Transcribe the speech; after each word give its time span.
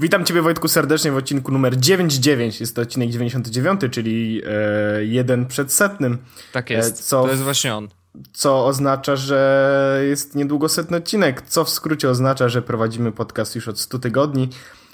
Witam 0.00 0.24
Ciebie 0.24 0.42
Wojtku 0.42 0.68
serdecznie 0.68 1.12
w 1.12 1.16
odcinku 1.16 1.52
numer 1.52 1.76
99. 1.76 2.60
Jest 2.60 2.76
to 2.76 2.82
odcinek 2.82 3.10
99, 3.10 3.80
czyli 3.90 4.42
e, 4.46 5.04
jeden 5.04 5.46
przed 5.46 5.72
setnym. 5.72 6.18
Tak 6.52 6.70
jest, 6.70 7.00
e, 7.00 7.02
co, 7.02 7.22
to 7.22 7.30
jest 7.30 7.42
właśnie 7.42 7.74
on. 7.74 7.88
Co 8.32 8.66
oznacza, 8.66 9.16
że 9.16 10.00
jest 10.08 10.34
niedługo 10.34 10.68
setny 10.68 10.96
odcinek, 10.96 11.42
co 11.42 11.64
w 11.64 11.70
skrócie 11.70 12.10
oznacza, 12.10 12.48
że 12.48 12.62
prowadzimy 12.62 13.12
podcast 13.12 13.54
już 13.54 13.68
od 13.68 13.80
100 13.80 13.98
tygodni, 13.98 14.48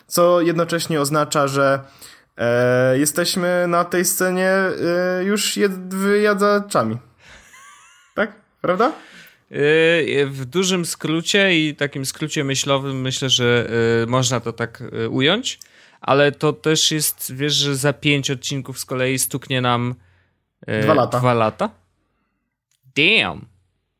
co 0.06 0.40
jednocześnie 0.40 1.00
oznacza, 1.00 1.48
że 1.48 1.80
e, 2.36 2.98
jesteśmy 2.98 3.66
na 3.68 3.84
tej 3.84 4.04
scenie 4.04 4.50
e, 4.50 5.24
już 5.24 5.56
jed, 5.56 5.94
wyjadzaczami. 5.94 6.98
Tak? 8.14 8.32
Prawda? 8.60 8.92
Yy, 9.52 10.26
w 10.26 10.44
dużym 10.44 10.84
skrócie 10.84 11.58
i 11.58 11.74
takim 11.76 12.06
skrócie 12.06 12.44
myślowym 12.44 13.00
myślę, 13.00 13.30
że 13.30 13.70
yy, 14.00 14.06
można 14.06 14.40
to 14.40 14.52
tak 14.52 14.82
ująć, 15.10 15.58
ale 16.00 16.32
to 16.32 16.52
też 16.52 16.90
jest, 16.90 17.34
wiesz, 17.34 17.52
że 17.52 17.76
za 17.76 17.92
pięć 17.92 18.30
odcinków 18.30 18.78
z 18.78 18.84
kolei 18.84 19.18
stuknie 19.18 19.60
nam 19.60 19.94
dwa 20.82 20.94
lata. 20.94 21.18
Dwa 21.18 21.34
lata? 21.34 21.70
Damn! 22.96 23.46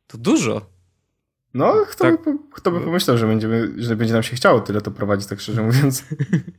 To 0.07 0.19
dużo. 0.19 0.72
No, 1.55 1.75
kto, 1.91 2.05
tak. 2.05 2.25
by, 2.25 2.39
kto 2.53 2.71
by 2.71 2.81
pomyślał, 2.81 3.19
że, 3.19 3.27
będziemy, 3.27 3.73
że 3.77 3.97
będzie 3.97 4.15
nam 4.15 4.23
się 4.23 4.37
chciało 4.37 4.61
tyle 4.61 4.81
to 4.81 4.91
prowadzić, 4.91 5.29
tak 5.29 5.41
szczerze 5.41 5.63
mówiąc. 5.63 6.05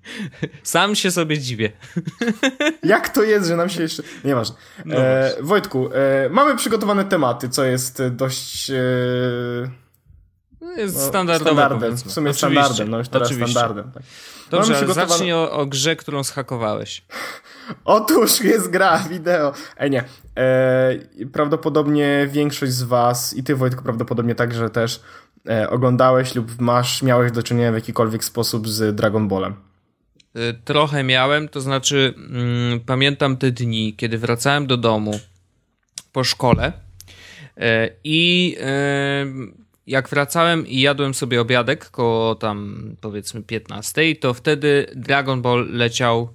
Sam 0.63 0.95
się 0.95 1.11
sobie 1.11 1.39
dziwię. 1.39 1.71
Jak 2.83 3.09
to 3.09 3.23
jest, 3.23 3.47
że 3.47 3.55
nam 3.55 3.69
się 3.69 3.81
jeszcze... 3.81 4.03
Nieważne. 4.23 4.55
No 4.85 4.97
e, 4.97 5.33
Wojtku, 5.41 5.89
e, 5.93 6.29
mamy 6.29 6.55
przygotowane 6.55 7.05
tematy, 7.05 7.49
co 7.49 7.63
jest 7.63 8.03
dość... 8.11 8.69
E, 8.69 9.83
jest 10.78 10.95
no, 10.95 11.02
standardowe, 11.02 11.52
standardem. 11.52 11.97
W 11.97 12.11
sumie 12.11 12.30
Oczywiście. 12.30 12.47
standardem, 12.47 12.89
no 12.89 12.97
już 12.97 13.09
teraz 13.09 13.28
Oczywiście. 13.28 13.52
standardem. 13.52 13.92
Tak. 13.92 14.03
Dobrze, 14.50 14.94
zacznij 14.94 15.33
o, 15.33 15.52
o 15.52 15.66
grze, 15.66 15.95
którą 15.95 16.23
schakowałeś. 16.23 17.06
Otóż 17.86 18.42
jest 18.42 18.69
gra 18.69 19.00
wideo. 19.09 19.53
Ej, 19.78 19.91
nie. 19.91 20.03
E, 20.38 20.95
prawdopodobnie 21.34 22.28
większość 22.31 22.72
z 22.72 22.84
was 22.84 23.34
i 23.34 23.44
ty 23.44 23.56
Wojtku 23.56 23.84
prawdopodobnie 23.84 24.36
także 24.36 24.69
też 24.69 25.02
e, 25.50 25.69
oglądałeś 25.69 26.36
lub 26.36 26.61
masz, 26.61 27.03
miałeś 27.03 27.31
do 27.31 27.44
czynienia 27.44 27.72
w 27.72 27.75
jakikolwiek 27.75 28.23
sposób 28.23 28.69
z 28.69 28.95
Dragon 28.95 29.28
Ballem. 29.28 29.56
E, 30.36 30.53
trochę 30.53 31.03
miałem, 31.03 31.50
to 31.50 31.61
znaczy 31.61 32.14
mm, 32.17 32.80
pamiętam 32.80 33.38
te 33.38 33.52
dni, 33.52 33.94
kiedy 33.95 34.17
wracałem 34.17 34.67
do 34.67 34.78
domu 34.78 35.19
po 36.14 36.23
szkole 36.23 36.73
e, 37.58 37.89
i 38.03 38.58
jak 39.88 40.09
wracałem 40.09 40.67
i 40.67 40.81
jadłem 40.81 41.14
sobie 41.14 41.42
obiadek 41.42 41.89
koło 41.89 42.36
tam 42.36 42.89
powiedzmy 43.02 43.44
15, 43.44 44.16
to 44.16 44.34
wtedy 44.34 44.86
Dragon 44.95 45.42
Ball 45.42 45.67
leciał 45.70 46.30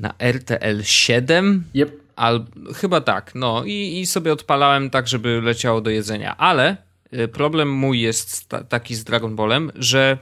na 0.00 0.14
RTL 0.18 0.82
7. 0.82 1.64
Yep. 1.74 2.08
Al, 2.16 2.44
chyba 2.74 3.00
tak, 3.00 3.34
no 3.34 3.64
i, 3.64 4.00
i 4.00 4.06
sobie 4.06 4.32
odpalałem 4.32 4.90
tak, 4.90 5.08
żeby 5.08 5.40
leciało 5.42 5.80
do 5.80 5.90
jedzenia, 5.90 6.36
ale 6.36 6.76
y, 7.12 7.28
problem 7.28 7.70
mój 7.70 8.00
jest 8.00 8.48
taki 8.68 8.94
z 8.94 9.04
Dragon 9.04 9.36
Ballem, 9.36 9.72
że 9.74 10.18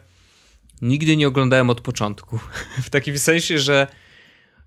nigdy 0.83 1.17
nie 1.17 1.29
oglądałem 1.29 1.71
od 1.71 1.81
początku. 1.81 2.39
w 2.87 2.91
takim 2.91 3.19
sensie, 3.19 3.59
że 3.59 3.87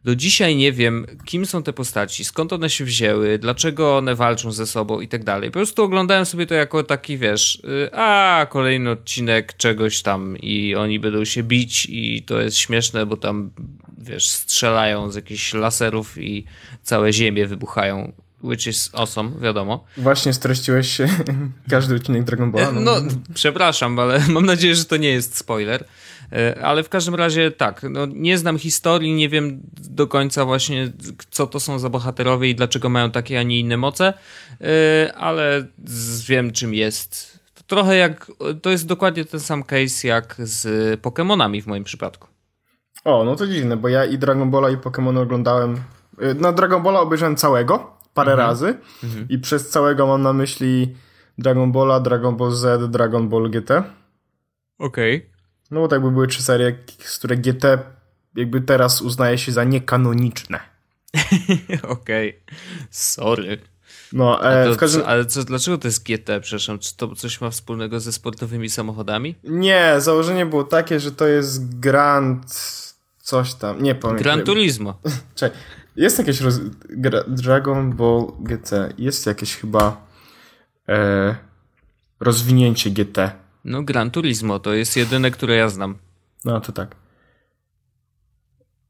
do 0.04 0.16
dzisiaj 0.16 0.56
nie 0.56 0.72
wiem, 0.72 1.06
kim 1.26 1.46
są 1.46 1.64
te 1.64 1.74
postaci, 1.74 2.26
skąd 2.26 2.54
one 2.54 2.70
się 2.70 2.86
wzięły, 2.86 3.40
dlaczego 3.40 3.98
one 3.98 4.16
walczą 4.16 4.52
ze 4.52 4.68
sobą 4.68 5.00
i 5.00 5.08
tak 5.08 5.24
dalej. 5.24 5.50
Po 5.50 5.60
prostu 5.60 5.84
oglądałem 5.84 6.26
sobie 6.26 6.46
to 6.46 6.56
jako 6.56 6.84
taki, 6.84 7.18
wiesz, 7.18 7.56
y, 7.56 7.90
a 7.94 8.48
kolejny 8.50 8.90
odcinek 8.90 9.58
czegoś 9.58 10.02
tam 10.02 10.38
i 10.38 10.76
oni 10.76 11.00
będą 11.00 11.26
się 11.26 11.44
bić 11.44 11.88
i 11.90 12.24
to 12.24 12.42
jest 12.42 12.58
śmieszne, 12.58 13.06
bo 13.06 13.18
tam, 13.18 13.52
wiesz, 13.98 14.30
strzelają 14.30 15.12
z 15.12 15.16
jakichś 15.16 15.54
laserów 15.54 16.18
i 16.18 16.46
całe 16.84 17.14
ziemie 17.14 17.48
wybuchają 17.48 18.12
which 18.44 18.68
is 18.68 18.90
awesome, 18.94 19.32
wiadomo. 19.42 19.86
Właśnie 19.98 20.34
streściłeś 20.34 20.98
każdy 21.70 21.96
odcinek 21.96 22.24
Dragon 22.24 22.52
Ball. 22.52 22.74
No, 22.74 22.82
no, 22.82 23.02
przepraszam, 23.34 24.00
ale 24.00 24.20
mam 24.30 24.46
nadzieję, 24.46 24.76
że 24.76 24.86
to 24.86 24.98
nie 24.98 25.10
jest 25.10 25.38
spoiler. 25.38 25.86
E, 26.34 26.64
ale 26.64 26.84
w 26.84 26.90
każdym 26.90 27.16
razie 27.16 27.52
tak, 27.52 27.86
no, 27.90 28.06
nie 28.06 28.38
znam 28.38 28.58
historii, 28.58 29.14
nie 29.14 29.30
wiem 29.30 29.60
do 29.90 30.08
końca 30.08 30.46
właśnie, 30.46 30.92
co 31.30 31.48
to 31.48 31.60
są 31.60 31.80
za 31.80 31.90
bohaterowie 31.90 32.50
i 32.50 32.56
dlaczego 32.56 32.90
mają 32.90 33.12
takie, 33.12 33.40
a 33.40 33.44
nie 33.44 33.60
inne 33.60 33.78
moce, 33.78 34.14
e, 34.62 35.14
ale 35.14 35.66
wiem, 36.28 36.52
czym 36.52 36.74
jest. 36.74 37.40
To 37.54 37.64
trochę 37.64 37.96
jak, 37.96 38.32
to 38.62 38.70
jest 38.70 38.88
dokładnie 38.88 39.26
ten 39.26 39.40
sam 39.40 39.64
case 39.64 40.08
jak 40.08 40.36
z 40.40 40.66
Pokémonami 41.02 41.62
w 41.62 41.68
moim 41.68 41.84
przypadku. 41.84 42.28
O, 43.06 43.24
no 43.24 43.36
to 43.36 43.48
dziwne, 43.48 43.78
bo 43.78 43.88
ja 43.88 44.06
i 44.06 44.18
Dragon 44.18 44.52
Balla 44.52 44.70
i 44.70 44.78
Pokémon 44.78 45.22
oglądałem. 45.22 45.76
E, 46.20 46.34
no, 46.34 46.54
Dragon 46.54 46.84
Balla 46.84 47.00
obejrzałem 47.00 47.36
całego 47.36 47.98
parę 48.14 48.32
mhm. 48.32 48.50
razy 48.50 48.78
mhm. 49.04 49.28
i 49.30 49.40
przez 49.40 49.70
całego 49.70 50.08
mam 50.08 50.22
na 50.22 50.34
myśli 50.34 50.96
Dragon 51.38 51.72
Balla, 51.72 52.00
Dragon 52.00 52.38
Ball 52.38 52.52
Z, 52.52 52.92
Dragon 52.92 53.30
Ball 53.30 53.50
GT. 53.50 53.72
Okej. 54.80 55.16
Okay. 55.18 55.39
No 55.72 55.80
bo 55.80 55.88
tak 55.88 56.02
by 56.02 56.12
były 56.12 56.28
trzy 56.28 56.44
serie, 56.44 56.78
z 57.00 57.18
które 57.18 57.38
GT 57.38 57.64
jakby 58.36 58.62
teraz 58.62 59.02
uznaje 59.02 59.38
się 59.38 59.52
za 59.52 59.64
niekanoniczne. 59.64 60.60
Okej, 61.84 62.30
okay. 62.30 62.58
sorry. 62.92 63.58
No, 64.14 64.52
e, 64.52 64.66
to, 64.66 64.74
w 64.74 64.78
każdym... 64.78 65.04
Ale 65.06 65.26
co, 65.26 65.44
dlaczego 65.44 65.78
to 65.78 65.88
jest 65.88 66.04
GT, 66.04 66.40
przepraszam? 66.42 66.80
Czy 66.80 66.98
to 66.98 67.16
coś 67.16 67.42
ma 67.42 67.50
wspólnego 67.50 68.00
ze 68.00 68.12
sportowymi 68.12 68.70
samochodami? 68.70 69.36
Nie, 69.44 69.96
założenie 69.98 70.46
było 70.46 70.64
takie, 70.64 71.00
że 71.00 71.12
to 71.12 71.28
jest 71.28 71.80
Grand 71.80 72.46
coś 73.18 73.54
tam, 73.54 73.84
nie 73.84 73.96
pamiętam. 73.96 74.24
Gran 74.24 74.44
Turismo. 74.44 75.00
Czekaj, 75.36 75.60
jest 75.96 76.20
jakieś 76.20 76.42
roz... 76.42 76.60
Dragon 77.28 77.96
Ball 77.96 78.28
GT, 78.40 78.72
jest 78.98 79.26
jakieś 79.26 79.56
chyba 79.56 80.08
e, 80.90 81.36
rozwinięcie 82.20 82.90
GT. 82.90 83.32
No, 83.66 83.84
Gran 83.84 84.12
Turismo 84.12 84.60
to 84.60 84.74
jest 84.74 84.98
jedyne, 84.98 85.32
które 85.32 85.56
ja 85.56 85.70
znam. 85.70 85.98
No, 86.46 86.62
to 86.62 86.72
tak. 86.72 86.96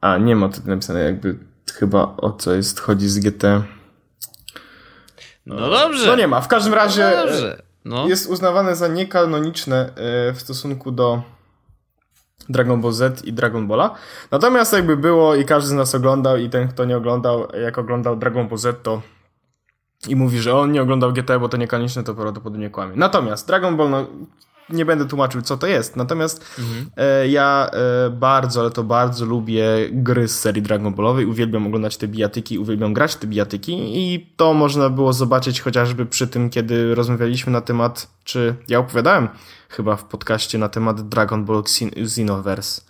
A, 0.01 0.17
nie 0.17 0.35
ma 0.35 0.49
tutaj 0.49 0.67
napisane 0.67 0.99
jakby 0.99 1.37
chyba 1.73 2.15
o 2.17 2.31
co 2.31 2.53
jest, 2.53 2.79
chodzi 2.79 3.09
z 3.09 3.19
GT. 3.19 3.43
No, 5.45 5.55
no 5.55 5.69
dobrze. 5.69 6.07
No 6.07 6.15
nie 6.15 6.27
ma. 6.27 6.41
W 6.41 6.47
każdym 6.47 6.73
razie 6.73 7.11
no 7.15 7.25
dobrze. 7.25 7.61
No. 7.85 8.07
jest 8.07 8.29
uznawane 8.29 8.75
za 8.75 8.87
niekanoniczne 8.87 9.91
e, 9.95 10.33
w 10.33 10.41
stosunku 10.41 10.91
do 10.91 11.21
Dragon 12.49 12.81
Ball 12.81 12.93
Z 12.93 13.25
i 13.25 13.33
Dragon 13.33 13.67
Balla. 13.67 13.95
Natomiast 14.31 14.73
jakby 14.73 14.97
było 14.97 15.35
i 15.35 15.45
każdy 15.45 15.69
z 15.69 15.73
nas 15.73 15.95
oglądał 15.95 16.37
i 16.37 16.49
ten, 16.49 16.67
kto 16.67 16.85
nie 16.85 16.97
oglądał, 16.97 17.47
jak 17.63 17.77
oglądał 17.77 18.15
Dragon 18.15 18.47
Ball 18.47 18.57
Z, 18.57 18.83
to 18.83 19.01
i 20.07 20.15
mówi, 20.15 20.39
że 20.39 20.55
on 20.55 20.71
nie 20.71 20.81
oglądał 20.81 21.13
GT, 21.13 21.39
bo 21.39 21.49
to 21.49 21.57
niekonieczne, 21.57 22.03
to 22.03 22.15
prawdopodobnie 22.15 22.69
kłamie. 22.69 22.93
Natomiast 22.95 23.47
Dragon 23.47 23.77
Ball, 23.77 23.89
no, 23.89 24.07
nie 24.71 24.85
będę 24.85 25.05
tłumaczył, 25.05 25.41
co 25.41 25.57
to 25.57 25.67
jest. 25.67 25.95
Natomiast 25.95 26.45
mhm. 26.59 26.89
e, 26.97 27.27
ja 27.27 27.69
e, 27.73 28.09
bardzo, 28.09 28.61
ale 28.61 28.71
to 28.71 28.83
bardzo 28.83 29.25
lubię 29.25 29.63
gry 29.91 30.27
z 30.27 30.39
serii 30.39 30.61
Dragon 30.61 30.93
Ballowej. 30.93 31.25
Uwielbiam 31.25 31.67
oglądać 31.67 31.97
te 31.97 32.07
bijatyki, 32.07 32.59
uwielbiam 32.59 32.93
grać 32.93 33.15
te 33.15 33.27
bijatyki 33.27 33.73
i 33.97 34.33
to 34.37 34.53
można 34.53 34.89
było 34.89 35.13
zobaczyć 35.13 35.61
chociażby 35.61 36.05
przy 36.05 36.27
tym, 36.27 36.49
kiedy 36.49 36.95
rozmawialiśmy 36.95 37.51
na 37.51 37.61
temat, 37.61 38.07
czy 38.23 38.55
ja 38.67 38.79
opowiadałem 38.79 39.29
chyba 39.69 39.95
w 39.95 40.03
podcaście 40.03 40.57
na 40.57 40.69
temat 40.69 41.09
Dragon 41.09 41.45
Ball 41.45 41.63
Xenoverse, 41.97 42.81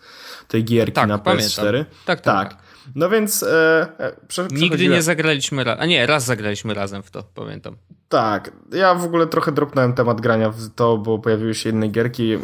tej 0.48 0.64
gierki 0.64 0.94
tak, 0.94 1.10
na 1.10 1.18
PS4. 1.18 1.24
Pamiętam. 1.24 1.86
Tak, 2.06 2.22
tak. 2.22 2.50
tak. 2.50 2.69
No 2.96 3.10
więc 3.10 3.44
e, 3.44 3.88
e 4.00 4.48
Nigdy 4.52 4.88
nie 4.88 5.02
zagraliśmy 5.02 5.64
razem. 5.64 5.84
A 5.84 5.86
nie, 5.86 6.06
raz 6.06 6.26
zagraliśmy 6.26 6.74
razem 6.74 7.04
w 7.04 7.12
to, 7.12 7.24
pamiętam. 7.36 7.76
Tak. 8.10 8.52
Ja 8.72 8.96
w 8.96 9.04
ogóle 9.04 9.28
trochę 9.28 9.52
dropnąłem 9.52 9.94
temat 9.94 10.22
grania 10.22 10.50
w 10.50 10.70
to, 10.76 10.98
bo 10.98 11.20
pojawiły 11.20 11.56
się 11.56 11.70
inne 11.70 11.88
gierki. 11.88 12.38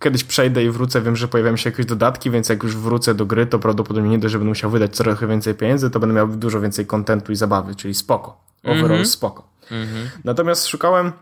Kiedyś 0.00 0.24
przejdę 0.24 0.64
i 0.64 0.70
wrócę, 0.70 1.00
wiem, 1.00 1.16
że 1.16 1.28
pojawiają 1.28 1.56
się 1.56 1.70
jakieś 1.70 1.86
dodatki, 1.86 2.30
więc 2.30 2.48
jak 2.48 2.62
już 2.62 2.76
wrócę 2.76 3.14
do 3.14 3.26
gry, 3.26 3.46
to 3.46 3.58
prawdopodobnie 3.58 4.10
nie 4.10 4.18
dość, 4.18 4.32
że 4.32 4.38
będę 4.38 4.48
musiał 4.48 4.70
wydać 4.70 4.96
trochę 4.96 5.26
więcej 5.26 5.54
pieniędzy, 5.54 5.90
to 5.90 6.00
będę 6.00 6.14
miał 6.14 6.28
dużo 6.28 6.60
więcej 6.60 6.86
kontentu 6.86 7.32
i 7.32 7.36
zabawy, 7.36 7.74
czyli 7.74 7.94
spoko. 7.94 8.40
Overall 8.64 8.84
mm 8.84 9.02
-hmm. 9.02 9.06
spoko. 9.06 9.48
Mm 9.70 9.86
-hmm. 9.86 10.06
Natomiast 10.24 10.66
szukałem 10.66 11.12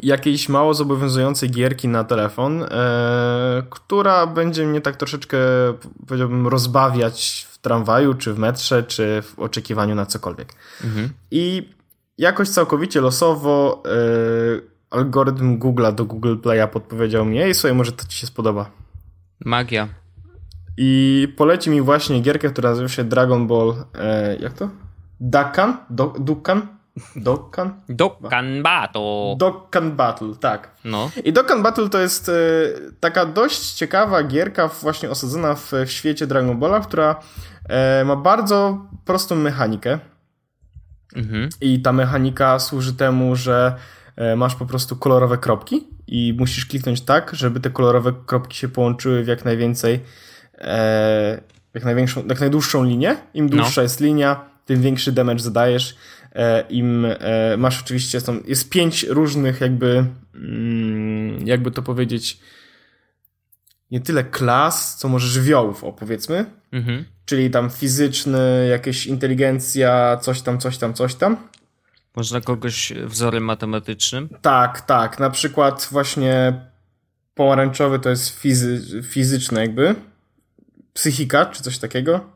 jakiejś 0.00 0.48
mało 0.48 0.74
zobowiązującej 0.74 1.50
gierki 1.50 1.88
na 1.88 2.04
telefon, 2.04 2.62
e, 2.62 3.62
która 3.70 4.26
będzie 4.26 4.66
mnie 4.66 4.80
tak 4.80 4.96
troszeczkę, 4.96 5.38
powiedziałbym, 6.06 6.46
rozbawiać 6.46 7.46
w 7.50 7.58
tramwaju, 7.58 8.14
czy 8.14 8.34
w 8.34 8.38
metrze, 8.38 8.82
czy 8.82 9.22
w 9.22 9.38
oczekiwaniu 9.38 9.94
na 9.94 10.06
cokolwiek. 10.06 10.52
Mhm. 10.84 11.08
I 11.30 11.68
jakoś 12.18 12.48
całkowicie 12.48 13.00
losowo 13.00 13.82
e, 13.86 13.90
algorytm 14.90 15.58
Google'a 15.58 15.94
do 15.94 16.04
Google 16.04 16.36
Play'a 16.36 16.68
podpowiedział 16.68 17.24
mi, 17.24 17.42
ej, 17.42 17.54
sobie 17.54 17.74
może 17.74 17.92
to 17.92 18.06
ci 18.06 18.18
się 18.18 18.26
spodoba. 18.26 18.70
Magia. 19.44 19.88
I 20.76 21.28
poleci 21.36 21.70
mi 21.70 21.82
właśnie 21.82 22.20
gierkę, 22.20 22.50
która 22.50 22.70
nazywa 22.70 22.88
się 22.88 23.04
Dragon 23.04 23.46
Ball, 23.46 23.74
e, 23.94 24.36
jak 24.36 24.52
to? 24.52 24.68
Dakan? 25.20 25.76
Dokkan? 26.18 26.66
Dokkan? 27.16 27.80
Dokkan 27.88 28.62
Battle. 28.62 29.36
Dokkan 29.38 29.96
Battle, 29.96 30.34
tak. 30.40 30.70
No. 30.84 31.10
I 31.24 31.32
Dokkan 31.32 31.62
Battle 31.62 31.88
to 31.88 31.98
jest 31.98 32.28
e, 32.28 32.32
taka 33.00 33.26
dość 33.26 33.72
ciekawa 33.72 34.22
gierka 34.22 34.68
właśnie 34.68 35.10
osadzona 35.10 35.54
w, 35.54 35.72
w 35.86 35.90
świecie 35.90 36.26
Dragon 36.26 36.58
Balla, 36.58 36.80
która 36.80 37.20
e, 37.68 38.04
ma 38.04 38.16
bardzo 38.16 38.86
prostą 39.04 39.36
mechanikę. 39.36 39.98
Mhm. 41.16 41.48
I 41.60 41.82
ta 41.82 41.92
mechanika 41.92 42.58
służy 42.58 42.94
temu, 42.94 43.36
że 43.36 43.74
e, 44.16 44.36
masz 44.36 44.54
po 44.54 44.66
prostu 44.66 44.96
kolorowe 44.96 45.38
kropki 45.38 45.88
i 46.06 46.34
musisz 46.38 46.66
kliknąć 46.66 47.00
tak, 47.00 47.30
żeby 47.34 47.60
te 47.60 47.70
kolorowe 47.70 48.12
kropki 48.26 48.56
się 48.56 48.68
połączyły 48.68 49.24
w 49.24 49.26
jak 49.26 49.44
najwięcej, 49.44 50.00
e, 50.58 51.40
jak, 51.74 51.84
największą, 51.84 52.26
jak 52.26 52.40
najdłuższą 52.40 52.84
linię. 52.84 53.16
Im 53.34 53.48
dłuższa 53.48 53.80
no. 53.80 53.82
jest 53.82 54.00
linia, 54.00 54.44
tym 54.66 54.82
większy 54.82 55.12
damage 55.12 55.38
zadajesz. 55.38 55.96
E, 56.34 56.64
Im 56.68 57.04
e, 57.04 57.56
masz 57.56 57.82
oczywiście, 57.82 58.20
są, 58.20 58.40
jest 58.46 58.70
pięć 58.70 59.02
różnych 59.02 59.60
jakby, 59.60 60.06
mm, 60.34 61.46
jakby 61.46 61.70
to 61.70 61.82
powiedzieć, 61.82 62.38
nie 63.90 64.00
tyle 64.00 64.24
klas, 64.24 64.96
co 64.96 65.08
może 65.08 65.28
żywiołów, 65.28 65.84
o 65.84 65.92
powiedzmy. 65.92 66.44
Mhm. 66.72 67.04
Czyli 67.24 67.50
tam 67.50 67.70
fizyczny, 67.70 68.66
jakieś 68.70 69.06
inteligencja, 69.06 70.16
coś 70.16 70.42
tam, 70.42 70.58
coś 70.58 70.78
tam, 70.78 70.94
coś 70.94 71.14
tam. 71.14 71.36
Można 72.16 72.40
kogoś 72.40 72.92
wzorem 73.06 73.44
matematycznym? 73.44 74.28
Tak, 74.42 74.80
tak. 74.80 75.18
Na 75.18 75.30
przykład 75.30 75.88
właśnie 75.90 76.52
pomarańczowy 77.34 77.98
to 77.98 78.10
jest 78.10 78.28
fizy 78.28 79.02
fizyczny 79.02 79.60
jakby. 79.60 79.94
Psychika, 80.92 81.46
czy 81.46 81.62
coś 81.62 81.78
takiego. 81.78 82.30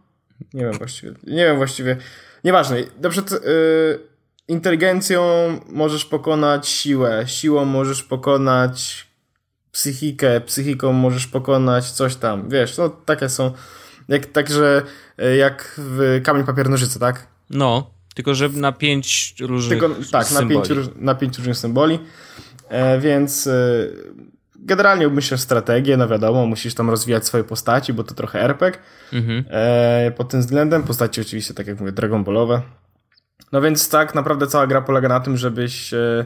Nie 0.54 0.64
wiem 0.64 0.72
właściwie. 0.72 1.12
Nie 1.26 1.44
wiem 1.44 1.56
właściwie. 1.56 1.96
Nieważne. 2.44 2.76
Na 3.02 3.10
przykład 3.10 3.44
yy, 3.44 4.08
inteligencją 4.48 5.22
możesz 5.68 6.04
pokonać 6.04 6.68
siłę, 6.68 7.24
siłą 7.26 7.64
możesz 7.64 8.02
pokonać 8.02 9.06
psychikę, 9.72 10.40
psychiką 10.40 10.92
możesz 10.92 11.26
pokonać 11.26 11.90
coś 11.90 12.16
tam. 12.16 12.48
Wiesz, 12.48 12.78
no 12.78 12.88
takie 12.88 13.28
są. 13.28 13.52
Jak, 14.08 14.26
także 14.26 14.82
y, 15.22 15.36
jak 15.36 15.74
w 15.78 16.20
kamień 16.24 16.44
papier 16.44 16.68
nożyce, 16.70 16.98
tak? 16.98 17.26
No, 17.50 17.90
tylko 18.14 18.34
że 18.34 18.48
na 18.48 18.72
pięć 18.72 19.34
różnych 19.40 19.80
Tylko, 19.80 19.94
Tak, 20.12 20.26
symboli. 20.26 20.58
Na, 20.58 20.74
pięć, 20.74 20.90
na 20.96 21.14
pięć 21.14 21.38
różnych 21.38 21.56
symboli. 21.56 21.98
E, 22.68 23.00
więc 23.00 23.46
e, 23.46 23.52
generalnie 24.58 25.08
myślę 25.08 25.38
strategię, 25.38 25.96
no 25.96 26.08
wiadomo, 26.08 26.46
musisz 26.46 26.74
tam 26.74 26.90
rozwijać 26.90 27.26
swoje 27.26 27.44
postaci, 27.44 27.92
bo 27.92 28.04
to 28.04 28.14
trochę 28.14 28.40
RPG. 28.40 28.78
Mhm. 29.12 29.44
E, 29.50 30.12
pod 30.16 30.28
tym 30.28 30.40
względem 30.40 30.82
postaci 30.82 31.20
oczywiście, 31.20 31.54
tak 31.54 31.66
jak 31.66 31.80
mówię, 31.80 31.92
Dragon 31.92 32.24
Ballowe. 32.24 32.62
No 33.52 33.60
więc 33.60 33.88
tak 33.88 34.14
naprawdę 34.14 34.46
cała 34.46 34.66
gra 34.66 34.82
polega 34.82 35.08
na 35.08 35.20
tym, 35.20 35.36
żebyś 35.36 35.94
e, 35.94 36.24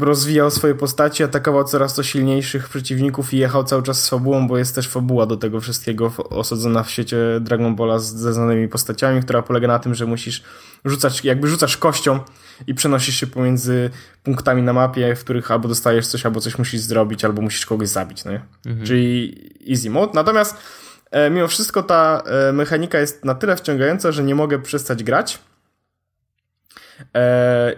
rozwijał 0.00 0.50
swoje 0.50 0.74
postaci, 0.74 1.24
atakował 1.24 1.64
coraz 1.64 1.94
to 1.94 2.02
silniejszych 2.02 2.68
przeciwników 2.68 3.34
i 3.34 3.38
jechał 3.38 3.64
cały 3.64 3.82
czas 3.82 4.02
z 4.02 4.08
fabułą, 4.08 4.48
bo 4.48 4.58
jest 4.58 4.74
też 4.74 4.88
fabuła 4.88 5.26
do 5.26 5.36
tego 5.36 5.60
wszystkiego 5.60 6.12
osadzona 6.30 6.82
w 6.82 6.90
świecie 6.90 7.16
Dragon 7.40 7.76
Balla 7.76 7.98
ze 7.98 8.34
znanymi 8.34 8.68
postaciami, 8.68 9.22
która 9.22 9.42
polega 9.42 9.68
na 9.68 9.78
tym, 9.78 9.94
że 9.94 10.06
musisz 10.06 10.42
rzucać, 10.84 11.24
jakby 11.24 11.48
rzucasz 11.48 11.76
kością 11.76 12.20
i 12.66 12.74
przenosisz 12.74 13.20
się 13.20 13.26
pomiędzy 13.26 13.90
punktami 14.22 14.62
na 14.62 14.72
mapie, 14.72 15.16
w 15.16 15.24
których 15.24 15.50
albo 15.50 15.68
dostajesz 15.68 16.06
coś, 16.06 16.26
albo 16.26 16.40
coś 16.40 16.58
musisz 16.58 16.80
zrobić, 16.80 17.24
albo 17.24 17.42
musisz 17.42 17.66
kogoś 17.66 17.88
zabić, 17.88 18.24
no 18.24 18.30
nie? 18.30 18.40
Mhm. 18.66 18.86
Czyli 18.86 19.36
easy 19.70 19.90
mode. 19.90 20.12
Natomiast 20.14 20.56
e, 21.10 21.30
mimo 21.30 21.48
wszystko 21.48 21.82
ta 21.82 22.22
e, 22.26 22.52
mechanika 22.52 22.98
jest 23.00 23.24
na 23.24 23.34
tyle 23.34 23.56
wciągająca, 23.56 24.12
że 24.12 24.24
nie 24.24 24.34
mogę 24.34 24.58
przestać 24.58 25.04
grać 25.04 25.38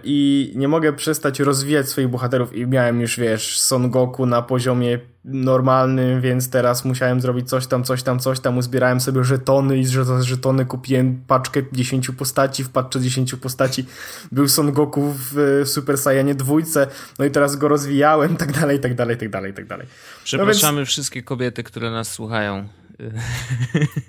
I 0.03 0.51
nie 0.55 0.67
mogę 0.67 0.93
przestać 0.93 1.39
rozwijać 1.39 1.89
swoich 1.89 2.07
bohaterów 2.07 2.55
i 2.55 2.67
miałem 2.67 3.01
już, 3.01 3.19
wiesz, 3.19 3.59
Son 3.59 3.91
Goku 3.91 4.25
na 4.25 4.41
poziomie 4.41 4.99
normalnym, 5.25 6.21
więc 6.21 6.49
teraz 6.49 6.85
musiałem 6.85 7.21
zrobić 7.21 7.49
coś 7.49 7.67
tam, 7.67 7.83
coś 7.83 8.03
tam, 8.03 8.19
coś 8.19 8.39
tam, 8.39 8.57
uzbierałem 8.57 9.01
sobie 9.01 9.23
żetony 9.23 9.77
i 9.77 9.85
z 9.85 10.21
żetony 10.21 10.65
kupiłem 10.65 11.23
paczkę 11.27 11.61
10 11.71 12.11
postaci, 12.11 12.63
w 12.63 12.69
paczce 12.69 13.01
10 13.01 13.35
postaci 13.35 13.85
był 14.31 14.47
Son 14.47 14.71
Goku 14.71 15.13
w 15.17 15.61
Super 15.65 15.97
Saiyanie 15.97 16.35
dwójce, 16.35 16.87
no 17.19 17.25
i 17.25 17.31
teraz 17.31 17.55
go 17.55 17.67
rozwijałem, 17.67 18.35
tak 18.37 18.51
dalej, 18.51 18.79
tak 18.79 18.95
dalej, 18.95 19.17
tak 19.17 19.29
dalej, 19.29 19.53
tak 19.53 19.65
dalej. 19.65 19.87
Przepraszamy 20.23 20.73
no 20.73 20.79
więc... 20.79 20.89
wszystkie 20.89 21.23
kobiety, 21.23 21.63
które 21.63 21.91
nas 21.91 22.11
słuchają. 22.11 22.67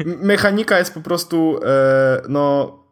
Mechanika 0.05 0.79
jest 0.79 0.95
po 0.95 1.01
prostu, 1.01 1.61
e, 1.65 2.23
no 2.29 2.88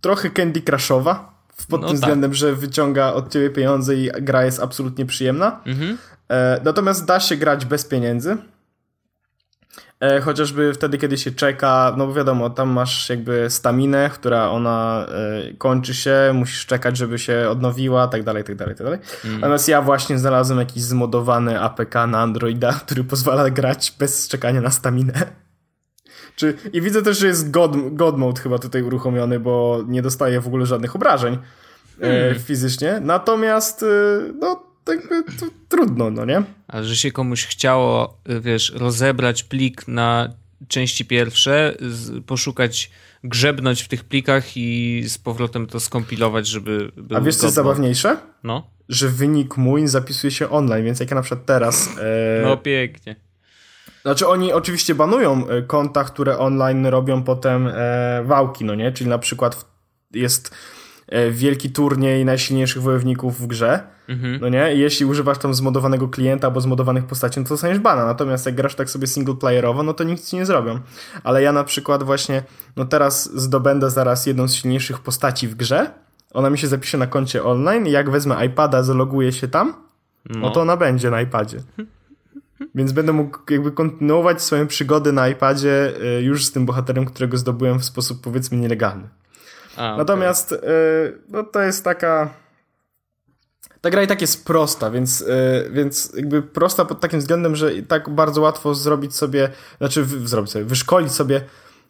trochę 0.00 0.30
Candy 0.30 0.62
Crushowa, 0.62 1.32
pod 1.68 1.80
no 1.80 1.88
tym 1.88 1.96
tak. 1.96 1.96
względem, 1.96 2.34
że 2.34 2.54
wyciąga 2.54 3.12
od 3.12 3.32
ciebie 3.32 3.50
pieniądze 3.50 3.96
i 3.96 4.10
gra 4.20 4.44
jest 4.44 4.62
absolutnie 4.62 5.06
przyjemna. 5.06 5.60
Mhm. 5.66 5.98
E, 6.28 6.60
natomiast 6.64 7.04
da 7.04 7.20
się 7.20 7.36
grać 7.36 7.64
bez 7.64 7.84
pieniędzy. 7.84 8.36
E, 10.00 10.20
chociażby 10.20 10.74
wtedy, 10.74 10.98
kiedy 10.98 11.18
się 11.18 11.30
czeka, 11.30 11.94
no 11.96 12.06
bo 12.06 12.14
wiadomo, 12.14 12.50
tam 12.50 12.68
masz 12.68 13.10
jakby 13.10 13.50
staminę, 13.50 14.10
która 14.14 14.50
ona 14.50 15.06
e, 15.08 15.54
kończy 15.54 15.94
się, 15.94 16.30
musisz 16.34 16.66
czekać, 16.66 16.96
żeby 16.96 17.18
się 17.18 17.48
odnowiła, 17.50 18.08
tak 18.08 18.22
dalej, 18.22 18.44
tak 18.44 18.56
dalej, 18.56 18.74
tak 18.74 18.86
dalej. 18.86 19.00
Mm. 19.24 19.40
Natomiast 19.40 19.68
ja 19.68 19.82
właśnie 19.82 20.18
znalazłem 20.18 20.58
jakiś 20.58 20.82
zmodowany 20.82 21.60
APK 21.60 21.94
na 21.94 22.20
Androida, 22.20 22.72
który 22.86 23.04
pozwala 23.04 23.50
grać 23.50 23.94
bez 23.98 24.28
czekania 24.28 24.60
na 24.60 24.70
staminę. 24.70 25.26
Czy, 26.36 26.54
I 26.72 26.80
widzę 26.80 27.02
też, 27.02 27.18
że 27.18 27.26
jest 27.26 27.50
God, 27.50 27.94
God 27.94 28.18
Mode 28.18 28.40
chyba 28.40 28.58
tutaj 28.58 28.82
uruchomiony, 28.82 29.40
bo 29.40 29.84
nie 29.86 30.02
dostaje 30.02 30.40
w 30.40 30.46
ogóle 30.46 30.66
żadnych 30.66 30.96
obrażeń 30.96 31.34
e, 31.34 31.38
hmm. 32.00 32.40
fizycznie. 32.40 33.00
Natomiast, 33.02 33.82
e, 33.82 33.86
no, 34.40 34.62
tak 34.84 34.98
to, 35.40 35.46
trudno, 35.68 36.10
no 36.10 36.24
nie? 36.24 36.42
A 36.68 36.82
że 36.82 36.96
się 36.96 37.12
komuś 37.12 37.46
chciało, 37.46 38.18
e, 38.28 38.40
wiesz, 38.40 38.72
rozebrać 38.76 39.42
plik 39.42 39.88
na 39.88 40.28
części 40.68 41.04
pierwsze, 41.04 41.74
poszukać, 42.26 42.90
grzebnąć 43.24 43.82
w 43.82 43.88
tych 43.88 44.04
plikach 44.04 44.56
i 44.56 45.02
z 45.06 45.18
powrotem 45.18 45.66
to 45.66 45.80
skompilować, 45.80 46.46
żeby... 46.46 46.92
A 47.14 47.20
wiesz, 47.20 47.36
co 47.36 47.46
jest 47.46 47.56
zabawniejsze? 47.56 48.16
No. 48.44 48.70
Że 48.88 49.08
wynik 49.08 49.56
mój 49.56 49.88
zapisuje 49.88 50.30
się 50.30 50.50
online, 50.50 50.84
więc 50.84 51.00
jak 51.00 51.10
ja 51.10 51.14
na 51.14 51.22
przykład 51.22 51.46
teraz... 51.46 51.88
E... 51.98 52.42
No 52.42 52.56
pięknie. 52.56 53.16
Znaczy 54.02 54.28
oni 54.28 54.52
oczywiście 54.52 54.94
banują 54.94 55.48
e, 55.48 55.62
konta, 55.62 56.04
które 56.04 56.38
online 56.38 56.86
robią 56.86 57.22
potem 57.22 57.68
e, 57.68 58.22
wałki, 58.24 58.64
no 58.64 58.74
nie? 58.74 58.92
Czyli 58.92 59.10
na 59.10 59.18
przykład 59.18 59.64
jest 60.14 60.54
e, 61.08 61.30
wielki 61.30 61.70
turniej 61.70 62.24
najsilniejszych 62.24 62.82
wojowników 62.82 63.40
w 63.40 63.46
grze, 63.46 63.80
mhm. 64.08 64.38
no 64.40 64.48
nie? 64.48 64.74
I 64.74 64.78
jeśli 64.78 65.06
używasz 65.06 65.38
tam 65.38 65.54
zmodowanego 65.54 66.08
klienta 66.08 66.46
albo 66.46 66.60
zmodowanych 66.60 67.06
postaci, 67.06 67.40
no 67.40 67.44
to 67.44 67.48
dostaniesz 67.48 67.78
bana. 67.78 68.06
Natomiast 68.06 68.46
jak 68.46 68.54
grasz 68.54 68.74
tak 68.74 68.90
sobie 68.90 69.06
singleplayerowo, 69.06 69.82
no 69.82 69.94
to 69.94 70.04
nic 70.04 70.30
ci 70.30 70.36
nie 70.36 70.46
zrobią. 70.46 70.80
Ale 71.24 71.42
ja 71.42 71.52
na 71.52 71.64
przykład 71.64 72.02
właśnie, 72.02 72.42
no 72.76 72.84
teraz 72.84 73.30
zdobędę 73.34 73.90
zaraz 73.90 74.26
jedną 74.26 74.48
z 74.48 74.54
silniejszych 74.54 75.00
postaci 75.00 75.48
w 75.48 75.54
grze, 75.54 75.90
ona 76.34 76.50
mi 76.50 76.58
się 76.58 76.66
zapisze 76.66 76.98
na 76.98 77.06
koncie 77.06 77.44
online 77.44 77.86
i 77.86 77.90
jak 77.90 78.10
wezmę 78.10 78.46
iPada, 78.46 78.82
zaloguję 78.82 79.32
się 79.32 79.48
tam, 79.48 79.74
no, 80.30 80.40
no 80.40 80.50
to 80.50 80.60
ona 80.60 80.76
będzie 80.76 81.10
na 81.10 81.20
iPadzie. 81.20 81.58
Więc 82.74 82.92
będę 82.92 83.12
mógł 83.12 83.38
jakby 83.50 83.72
kontynuować 83.72 84.42
swoją 84.42 84.66
przygodę 84.66 85.12
na 85.12 85.28
iPadzie 85.28 85.92
y, 86.18 86.22
już 86.22 86.46
z 86.46 86.52
tym 86.52 86.66
bohaterem, 86.66 87.04
którego 87.04 87.38
zdobyłem 87.38 87.78
w 87.78 87.84
sposób 87.84 88.20
powiedzmy 88.20 88.56
nielegalny. 88.58 89.08
A, 89.76 89.96
Natomiast 89.96 90.52
okay. 90.52 91.18
no 91.28 91.42
to 91.42 91.62
jest 91.62 91.84
taka... 91.84 92.30
Ta 93.80 93.90
gra 93.90 94.02
i 94.02 94.06
tak 94.06 94.20
jest 94.20 94.46
prosta, 94.46 94.90
więc, 94.90 95.20
y, 95.20 95.70
więc 95.72 96.12
jakby 96.16 96.42
prosta 96.42 96.84
pod 96.84 97.00
takim 97.00 97.20
względem, 97.20 97.56
że 97.56 97.74
i 97.74 97.82
tak 97.82 98.10
bardzo 98.10 98.40
łatwo 98.40 98.74
zrobić 98.74 99.16
sobie, 99.16 99.50
znaczy 99.78 100.04
zrobić 100.04 100.50
sobie, 100.50 100.64
wyszkolić 100.64 101.12
sobie 101.12 101.40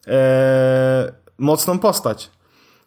e, 0.07 1.13
mocną 1.39 1.79
postać. 1.79 2.31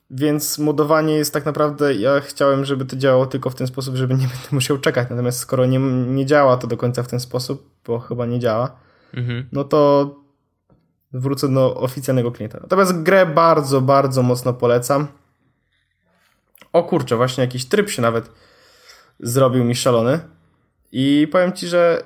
Więc 0.10 0.60
modowanie 0.60 1.16
jest 1.16 1.34
tak 1.34 1.46
naprawdę, 1.46 1.96
ja 1.96 2.20
chciałem, 2.20 2.66
żeby 2.66 2.86
to 2.86 2.96
działało 2.96 3.26
tylko 3.26 3.50
w 3.50 3.56
ten 3.56 3.68
sposób, 3.68 3.96
żeby 3.96 4.14
nie 4.14 4.28
będę 4.34 4.48
musiał 4.52 4.78
czekać. 4.78 5.10
Natomiast 5.10 5.40
skoro 5.40 5.66
nie, 5.66 5.80
nie 5.80 6.26
działa 6.26 6.58
to 6.58 6.68
do 6.68 6.78
końca 6.78 7.04
w 7.04 7.08
ten 7.08 7.20
sposób, 7.20 7.70
bo 7.86 8.00
chyba 8.00 8.26
nie 8.26 8.40
działa, 8.40 8.76
mhm. 9.14 9.50
no 9.52 9.64
to 9.64 10.10
wrócę 11.14 11.54
do 11.54 11.76
oficjalnego 11.76 12.32
klienta. 12.32 12.60
Natomiast 12.62 13.02
grę 13.02 13.26
bardzo, 13.26 13.82
bardzo 13.82 14.24
mocno 14.24 14.54
polecam. 14.54 15.08
O 16.74 16.84
kurczę, 16.84 17.16
właśnie 17.16 17.42
jakiś 17.42 17.66
tryb 17.66 17.90
się 17.90 18.02
nawet 18.02 18.32
zrobił 19.20 19.64
mi 19.64 19.76
szalony. 19.76 20.20
I 20.92 21.28
powiem 21.32 21.54
ci, 21.54 21.68
że 21.68 22.04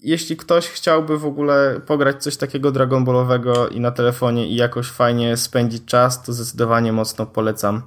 jeśli 0.00 0.36
ktoś 0.36 0.68
chciałby 0.68 1.18
w 1.18 1.26
ogóle 1.26 1.80
pograć 1.86 2.22
coś 2.22 2.36
takiego 2.36 2.72
Dragon 2.72 3.04
Ballowego 3.04 3.68
i 3.68 3.80
na 3.80 3.90
telefonie 3.90 4.46
i 4.46 4.56
jakoś 4.56 4.86
fajnie 4.86 5.36
spędzić 5.36 5.84
czas, 5.84 6.22
to 6.22 6.32
zdecydowanie 6.32 6.92
mocno 6.92 7.26
polecam 7.26 7.82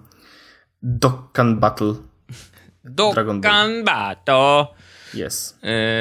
Dokkan 0.84 1.60
Battle. 1.60 1.94
Dokkan 2.84 3.84
Battle. 3.84 4.66
Yes. 5.14 5.58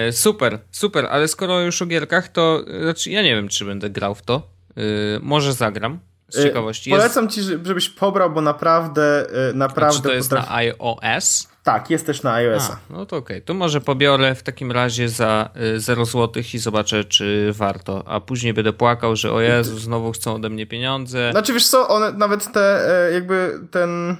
Yy, 0.06 0.12
super, 0.12 0.58
super, 0.70 1.06
ale 1.06 1.28
skoro 1.28 1.60
już 1.60 1.82
o 1.82 1.86
gierkach, 1.86 2.28
to 2.28 2.64
znaczy 2.82 3.10
ja 3.10 3.22
nie 3.22 3.34
wiem, 3.34 3.48
czy 3.48 3.64
będę 3.64 3.90
grał 3.90 4.14
w 4.14 4.22
to. 4.22 4.50
Yy, 4.76 4.84
może 5.22 5.52
zagram. 5.52 5.98
Z 6.28 6.42
ciekawości. 6.42 6.90
Polecam 6.90 7.24
jest... 7.24 7.36
ci, 7.36 7.42
żebyś 7.42 7.88
pobrał, 7.88 8.30
bo 8.30 8.40
naprawdę, 8.40 9.26
naprawdę. 9.54 9.96
A 9.96 9.96
czy 9.96 10.02
to 10.02 10.12
jest 10.12 10.30
potrafi... 10.30 10.48
na 10.48 10.54
iOS? 10.54 11.48
Tak, 11.62 11.90
jest 11.90 12.06
też 12.06 12.22
na 12.22 12.32
iOS-a. 12.32 12.72
A, 12.72 12.78
no 12.90 13.06
to 13.06 13.16
okej, 13.16 13.36
okay. 13.36 13.46
to 13.46 13.54
może 13.54 13.80
pobiorę 13.80 14.34
w 14.34 14.42
takim 14.42 14.72
razie 14.72 15.08
za 15.08 15.50
0 15.76 16.04
zł 16.04 16.42
i 16.54 16.58
zobaczę, 16.58 17.04
czy 17.04 17.52
warto. 17.52 18.02
A 18.06 18.20
później 18.20 18.54
będę 18.54 18.72
płakał, 18.72 19.16
że 19.16 19.32
o 19.32 19.40
Jezu, 19.40 19.78
znowu 19.78 20.12
chcą 20.12 20.34
ode 20.34 20.50
mnie 20.50 20.66
pieniądze. 20.66 21.30
Znaczy 21.30 21.52
wiesz 21.52 21.66
co, 21.68 21.88
one 21.88 22.12
nawet 22.12 22.52
te, 22.52 22.88
jakby 23.12 23.60
ten 23.70 24.16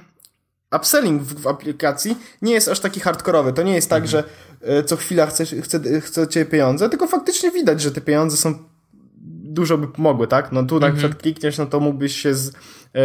upselling 0.75 1.21
w, 1.21 1.41
w, 1.41 1.47
aplikacji 1.47 2.17
nie 2.41 2.53
jest 2.53 2.67
aż 2.67 2.79
taki 2.79 2.99
hardkorowy. 2.99 3.53
To 3.53 3.63
nie 3.63 3.75
jest 3.75 3.89
tak, 3.89 4.03
mhm. 4.03 4.23
że 4.61 4.83
co 4.83 4.97
chwila 4.97 5.25
chcesz, 5.25 5.55
chce, 5.63 6.01
chcecie 6.01 6.45
pieniądze, 6.45 6.89
tylko 6.89 7.07
faktycznie 7.07 7.51
widać, 7.51 7.81
że 7.81 7.91
te 7.91 8.01
pieniądze 8.01 8.37
są 8.37 8.69
dużo 9.59 9.77
by 9.77 9.87
pomogły, 9.87 10.27
tak? 10.27 10.51
No 10.51 10.63
tu 10.63 10.75
mhm. 10.75 10.93
na 10.93 10.97
przykład 10.97 11.21
klikniesz, 11.21 11.57
no 11.57 11.65
to 11.65 11.79
mógłbyś 11.79 12.15
się 12.15 12.33
z, 12.33 12.53
e, 12.95 13.01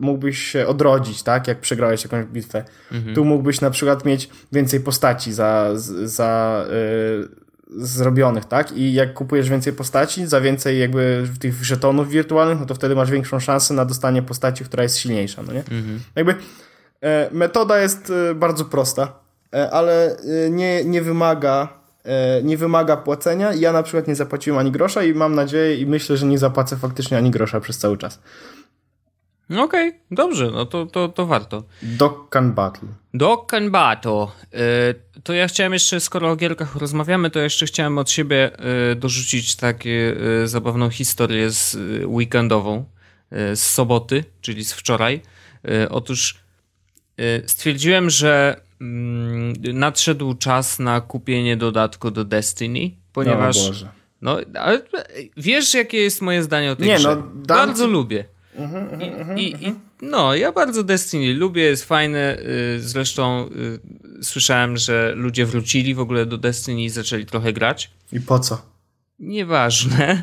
mógłbyś 0.00 0.38
się 0.38 0.66
odrodzić, 0.66 1.22
tak? 1.22 1.48
Jak 1.48 1.60
przegrałeś 1.60 2.04
jakąś 2.04 2.26
bitwę. 2.26 2.64
Mhm. 2.92 3.14
Tu 3.14 3.24
mógłbyś 3.24 3.60
na 3.60 3.70
przykład 3.70 4.04
mieć 4.04 4.30
więcej 4.52 4.80
postaci 4.80 5.32
za, 5.32 5.70
za 6.04 6.64
e, 6.70 6.72
zrobionych, 7.76 8.44
tak? 8.44 8.72
I 8.72 8.92
jak 8.92 9.14
kupujesz 9.14 9.50
więcej 9.50 9.72
postaci, 9.72 10.26
za 10.26 10.40
więcej 10.40 10.80
jakby 10.80 11.28
tych 11.40 11.64
żetonów 11.64 12.08
wirtualnych, 12.08 12.60
no 12.60 12.66
to 12.66 12.74
wtedy 12.74 12.94
masz 12.94 13.10
większą 13.10 13.40
szansę 13.40 13.74
na 13.74 13.84
dostanie 13.84 14.22
postaci, 14.22 14.64
która 14.64 14.82
jest 14.82 14.98
silniejsza, 14.98 15.42
no 15.42 15.52
nie? 15.52 15.60
Mhm. 15.60 16.00
Jakby 16.16 16.34
e, 17.00 17.30
metoda 17.32 17.78
jest 17.78 18.12
e, 18.30 18.34
bardzo 18.34 18.64
prosta, 18.64 19.12
e, 19.54 19.70
ale 19.70 20.16
e, 20.16 20.50
nie, 20.50 20.84
nie 20.84 21.02
wymaga 21.02 21.85
nie 22.42 22.56
wymaga 22.56 22.96
płacenia. 22.96 23.54
Ja 23.54 23.72
na 23.72 23.82
przykład 23.82 24.08
nie 24.08 24.14
zapłaciłem 24.14 24.58
ani 24.58 24.70
grosza 24.70 25.04
i 25.04 25.14
mam 25.14 25.34
nadzieję 25.34 25.76
i 25.76 25.86
myślę, 25.86 26.16
że 26.16 26.26
nie 26.26 26.38
zapłacę 26.38 26.76
faktycznie 26.76 27.16
ani 27.16 27.30
grosza 27.30 27.60
przez 27.60 27.78
cały 27.78 27.98
czas. 27.98 28.20
No 29.48 29.62
okej, 29.62 29.88
okay, 29.88 30.00
dobrze, 30.10 30.50
no 30.50 30.66
to, 30.66 30.86
to, 30.86 31.08
to 31.08 31.26
warto. 31.26 31.62
Dokkan 31.82 32.52
Battle. 32.52 32.88
Dokkan 33.14 33.70
Battle. 33.70 34.26
Yy, 34.52 34.60
to 35.22 35.32
ja 35.32 35.48
chciałem 35.48 35.72
jeszcze, 35.72 36.00
skoro 36.00 36.30
o 36.30 36.36
gierkach 36.36 36.76
rozmawiamy, 36.76 37.30
to 37.30 37.38
jeszcze 37.38 37.66
chciałem 37.66 37.98
od 37.98 38.10
siebie 38.10 38.50
yy, 38.88 38.96
dorzucić 38.96 39.56
taką 39.56 39.88
zabawną 40.44 40.90
historię 40.90 41.50
z 41.50 41.76
weekendową 42.06 42.84
z 43.30 43.60
soboty, 43.60 44.24
czyli 44.40 44.64
z 44.64 44.72
wczoraj. 44.72 45.20
Otóż 45.90 46.38
stwierdziłem, 47.46 48.10
że 48.10 48.60
nadszedł 49.74 50.34
czas 50.34 50.78
na 50.78 51.00
kupienie 51.00 51.56
dodatku 51.56 52.10
do 52.10 52.24
Destiny, 52.24 52.90
ponieważ... 53.12 53.56
No, 53.56 53.68
Boże. 53.68 53.88
No, 54.22 54.38
ale 54.60 54.82
wiesz, 55.36 55.74
jakie 55.74 55.98
jest 55.98 56.22
moje 56.22 56.42
zdanie 56.42 56.72
o 56.72 56.76
tej 56.76 56.86
Nie, 56.88 56.96
grze? 56.96 57.16
No, 57.16 57.22
Bardzo 57.34 57.84
ci... 57.84 57.90
lubię. 57.90 58.24
Mhm, 58.54 59.00
I, 59.00 59.04
mhm, 59.04 59.38
i, 59.38 59.42
I, 59.42 59.54
mhm. 59.54 59.80
no, 60.02 60.34
ja 60.34 60.52
bardzo 60.52 60.82
Destiny 60.82 61.34
lubię, 61.34 61.62
jest 61.62 61.84
fajne. 61.84 62.38
Y, 62.38 62.80
zresztą 62.80 63.48
y, 64.20 64.24
słyszałem, 64.24 64.76
że 64.76 65.12
ludzie 65.16 65.46
wrócili 65.46 65.94
w 65.94 66.00
ogóle 66.00 66.26
do 66.26 66.38
Destiny 66.38 66.82
i 66.82 66.88
zaczęli 66.88 67.26
trochę 67.26 67.52
grać. 67.52 67.90
I 68.12 68.20
po 68.20 68.38
co? 68.38 68.62
Nieważne. 69.18 70.22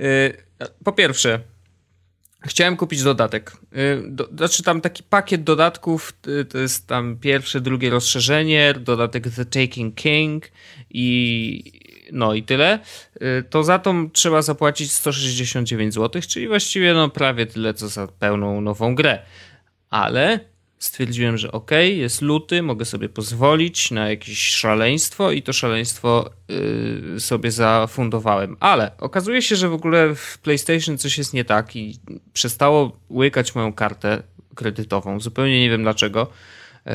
Y, 0.00 0.36
po 0.84 0.92
pierwsze, 0.92 1.40
chciałem 2.42 2.76
kupić 2.76 3.02
dodatek. 3.02 3.52
Do, 4.08 4.28
znaczy 4.36 4.62
tam 4.62 4.80
taki 4.80 5.02
pakiet 5.02 5.42
dodatków, 5.42 6.12
to 6.48 6.58
jest 6.58 6.86
tam 6.86 7.16
pierwsze, 7.16 7.60
drugie 7.60 7.90
rozszerzenie, 7.90 8.74
dodatek 8.80 9.30
The 9.30 9.44
Taking 9.44 9.94
King 9.94 10.50
i 10.90 11.88
no 12.12 12.34
i 12.34 12.42
tyle, 12.42 12.78
y, 13.22 13.44
to 13.50 13.64
za 13.64 13.78
to 13.78 13.94
trzeba 14.12 14.42
zapłacić 14.42 14.92
169 14.92 15.94
zł, 15.94 16.22
czyli 16.28 16.48
właściwie 16.48 16.94
no 16.94 17.08
prawie 17.08 17.46
tyle, 17.46 17.74
co 17.74 17.88
za 17.88 18.06
pełną 18.06 18.60
nową 18.60 18.94
grę. 18.94 19.22
Ale 19.90 20.40
stwierdziłem, 20.78 21.38
że 21.38 21.52
ok, 21.52 21.70
jest 21.88 22.22
luty, 22.22 22.62
mogę 22.62 22.84
sobie 22.84 23.08
pozwolić 23.08 23.90
na 23.90 24.10
jakieś 24.10 24.38
szaleństwo 24.38 25.32
i 25.32 25.42
to 25.42 25.52
szaleństwo 25.52 26.30
yy, 26.48 27.20
sobie 27.20 27.50
zafundowałem. 27.50 28.56
Ale 28.60 28.90
okazuje 28.98 29.42
się, 29.42 29.56
że 29.56 29.68
w 29.68 29.74
ogóle 29.74 30.14
w 30.14 30.38
PlayStation 30.38 30.98
coś 30.98 31.18
jest 31.18 31.34
nie 31.34 31.44
tak 31.44 31.76
i 31.76 31.98
przestało 32.32 32.96
łykać 33.10 33.54
moją 33.54 33.72
kartę 33.72 34.22
kredytową. 34.54 35.20
Zupełnie 35.20 35.60
nie 35.60 35.70
wiem 35.70 35.82
dlaczego. 35.82 36.26
Yy, 36.86 36.92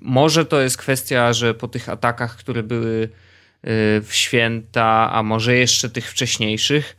może 0.00 0.46
to 0.46 0.60
jest 0.60 0.76
kwestia, 0.76 1.32
że 1.32 1.54
po 1.54 1.68
tych 1.68 1.88
atakach, 1.88 2.36
które 2.36 2.62
były 2.62 3.08
w 4.02 4.08
święta, 4.10 5.12
a 5.12 5.22
może 5.22 5.56
jeszcze 5.56 5.90
tych 5.90 6.10
wcześniejszych, 6.10 6.96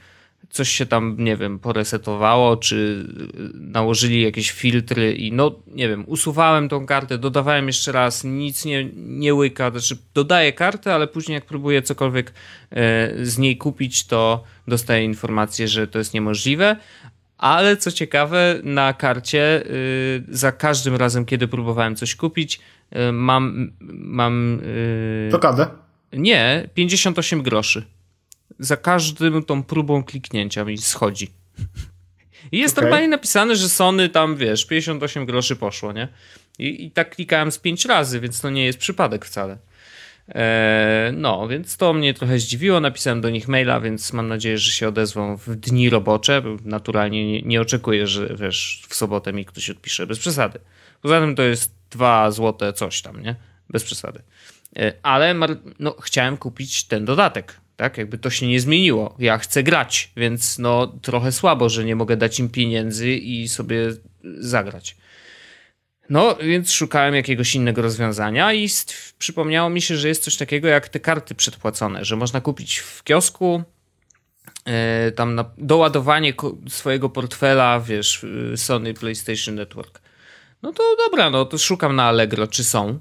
coś 0.49 0.69
się 0.69 0.85
tam, 0.85 1.15
nie 1.19 1.37
wiem, 1.37 1.59
poresetowało, 1.59 2.57
czy 2.57 3.07
nałożyli 3.53 4.21
jakieś 4.21 4.51
filtry 4.51 5.13
i 5.13 5.31
no, 5.31 5.55
nie 5.67 5.89
wiem, 5.89 6.03
usuwałem 6.07 6.69
tą 6.69 6.85
kartę, 6.85 7.17
dodawałem 7.17 7.67
jeszcze 7.67 7.91
raz, 7.91 8.23
nic 8.23 8.65
nie, 8.65 8.89
nie 8.95 9.33
łyka, 9.33 9.71
znaczy 9.71 9.97
dodaję 10.13 10.53
kartę, 10.53 10.93
ale 10.93 11.07
później 11.07 11.35
jak 11.35 11.45
próbuję 11.45 11.81
cokolwiek 11.81 12.33
e, 12.71 13.25
z 13.25 13.37
niej 13.37 13.57
kupić, 13.57 14.07
to 14.07 14.43
dostaję 14.67 15.05
informację, 15.05 15.67
że 15.67 15.87
to 15.87 15.97
jest 15.97 16.13
niemożliwe, 16.13 16.75
ale 17.43 17.77
co 17.77 17.91
ciekawe, 17.91 18.59
na 18.63 18.93
karcie 18.93 19.63
y, 19.65 20.23
za 20.29 20.51
każdym 20.51 20.95
razem, 20.95 21.25
kiedy 21.25 21.47
próbowałem 21.47 21.95
coś 21.95 22.15
kupić, 22.15 22.59
y, 22.95 23.11
mam. 23.11 23.71
mam 23.91 24.59
yy... 25.23 25.29
Blokadę? 25.29 25.67
Nie, 26.13 26.69
58 26.73 27.41
groszy. 27.43 27.85
Za 28.59 28.77
każdym 28.77 29.43
tą 29.43 29.63
próbą 29.63 30.03
kliknięcia 30.03 30.65
mi 30.65 30.77
schodzi. 30.77 31.31
I 32.51 32.57
jest 32.57 32.77
okay. 32.77 32.83
normalnie 32.83 33.07
napisane, 33.07 33.55
że 33.55 33.69
Sony 33.69 34.09
tam, 34.09 34.35
wiesz, 34.35 34.65
58 34.65 35.25
groszy 35.25 35.55
poszło, 35.55 35.91
nie? 35.91 36.07
I, 36.59 36.85
I, 36.85 36.91
tak 36.91 37.15
klikałem 37.15 37.51
z 37.51 37.59
5 37.59 37.85
razy, 37.85 38.19
więc 38.19 38.41
to 38.41 38.49
nie 38.49 38.65
jest 38.65 38.79
przypadek 38.79 39.25
wcale. 39.25 39.57
Eee, 40.27 41.13
no, 41.13 41.47
więc 41.47 41.77
to 41.77 41.93
mnie 41.93 42.13
trochę 42.13 42.39
zdziwiło. 42.39 42.79
Napisałem 42.79 43.21
do 43.21 43.29
nich 43.29 43.47
maila, 43.47 43.79
więc 43.79 44.13
mam 44.13 44.27
nadzieję, 44.27 44.57
że 44.57 44.71
się 44.71 44.87
odezwą 44.87 45.37
w 45.37 45.55
dni 45.55 45.89
robocze. 45.89 46.43
Naturalnie 46.65 47.31
nie, 47.31 47.41
nie 47.41 47.61
oczekuję, 47.61 48.07
że 48.07 48.35
wiesz, 48.35 48.83
w 48.89 48.95
sobotę 48.95 49.33
mi 49.33 49.45
ktoś 49.45 49.69
odpisze, 49.69 50.07
bez 50.07 50.19
przesady. 50.19 50.59
Poza 51.01 51.19
tym 51.19 51.35
to 51.35 51.43
jest 51.43 51.75
2 51.91 52.31
złote 52.31 52.73
coś 52.73 53.01
tam, 53.01 53.21
nie? 53.21 53.35
Bez 53.69 53.83
przesady. 53.83 54.21
E, 54.75 54.93
ale 55.03 55.35
no, 55.79 55.95
chciałem 56.01 56.37
kupić 56.37 56.83
ten 56.83 57.05
dodatek. 57.05 57.62
Tak, 57.83 57.97
jakby 57.97 58.17
to 58.17 58.29
się 58.29 58.47
nie 58.47 58.59
zmieniło. 58.59 59.15
Ja 59.19 59.37
chcę 59.37 59.63
grać, 59.63 60.11
więc 60.17 60.59
no 60.59 60.87
trochę 60.87 61.31
słabo, 61.31 61.69
że 61.69 61.85
nie 61.85 61.95
mogę 61.95 62.17
dać 62.17 62.39
im 62.39 62.49
pieniędzy 62.49 63.09
i 63.09 63.47
sobie 63.47 63.77
zagrać. 64.39 64.97
No, 66.09 66.35
więc 66.35 66.71
szukałem 66.71 67.15
jakiegoś 67.15 67.55
innego 67.55 67.81
rozwiązania 67.81 68.53
i 68.53 68.69
przypomniało 69.17 69.69
mi 69.69 69.81
się, 69.81 69.97
że 69.97 70.07
jest 70.07 70.23
coś 70.23 70.37
takiego 70.37 70.67
jak 70.67 70.89
te 70.89 70.99
karty 70.99 71.35
przedpłacone, 71.35 72.05
że 72.05 72.15
można 72.15 72.41
kupić 72.41 72.77
w 72.77 73.03
kiosku 73.03 73.63
yy, 74.65 75.11
tam 75.11 75.35
na 75.35 75.45
doładowanie 75.57 76.33
swojego 76.69 77.09
portfela, 77.09 77.79
wiesz, 77.79 78.25
Sony 78.55 78.93
PlayStation 78.93 79.55
Network. 79.55 80.01
No 80.61 80.73
to 80.73 80.83
dobra, 81.05 81.29
no 81.29 81.45
to 81.45 81.57
szukam 81.57 81.95
na 81.95 82.03
Allegro, 82.03 82.47
czy 82.47 82.63
są 82.63 82.99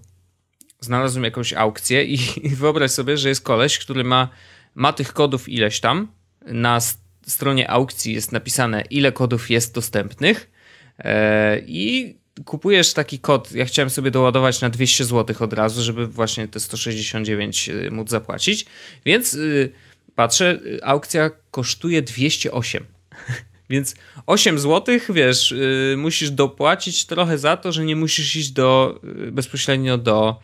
znalazłem 0.81 1.25
jakąś 1.25 1.53
aukcję 1.53 2.05
i, 2.05 2.19
i 2.43 2.49
wyobraź 2.63 2.91
sobie, 2.91 3.17
że 3.17 3.29
jest 3.29 3.43
koleś, 3.43 3.79
który 3.79 4.05
ma, 4.05 4.29
ma 4.75 4.93
tych 4.93 5.13
kodów 5.13 5.49
ileś 5.49 5.81
tam. 5.81 6.09
Na 6.47 6.79
stronie 7.27 7.71
aukcji 7.71 8.15
jest 8.15 8.33
napisane, 8.33 8.83
ile 8.91 9.13
kodów 9.13 9.51
jest 9.51 9.75
dostępnych 9.75 10.51
e, 10.99 11.59
i 11.59 12.17
kupujesz 12.45 12.93
taki 12.93 13.19
kod. 13.19 13.53
Ja 13.53 13.65
chciałem 13.65 13.91
sobie 13.91 14.11
doładować 14.11 14.61
na 14.61 14.71
200 14.71 15.05
zł 15.05 15.37
od 15.41 15.53
razu, 15.53 15.83
żeby 15.83 16.07
właśnie 16.07 16.49
te 16.49 16.61
169 16.61 17.69
e, 17.69 17.91
móc 17.91 18.11
zapłacić. 18.11 18.67
Więc 19.05 19.35
y, 19.35 19.73
patrzę, 20.15 20.61
aukcja 20.83 21.31
kosztuje 21.51 22.03
208. 22.03 22.85
Więc 23.71 23.95
8 24.27 24.59
zł, 24.59 24.99
wiesz, 25.09 25.53
y, 25.53 25.95
musisz 25.99 26.31
dopłacić 26.31 27.07
trochę 27.07 27.39
za 27.39 27.57
to, 27.57 27.73
że 27.73 27.85
nie 27.85 27.97
musisz 27.97 28.37
iść 28.37 28.51
do, 28.51 29.01
y, 29.27 29.33
bezpośrednio 29.33 29.99
do 29.99 30.41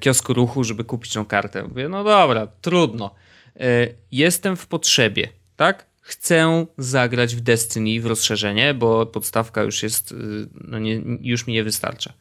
kiosku 0.00 0.34
ruchu, 0.34 0.64
żeby 0.64 0.84
kupić 0.84 1.12
tą 1.12 1.24
kartę. 1.24 1.62
Mówię, 1.62 1.88
no 1.88 2.04
dobra, 2.04 2.46
trudno. 2.46 3.14
E, 3.60 3.88
jestem 4.12 4.56
w 4.56 4.66
potrzebie, 4.66 5.28
tak? 5.56 5.86
Chcę 6.00 6.66
zagrać 6.78 7.36
w 7.36 7.40
Destiny, 7.40 8.00
w 8.00 8.06
rozszerzenie, 8.06 8.74
bo 8.74 9.06
podstawka 9.06 9.62
już 9.62 9.82
jest, 9.82 10.12
e, 10.12 10.14
no 10.54 10.78
nie, 10.78 11.00
już 11.20 11.46
mi 11.46 11.52
nie 11.52 11.64
wystarcza. 11.64 12.12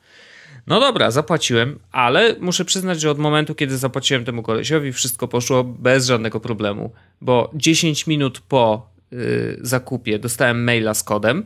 No 0.68 0.80
dobra, 0.80 1.12
zapłaciłem, 1.12 1.80
ale 1.92 2.36
muszę 2.40 2.66
przyznać, 2.66 3.02
że 3.02 3.12
od 3.12 3.20
momentu, 3.20 3.56
kiedy 3.56 3.78
zapłaciłem 3.78 4.25
temu 4.25 4.44
kolesiowi, 4.44 4.94
wszystko 4.94 5.28
poszło 5.28 5.63
bez 5.63 6.06
żadnego 6.06 6.40
problemu, 6.40 6.92
bo 7.22 7.52
10 7.54 8.08
minut 8.08 8.40
po 8.40 8.90
y, 9.13 9.58
zakupie 9.62 10.20
dostałem 10.20 10.63
maila 10.63 10.94
z 10.94 11.04
kodem, 11.04 11.46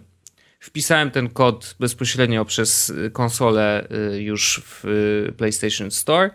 Wpisałem 0.60 1.12
ten 1.12 1.30
kod 1.30 1.76
bezpośrednio 1.80 2.46
przez 2.46 2.94
konsolę 3.14 3.88
y, 4.14 4.22
już 4.22 4.62
w 4.66 4.86
y, 4.86 5.34
PlayStation 5.38 5.92
Store. 5.92 6.30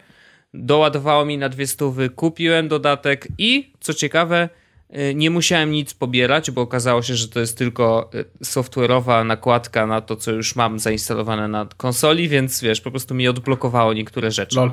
Doładowało 0.54 1.24
mi 1.24 1.38
na 1.38 1.48
dwie 1.48 1.66
stówy, 1.66 2.10
kupiłem 2.10 2.68
dodatek 2.68 3.28
i 3.38 3.72
co 3.80 3.94
ciekawe, 3.94 4.48
Y, 4.96 5.14
nie 5.14 5.30
musiałem 5.30 5.70
nic 5.70 5.94
pobierać, 5.94 6.50
bo 6.50 6.60
okazało 6.60 7.02
się, 7.02 7.14
że 7.14 7.28
to 7.28 7.40
jest 7.40 7.58
tylko 7.58 8.10
y, 8.14 8.44
software'owa 8.44 9.26
nakładka 9.26 9.86
na 9.86 10.00
to, 10.00 10.16
co 10.16 10.32
już 10.32 10.56
mam 10.56 10.78
zainstalowane 10.78 11.48
na 11.48 11.66
konsoli, 11.76 12.28
więc 12.28 12.60
wiesz, 12.60 12.80
po 12.80 12.90
prostu 12.90 13.14
mi 13.14 13.28
odblokowało 13.28 13.92
niektóre 13.92 14.30
rzeczy. 14.30 14.56
Lol. 14.56 14.70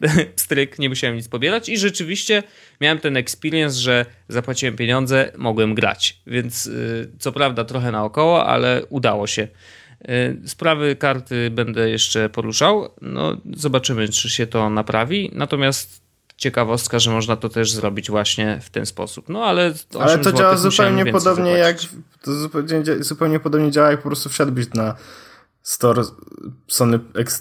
Stryk, 0.36 0.78
nie 0.78 0.88
musiałem 0.88 1.16
nic 1.16 1.28
pobierać 1.28 1.68
i 1.68 1.78
rzeczywiście 1.78 2.42
miałem 2.80 2.98
ten 2.98 3.16
experience, 3.16 3.80
że 3.80 4.06
zapłaciłem 4.28 4.76
pieniądze, 4.76 5.32
mogłem 5.36 5.74
grać. 5.74 6.20
Więc 6.26 6.66
y, 6.66 7.10
co 7.18 7.32
prawda 7.32 7.64
trochę 7.64 7.92
naokoło, 7.92 8.46
ale 8.46 8.82
udało 8.88 9.26
się. 9.26 9.48
Sprawy 10.46 10.96
karty 10.96 11.50
będę 11.50 11.90
jeszcze 11.90 12.28
poruszał. 12.28 12.88
No, 13.02 13.36
zobaczymy, 13.52 14.08
czy 14.08 14.30
się 14.30 14.46
to 14.46 14.70
naprawi. 14.70 15.30
Natomiast 15.34 16.00
ciekawostka, 16.36 16.98
że 16.98 17.10
można 17.10 17.36
to 17.36 17.48
też 17.48 17.72
zrobić 17.72 18.10
właśnie 18.10 18.58
w 18.62 18.70
ten 18.70 18.86
sposób. 18.86 19.28
No 19.28 19.44
ale. 19.44 19.72
Ale 20.00 20.18
to 20.18 20.32
działa 20.32 20.56
zupełnie 20.56 21.06
podobnie 21.06 21.50
jak. 21.50 21.76
To 22.22 22.34
zupełnie, 22.34 22.82
zupełnie 23.00 23.40
podobnie 23.40 23.70
działa, 23.70 23.90
jak 23.90 24.02
po 24.02 24.08
prostu 24.08 24.28
wszedłbyś 24.28 24.66
na 24.74 24.94
store 25.62 26.02
Sony 26.68 26.98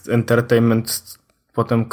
Entertainment 0.09 1.17
potem 1.53 1.85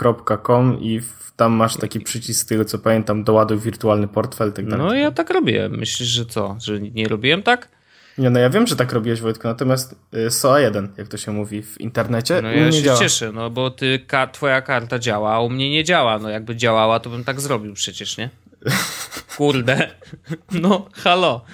.com 0.46 0.80
i 0.80 1.00
tam 1.36 1.52
masz 1.52 1.76
taki 1.76 2.00
przycisk 2.00 2.42
z 2.42 2.46
tego 2.46 2.64
co 2.64 2.78
pamiętam 2.78 3.24
doładuj 3.24 3.58
wirtualny 3.58 4.08
portfel 4.08 4.52
tak 4.52 4.66
dalej. 4.68 4.86
No 4.86 4.94
ja 4.94 5.10
tak 5.10 5.30
robię. 5.30 5.68
Myślisz, 5.68 6.08
że 6.08 6.26
co? 6.26 6.56
Że 6.60 6.80
nie 6.80 7.08
robiłem 7.08 7.42
tak? 7.42 7.75
Nie, 8.18 8.30
no 8.30 8.40
ja 8.40 8.50
wiem, 8.50 8.66
że 8.66 8.76
tak 8.76 8.92
robiłeś 8.92 9.20
Wojtku, 9.20 9.48
natomiast 9.48 9.94
y, 10.14 10.28
SOA1, 10.28 10.88
jak 10.98 11.08
to 11.08 11.16
się 11.16 11.32
mówi 11.32 11.62
w 11.62 11.80
internecie, 11.80 12.42
No 12.42 12.50
ja 12.50 12.72
się 12.72 12.82
działa. 12.82 12.98
cieszę, 12.98 13.32
no 13.32 13.50
bo 13.50 13.70
ty, 13.70 13.98
ka, 14.06 14.26
twoja 14.26 14.62
karta 14.62 14.98
działa, 14.98 15.34
a 15.34 15.40
u 15.40 15.48
mnie 15.50 15.70
nie 15.70 15.84
działa. 15.84 16.18
No 16.18 16.28
jakby 16.28 16.56
działała, 16.56 17.00
to 17.00 17.10
bym 17.10 17.24
tak 17.24 17.40
zrobił 17.40 17.74
przecież, 17.74 18.16
nie? 18.16 18.30
Kurde. 19.36 19.90
No, 20.62 20.88
halo. 20.92 21.44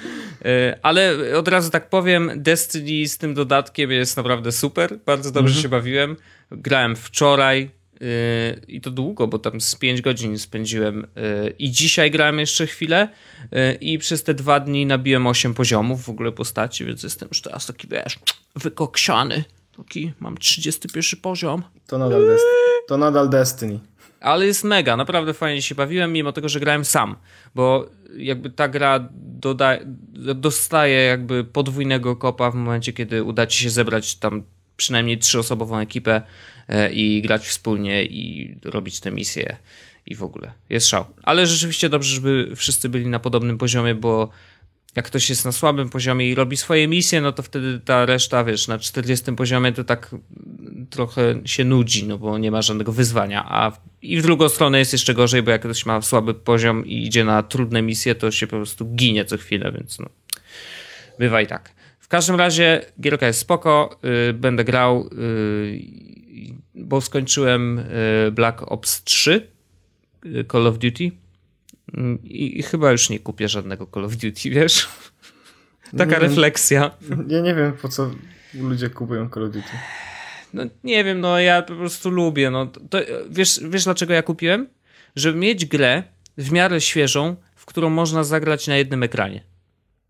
Y, 0.46 0.78
ale 0.82 1.14
od 1.38 1.48
razu 1.48 1.70
tak 1.70 1.88
powiem, 1.88 2.30
Destiny 2.36 3.08
z 3.08 3.18
tym 3.18 3.34
dodatkiem 3.34 3.90
jest 3.90 4.16
naprawdę 4.16 4.52
super. 4.52 4.98
Bardzo 5.06 5.30
dobrze 5.30 5.50
mhm. 5.50 5.62
się 5.62 5.68
bawiłem. 5.68 6.16
Grałem 6.50 6.96
wczoraj, 6.96 7.70
i 8.68 8.80
to 8.80 8.90
długo, 8.90 9.26
bo 9.26 9.38
tam 9.38 9.60
z 9.60 9.74
5 9.74 10.02
godzin 10.02 10.38
spędziłem 10.38 11.04
y, 11.04 11.54
i 11.58 11.70
dzisiaj 11.70 12.10
grałem 12.10 12.38
jeszcze 12.38 12.66
chwilę 12.66 13.08
y, 13.42 13.74
i 13.80 13.98
przez 13.98 14.22
te 14.22 14.34
dwa 14.34 14.60
dni 14.60 14.86
nabiłem 14.86 15.26
8 15.26 15.54
poziomów 15.54 16.04
w 16.04 16.08
ogóle 16.08 16.32
postaci, 16.32 16.84
więc 16.84 17.02
jestem 17.02 17.28
już 17.28 17.42
teraz 17.42 17.66
taki, 17.66 17.88
wiesz, 17.88 18.18
wykoksiany. 18.56 19.44
Taki, 19.76 20.12
mam 20.20 20.38
31 20.38 21.20
poziom. 21.20 21.62
To 21.86 21.98
nadal, 21.98 22.26
Destiny. 22.26 22.52
to 22.88 22.98
nadal 22.98 23.28
Destiny. 23.28 23.78
Ale 24.20 24.46
jest 24.46 24.64
mega, 24.64 24.96
naprawdę 24.96 25.34
fajnie 25.34 25.62
się 25.62 25.74
bawiłem, 25.74 26.12
mimo 26.12 26.32
tego, 26.32 26.48
że 26.48 26.60
grałem 26.60 26.84
sam, 26.84 27.16
bo 27.54 27.86
jakby 28.16 28.50
ta 28.50 28.68
gra 28.68 29.08
doda 29.12 29.78
dostaje 30.34 31.04
jakby 31.04 31.44
podwójnego 31.44 32.16
kopa 32.16 32.50
w 32.50 32.54
momencie, 32.54 32.92
kiedy 32.92 33.22
uda 33.22 33.46
ci 33.46 33.62
się 33.62 33.70
zebrać 33.70 34.14
tam 34.14 34.42
przynajmniej 34.76 35.18
trzyosobową 35.18 35.78
ekipę 35.78 36.22
e, 36.68 36.92
i 36.92 37.22
grać 37.22 37.46
wspólnie 37.46 38.04
i 38.04 38.54
robić 38.64 39.00
te 39.00 39.10
misje 39.10 39.56
i 40.06 40.14
w 40.14 40.22
ogóle. 40.22 40.52
Jest 40.70 40.86
szał. 40.86 41.04
Ale 41.22 41.46
rzeczywiście 41.46 41.88
dobrze, 41.88 42.14
żeby 42.14 42.52
wszyscy 42.56 42.88
byli 42.88 43.06
na 43.06 43.18
podobnym 43.18 43.58
poziomie, 43.58 43.94
bo 43.94 44.30
jak 44.96 45.06
ktoś 45.06 45.30
jest 45.30 45.44
na 45.44 45.52
słabym 45.52 45.88
poziomie 45.88 46.30
i 46.30 46.34
robi 46.34 46.56
swoje 46.56 46.88
misje, 46.88 47.20
no 47.20 47.32
to 47.32 47.42
wtedy 47.42 47.80
ta 47.84 48.06
reszta, 48.06 48.44
wiesz, 48.44 48.68
na 48.68 48.78
40 48.78 49.32
poziomie 49.32 49.72
to 49.72 49.84
tak 49.84 50.14
trochę 50.90 51.40
się 51.44 51.64
nudzi, 51.64 52.06
no 52.06 52.18
bo 52.18 52.38
nie 52.38 52.50
ma 52.50 52.62
żadnego 52.62 52.92
wyzwania. 52.92 53.44
A 53.48 53.72
i 54.02 54.20
w 54.20 54.22
drugą 54.22 54.48
stronę 54.48 54.78
jest 54.78 54.92
jeszcze 54.92 55.14
gorzej, 55.14 55.42
bo 55.42 55.50
jak 55.50 55.60
ktoś 55.60 55.86
ma 55.86 56.02
słaby 56.02 56.34
poziom 56.34 56.86
i 56.86 57.06
idzie 57.06 57.24
na 57.24 57.42
trudne 57.42 57.82
misje, 57.82 58.14
to 58.14 58.30
się 58.30 58.46
po 58.46 58.56
prostu 58.56 58.94
ginie 58.94 59.24
co 59.24 59.38
chwilę, 59.38 59.72
więc 59.72 59.98
no. 59.98 60.08
Bywa 61.18 61.40
i 61.40 61.46
tak 61.46 61.81
każdym 62.12 62.36
razie 62.36 62.80
gierka 63.00 63.26
jest 63.26 63.38
spoko, 63.38 63.98
yy, 64.02 64.32
będę 64.32 64.64
grał, 64.64 65.10
yy, 65.12 65.80
bo 66.74 67.00
skończyłem 67.00 67.84
yy, 68.24 68.32
Black 68.32 68.62
Ops 68.62 69.04
3 69.04 69.48
y, 70.26 70.44
Call 70.52 70.66
of 70.66 70.78
Duty 70.78 71.10
i, 72.24 72.58
i, 72.58 72.62
chyba 72.62 72.92
już 72.92 73.10
nie 73.10 73.18
kupię 73.18 73.48
żadnego 73.48 73.86
Call 73.94 74.04
of 74.04 74.16
Duty, 74.16 74.50
wiesz? 74.50 74.88
Taka 75.98 76.12
nie, 76.12 76.18
refleksja. 76.18 76.90
Ja 77.28 77.40
nie 77.40 77.54
wiem, 77.54 77.72
po 77.82 77.88
co 77.88 78.10
ludzie 78.54 78.90
kupują 78.90 79.30
Call 79.30 79.44
of 79.44 79.52
Duty. 79.52 79.68
No 80.54 80.62
nie 80.84 81.04
wiem, 81.04 81.20
no 81.20 81.40
ja 81.40 81.62
po 81.62 81.74
prostu 81.74 82.10
lubię. 82.10 82.50
No, 82.50 82.66
to, 82.66 82.98
wiesz, 83.30 83.60
wiesz 83.68 83.84
dlaczego 83.84 84.14
ja 84.14 84.22
kupiłem? 84.22 84.68
Żeby 85.16 85.38
mieć 85.38 85.66
grę 85.66 86.02
w 86.38 86.52
miarę 86.52 86.80
świeżą, 86.80 87.36
w 87.56 87.66
którą 87.66 87.90
można 87.90 88.24
zagrać 88.24 88.66
na 88.66 88.76
jednym 88.76 89.02
ekranie. 89.02 89.51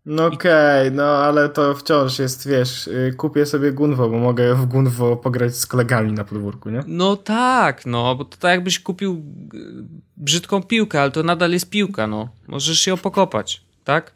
No 0.05 0.25
okej, 0.25 0.87
okay, 0.87 0.91
no 0.91 1.03
ale 1.03 1.49
to 1.49 1.75
wciąż 1.75 2.19
jest, 2.19 2.47
wiesz, 2.47 2.87
y, 2.87 3.13
kupię 3.17 3.45
sobie 3.45 3.71
Gunwo, 3.71 4.09
bo 4.09 4.17
mogę 4.17 4.55
w 4.55 4.65
Gunwo 4.65 5.15
pograć 5.15 5.55
z 5.55 5.65
kolegami 5.65 6.13
na 6.13 6.23
podwórku, 6.23 6.69
nie? 6.69 6.83
No 6.87 7.15
tak, 7.15 7.85
no, 7.85 8.15
bo 8.15 8.25
to 8.25 8.37
tak 8.37 8.51
jakbyś 8.51 8.79
kupił 8.79 9.23
y, 9.53 9.57
brzydką 10.17 10.63
piłkę, 10.63 11.01
ale 11.01 11.11
to 11.11 11.23
nadal 11.23 11.51
jest 11.51 11.69
piłka, 11.69 12.07
no. 12.07 12.29
Możesz 12.47 12.79
się 12.79 12.97
pokopać, 12.97 13.61
tak? 13.83 14.13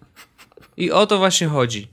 I 0.78 0.91
o 0.91 1.08
to 1.08 1.17
właśnie 1.17 1.47
chodzi. 1.47 1.88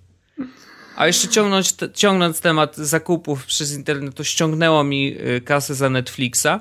A 0.96 1.06
jeszcze 1.06 1.28
ciągnąć, 1.28 1.74
ciągnąc 1.94 2.40
temat 2.40 2.76
zakupów 2.76 3.46
przez 3.46 3.76
internet, 3.76 4.14
to 4.14 4.24
ściągnęło 4.24 4.84
mi 4.84 5.16
y, 5.20 5.40
kasę 5.40 5.74
za 5.74 5.90
Netflixa. 5.90 6.60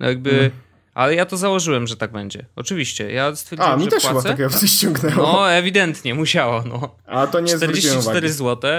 No 0.00 0.08
jakby... 0.08 0.30
Mm 0.30 0.50
ale 1.00 1.14
ja 1.14 1.26
to 1.26 1.36
założyłem, 1.36 1.86
że 1.86 1.96
tak 1.96 2.12
będzie. 2.12 2.46
Oczywiście. 2.56 3.12
Ja 3.12 3.36
stwierdziłem, 3.36 3.72
A, 3.72 3.76
mi 3.76 3.84
że 3.84 3.90
też 3.90 4.02
płacę. 4.02 4.22
chyba 4.22 4.36
takie 4.36 4.50
coś 4.60 4.70
ściągnęło. 4.70 5.32
No, 5.32 5.52
ewidentnie, 5.52 6.14
musiało. 6.14 6.62
No. 6.66 6.94
A 7.06 7.26
to 7.26 7.40
nie 7.40 7.56
44 7.56 8.32
zł 8.32 8.70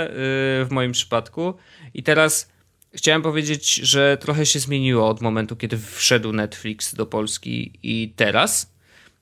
w 0.65 0.67
moim 0.71 0.91
przypadku. 0.91 1.53
I 1.93 2.03
teraz 2.03 2.49
chciałem 2.93 3.21
powiedzieć, 3.21 3.73
że 3.73 4.17
trochę 4.21 4.45
się 4.45 4.59
zmieniło 4.59 5.09
od 5.09 5.21
momentu, 5.21 5.55
kiedy 5.55 5.77
wszedł 5.77 6.33
Netflix 6.33 6.95
do 6.95 7.05
Polski 7.05 7.73
i 7.83 8.13
teraz. 8.15 8.73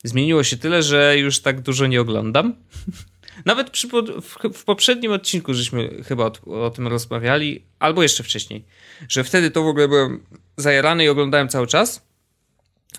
Zmieniło 0.03 0.43
się 0.43 0.57
tyle, 0.57 0.83
że 0.83 1.17
już 1.17 1.39
tak 1.39 1.61
dużo 1.61 1.87
nie 1.87 2.01
oglądam. 2.01 2.55
Nawet 3.45 3.69
przy, 3.69 3.87
w, 4.53 4.63
poprzednim 4.63 5.11
odcinku 5.11 5.53
żeśmy 5.53 6.03
chyba 6.03 6.25
o, 6.25 6.65
o 6.65 6.69
tym 6.69 6.87
rozmawiali, 6.87 7.63
albo 7.79 8.03
jeszcze 8.03 8.23
wcześniej, 8.23 8.65
że 9.09 9.23
wtedy 9.23 9.51
to 9.51 9.63
w 9.63 9.67
ogóle 9.67 9.87
byłem 9.87 10.23
zajarany 10.57 11.05
i 11.05 11.09
oglądałem 11.09 11.49
cały 11.49 11.67
czas. 11.67 12.08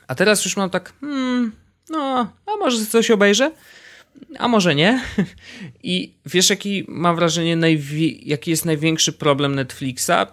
A 0.07 0.15
teraz 0.15 0.45
już 0.45 0.57
mam 0.57 0.71
tak, 0.71 0.93
hmm, 1.01 1.53
no, 1.89 2.33
a 2.47 2.57
może 2.57 2.87
coś 2.87 3.11
obejrzę? 3.11 3.53
A 4.39 4.49
może 4.49 4.75
nie? 4.75 5.05
I 5.83 6.15
wiesz, 6.27 6.51
jaki 6.51 6.85
mam 6.89 7.17
wrażenie, 7.17 7.59
jaki 8.23 8.51
jest 8.51 8.65
największy 8.65 9.13
problem 9.13 9.55
Netflixa? 9.55 10.27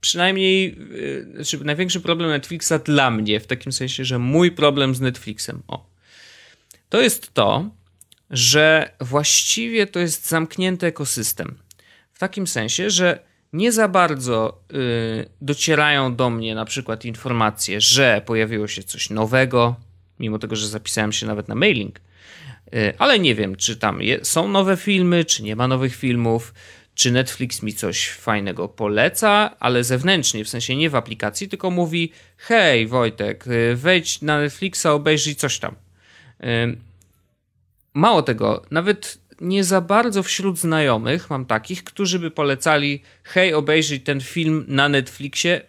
Przynajmniej, 0.00 0.78
yy, 0.90 1.32
znaczy 1.34 1.64
największy 1.64 2.00
problem 2.00 2.30
Netflixa 2.30 2.72
dla 2.84 3.10
mnie, 3.10 3.40
w 3.40 3.46
takim 3.46 3.72
sensie, 3.72 4.04
że 4.04 4.18
mój 4.18 4.52
problem 4.52 4.94
z 4.94 5.00
Netflixem, 5.00 5.62
o, 5.68 5.86
to 6.88 7.00
jest 7.00 7.34
to, 7.34 7.70
że 8.30 8.90
właściwie 9.00 9.86
to 9.86 10.00
jest 10.00 10.28
zamknięty 10.28 10.86
ekosystem. 10.86 11.58
W 12.12 12.18
takim 12.18 12.46
sensie, 12.46 12.90
że 12.90 13.18
nie 13.54 13.72
za 13.72 13.88
bardzo 13.88 14.60
y, 14.72 15.28
docierają 15.40 16.16
do 16.16 16.30
mnie 16.30 16.54
na 16.54 16.64
przykład 16.64 17.04
informacje, 17.04 17.80
że 17.80 18.22
pojawiło 18.26 18.68
się 18.68 18.82
coś 18.82 19.10
nowego, 19.10 19.76
mimo 20.18 20.38
tego, 20.38 20.56
że 20.56 20.68
zapisałem 20.68 21.12
się 21.12 21.26
nawet 21.26 21.48
na 21.48 21.54
mailing, 21.54 22.00
y, 22.74 22.92
ale 22.98 23.18
nie 23.18 23.34
wiem, 23.34 23.56
czy 23.56 23.76
tam 23.76 24.02
je, 24.02 24.24
są 24.24 24.48
nowe 24.48 24.76
filmy, 24.76 25.24
czy 25.24 25.42
nie 25.42 25.56
ma 25.56 25.68
nowych 25.68 25.96
filmów, 25.96 26.54
czy 26.94 27.10
Netflix 27.10 27.62
mi 27.62 27.74
coś 27.74 28.08
fajnego 28.08 28.68
poleca, 28.68 29.56
ale 29.60 29.84
zewnętrznie, 29.84 30.44
w 30.44 30.48
sensie 30.48 30.76
nie 30.76 30.90
w 30.90 30.94
aplikacji, 30.94 31.48
tylko 31.48 31.70
mówi: 31.70 32.12
Hej, 32.36 32.86
Wojtek, 32.86 33.46
y, 33.46 33.76
wejdź 33.76 34.22
na 34.22 34.40
Netflixa, 34.40 34.86
obejrzyj 34.86 35.36
coś 35.36 35.58
tam. 35.58 35.74
Y, 36.44 36.76
mało 37.94 38.22
tego, 38.22 38.62
nawet 38.70 39.18
nie 39.40 39.64
za 39.64 39.80
bardzo 39.80 40.22
wśród 40.22 40.58
znajomych 40.58 41.30
mam 41.30 41.46
takich, 41.46 41.84
którzy 41.84 42.18
by 42.18 42.30
polecali: 42.30 43.02
hej, 43.22 43.54
obejrzyj 43.54 44.00
ten 44.00 44.20
film 44.20 44.64
na 44.68 44.88
Netflixie. 44.88 45.60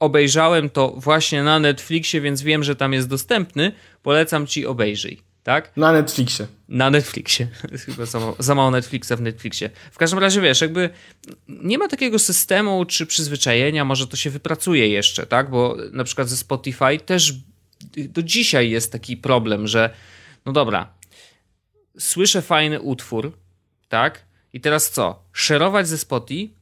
Obejrzałem 0.00 0.70
to 0.70 0.94
właśnie 0.96 1.42
na 1.42 1.58
Netflixie, 1.58 2.20
więc 2.20 2.42
wiem, 2.42 2.64
że 2.64 2.76
tam 2.76 2.92
jest 2.92 3.08
dostępny. 3.08 3.72
Polecam 4.02 4.46
ci, 4.46 4.66
obejrzyj. 4.66 5.28
Tak? 5.42 5.76
Na 5.76 5.92
Netflixie. 5.92 6.46
Na 6.68 6.90
Netflixie. 6.90 7.48
Chyba 7.86 8.06
za, 8.06 8.20
mało, 8.20 8.36
za 8.38 8.54
mało 8.54 8.70
Netflixa 8.70 9.12
w 9.16 9.20
Netflixie. 9.20 9.70
W 9.92 9.98
każdym 9.98 10.18
razie 10.18 10.40
wiesz, 10.40 10.60
jakby 10.60 10.90
nie 11.48 11.78
ma 11.78 11.88
takiego 11.88 12.18
systemu 12.18 12.84
czy 12.84 13.06
przyzwyczajenia, 13.06 13.84
może 13.84 14.06
to 14.06 14.16
się 14.16 14.30
wypracuje 14.30 14.88
jeszcze, 14.88 15.26
tak? 15.26 15.50
Bo 15.50 15.76
na 15.92 16.04
przykład 16.04 16.28
ze 16.28 16.36
Spotify 16.36 16.98
też 16.98 17.34
do 17.96 18.22
dzisiaj 18.22 18.70
jest 18.70 18.92
taki 18.92 19.16
problem, 19.16 19.66
że 19.66 19.90
no 20.46 20.52
dobra, 20.52 20.92
słyszę 21.98 22.42
fajny 22.42 22.80
utwór, 22.80 23.32
tak? 23.88 24.24
I 24.52 24.60
teraz 24.60 24.90
co? 24.90 25.22
Szerować 25.32 25.88
ze 25.88 25.98
Spotify? 25.98 26.58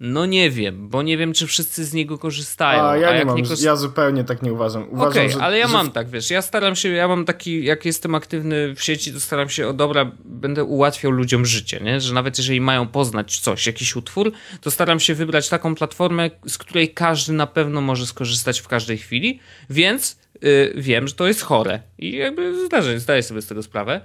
No 0.00 0.26
nie 0.26 0.50
wiem, 0.50 0.88
bo 0.88 1.02
nie 1.02 1.18
wiem, 1.18 1.32
czy 1.32 1.46
wszyscy 1.46 1.84
z 1.84 1.94
niego 1.94 2.18
korzystają. 2.18 2.82
A 2.82 2.96
ja 2.96 3.08
a 3.08 3.18
nie 3.18 3.24
mam, 3.24 3.36
nie 3.36 3.42
korzyst- 3.42 3.64
ja 3.64 3.76
zupełnie 3.76 4.24
tak 4.24 4.42
nie 4.42 4.52
uważam. 4.52 4.88
Uważam, 4.90 5.10
Okej, 5.10 5.30
że, 5.30 5.38
ale 5.38 5.58
ja 5.58 5.66
że 5.66 5.72
mam 5.72 5.90
tak, 5.90 6.08
wiesz, 6.08 6.30
ja 6.30 6.42
staram 6.42 6.76
się, 6.76 6.88
ja 6.88 7.08
mam 7.08 7.24
taki, 7.24 7.64
jak 7.64 7.84
jestem 7.84 8.14
aktywny 8.14 8.74
w 8.74 8.82
sieci, 8.82 9.12
to 9.12 9.20
staram 9.20 9.48
się, 9.48 9.68
o 9.68 9.72
dobra, 9.72 10.10
będę 10.24 10.64
ułatwiał 10.64 11.12
ludziom 11.12 11.46
życie, 11.46 11.80
nie? 11.80 12.00
Że 12.00 12.14
nawet 12.14 12.38
jeżeli 12.38 12.60
mają 12.60 12.88
poznać 12.88 13.40
coś, 13.40 13.66
jakiś 13.66 13.96
utwór, 13.96 14.32
to 14.60 14.70
staram 14.70 15.00
się 15.00 15.14
wybrać 15.14 15.48
taką 15.48 15.74
platformę, 15.74 16.30
z 16.46 16.58
której 16.58 16.94
każdy 16.94 17.32
na 17.32 17.46
pewno 17.46 17.80
może 17.80 18.06
skorzystać 18.06 18.60
w 18.60 18.68
każdej 18.68 18.98
chwili, 18.98 19.40
więc 19.70 20.18
y, 20.44 20.72
wiem, 20.76 21.08
że 21.08 21.14
to 21.14 21.26
jest 21.26 21.42
chore 21.42 21.80
i 21.98 22.16
jakby 22.16 22.66
zdarzę, 22.66 23.00
zdaję 23.00 23.22
sobie 23.22 23.42
z 23.42 23.46
tego 23.46 23.62
sprawę. 23.62 24.00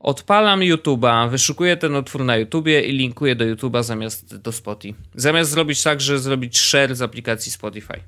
Odpalam 0.00 0.60
YouTube'a, 0.60 1.30
wyszukuję 1.30 1.76
ten 1.76 1.94
utwór 1.94 2.24
na 2.24 2.36
YouTubie 2.36 2.80
i 2.80 2.92
linkuję 2.92 3.36
do 3.36 3.44
YouTube'a 3.44 3.82
zamiast 3.82 4.36
do 4.36 4.52
Spotify. 4.52 4.98
Zamiast 5.14 5.50
zrobić 5.50 5.82
tak, 5.82 6.00
że 6.00 6.18
zrobić 6.18 6.58
share 6.58 6.94
z 6.94 7.02
aplikacji 7.02 7.52
Spotify. 7.52 8.00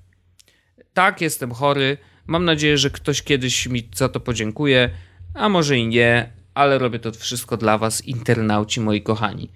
Tak, 0.94 1.20
jestem 1.20 1.52
chory. 1.52 1.98
Mam 2.26 2.44
nadzieję, 2.44 2.78
że 2.78 2.90
ktoś 2.90 3.22
kiedyś 3.22 3.66
mi 3.66 3.88
za 3.94 4.08
to 4.08 4.20
podziękuje, 4.20 4.90
a 5.34 5.48
może 5.48 5.78
i 5.78 5.86
nie, 5.86 6.32
ale 6.54 6.78
robię 6.78 6.98
to 6.98 7.12
wszystko 7.12 7.56
dla 7.56 7.78
Was, 7.78 8.04
internauci 8.04 8.80
moi 8.80 9.02
kochani. 9.02 9.50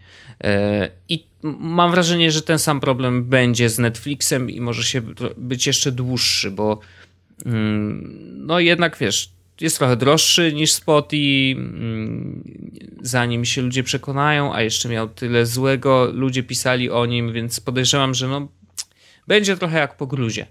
E, 0.45 0.90
I 1.09 1.27
mam 1.59 1.90
wrażenie, 1.90 2.31
że 2.31 2.42
ten 2.42 2.59
sam 2.59 2.81
problem 2.81 3.25
będzie 3.25 3.68
z 3.68 3.79
Netflixem 3.79 4.51
i 4.51 4.61
może 4.61 4.85
się 4.85 5.03
być 5.37 5.66
jeszcze 5.66 5.92
dłuższy, 5.92 6.51
bo 6.51 6.81
mm, 7.47 8.47
no 8.47 8.61
jednak 8.61 8.99
wiesz, 8.99 9.31
jest 9.61 9.79
trochę 9.79 9.97
droższy 9.97 10.53
niż 10.53 10.73
Spotify, 10.73 11.61
mm, 11.61 12.45
zanim 13.03 13.45
się 13.45 13.62
ludzie 13.62 13.83
przekonają, 13.83 14.55
a 14.55 14.62
jeszcze 14.62 14.88
miał 14.88 15.09
tyle 15.09 15.47
złego, 15.47 16.09
ludzie 16.12 16.43
pisali 16.43 16.91
o 16.91 17.07
nim, 17.07 17.33
więc 17.33 17.61
podejrzewam, 17.61 18.15
że 18.15 18.29
no 18.29 18.49
będzie 19.27 19.57
trochę 19.57 19.79
jak 19.79 19.97
po 19.97 20.07
gruzie. 20.07 20.47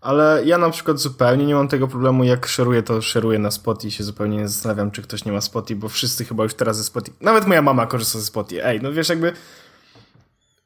Ale 0.00 0.42
ja 0.44 0.58
na 0.58 0.70
przykład 0.70 0.98
zupełnie 0.98 1.46
nie 1.46 1.54
mam 1.54 1.68
tego 1.68 1.88
problemu, 1.88 2.24
jak 2.24 2.46
szeruję, 2.46 2.82
to 2.82 3.02
szeruję 3.02 3.38
na 3.38 3.50
Spotify 3.50 3.88
i 3.88 3.90
się 3.90 4.04
zupełnie 4.04 4.36
nie 4.36 4.48
zastanawiam, 4.48 4.90
czy 4.90 5.02
ktoś 5.02 5.24
nie 5.24 5.32
ma 5.32 5.40
Spotify, 5.40 5.80
bo 5.80 5.88
wszyscy 5.88 6.24
chyba 6.24 6.42
już 6.42 6.54
teraz 6.54 6.76
ze 6.76 6.84
Spotify, 6.84 7.16
nawet 7.20 7.46
moja 7.46 7.62
mama 7.62 7.86
korzysta 7.86 8.18
ze 8.18 8.24
Spotify. 8.24 8.64
Ej, 8.64 8.80
no 8.82 8.92
wiesz, 8.92 9.08
jakby 9.08 9.32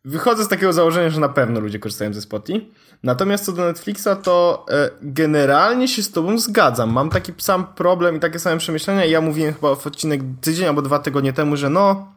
wychodzę 0.05 0.45
z 0.45 0.49
takiego 0.49 0.73
założenia, 0.73 1.11
że 1.11 1.21
na 1.21 1.29
pewno 1.29 1.61
ludzie 1.61 1.79
korzystają 1.79 2.13
ze 2.15 2.21
Spotify. 2.21 2.67
Natomiast 3.03 3.45
co 3.45 3.53
do 3.53 3.65
Netflixa, 3.65 4.09
to 4.23 4.67
e, 4.71 4.91
generalnie 5.03 5.89
się 5.89 6.03
z 6.03 6.11
tobą 6.11 6.39
zgadzam. 6.39 6.93
Mam 6.93 7.11
taki 7.11 7.33
sam 7.39 7.67
problem 7.67 8.17
i 8.17 8.21
takie 8.21 8.39
same 8.39 8.59
przemyślenia 8.59 9.05
ja 9.05 9.21
mówiłem 9.21 9.55
chyba 9.55 9.75
w 9.75 9.87
odcinek 9.87 10.21
tydzień 10.41 10.67
albo 10.67 10.83
dwa 10.83 10.99
tygodnie 10.99 11.33
temu, 11.33 11.57
że 11.57 11.71
no 11.71 12.13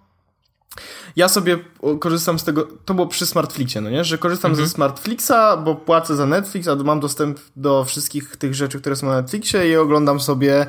ja 1.15 1.29
sobie 1.29 1.57
korzystam 1.99 2.39
z 2.39 2.43
tego, 2.43 2.67
to 2.85 2.93
było 2.93 3.07
przy 3.07 3.25
Smartflixie, 3.25 3.81
no 3.81 3.89
nie? 3.89 4.03
Że 4.03 4.17
korzystam 4.17 4.55
ze 4.55 4.69
Smartflixa, 4.69 5.57
bo 5.63 5.75
płacę 5.75 6.15
za 6.15 6.25
Netflix, 6.25 6.67
a 6.67 6.75
mam 6.75 6.99
dostęp 6.99 7.39
do 7.55 7.83
wszystkich 7.83 8.37
tych 8.37 8.55
rzeczy, 8.55 8.79
które 8.79 8.95
są 8.95 9.07
na 9.07 9.15
Netflixie 9.15 9.69
i 9.69 9.75
oglądam 9.75 10.19
sobie, 10.19 10.65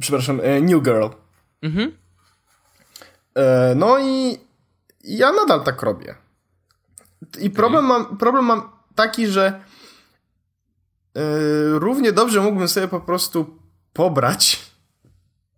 przepraszam, 0.00 0.40
e, 0.42 0.60
New 0.60 0.82
Girl. 0.82 1.06
Mhm. 1.62 1.92
E, 3.34 3.74
No 3.74 3.98
i 3.98 4.38
ja 5.04 5.32
nadal 5.32 5.64
tak 5.64 5.82
robię. 5.82 6.14
I 7.40 7.50
problem 7.50 7.84
mam, 7.84 8.16
problem 8.16 8.44
mam 8.44 8.70
taki, 8.94 9.26
że 9.26 9.46
e, 11.16 11.20
równie 11.78 12.12
dobrze 12.12 12.40
mógłbym 12.40 12.68
sobie 12.68 12.88
po 12.88 13.00
prostu 13.00 13.58
pobrać 13.92 14.70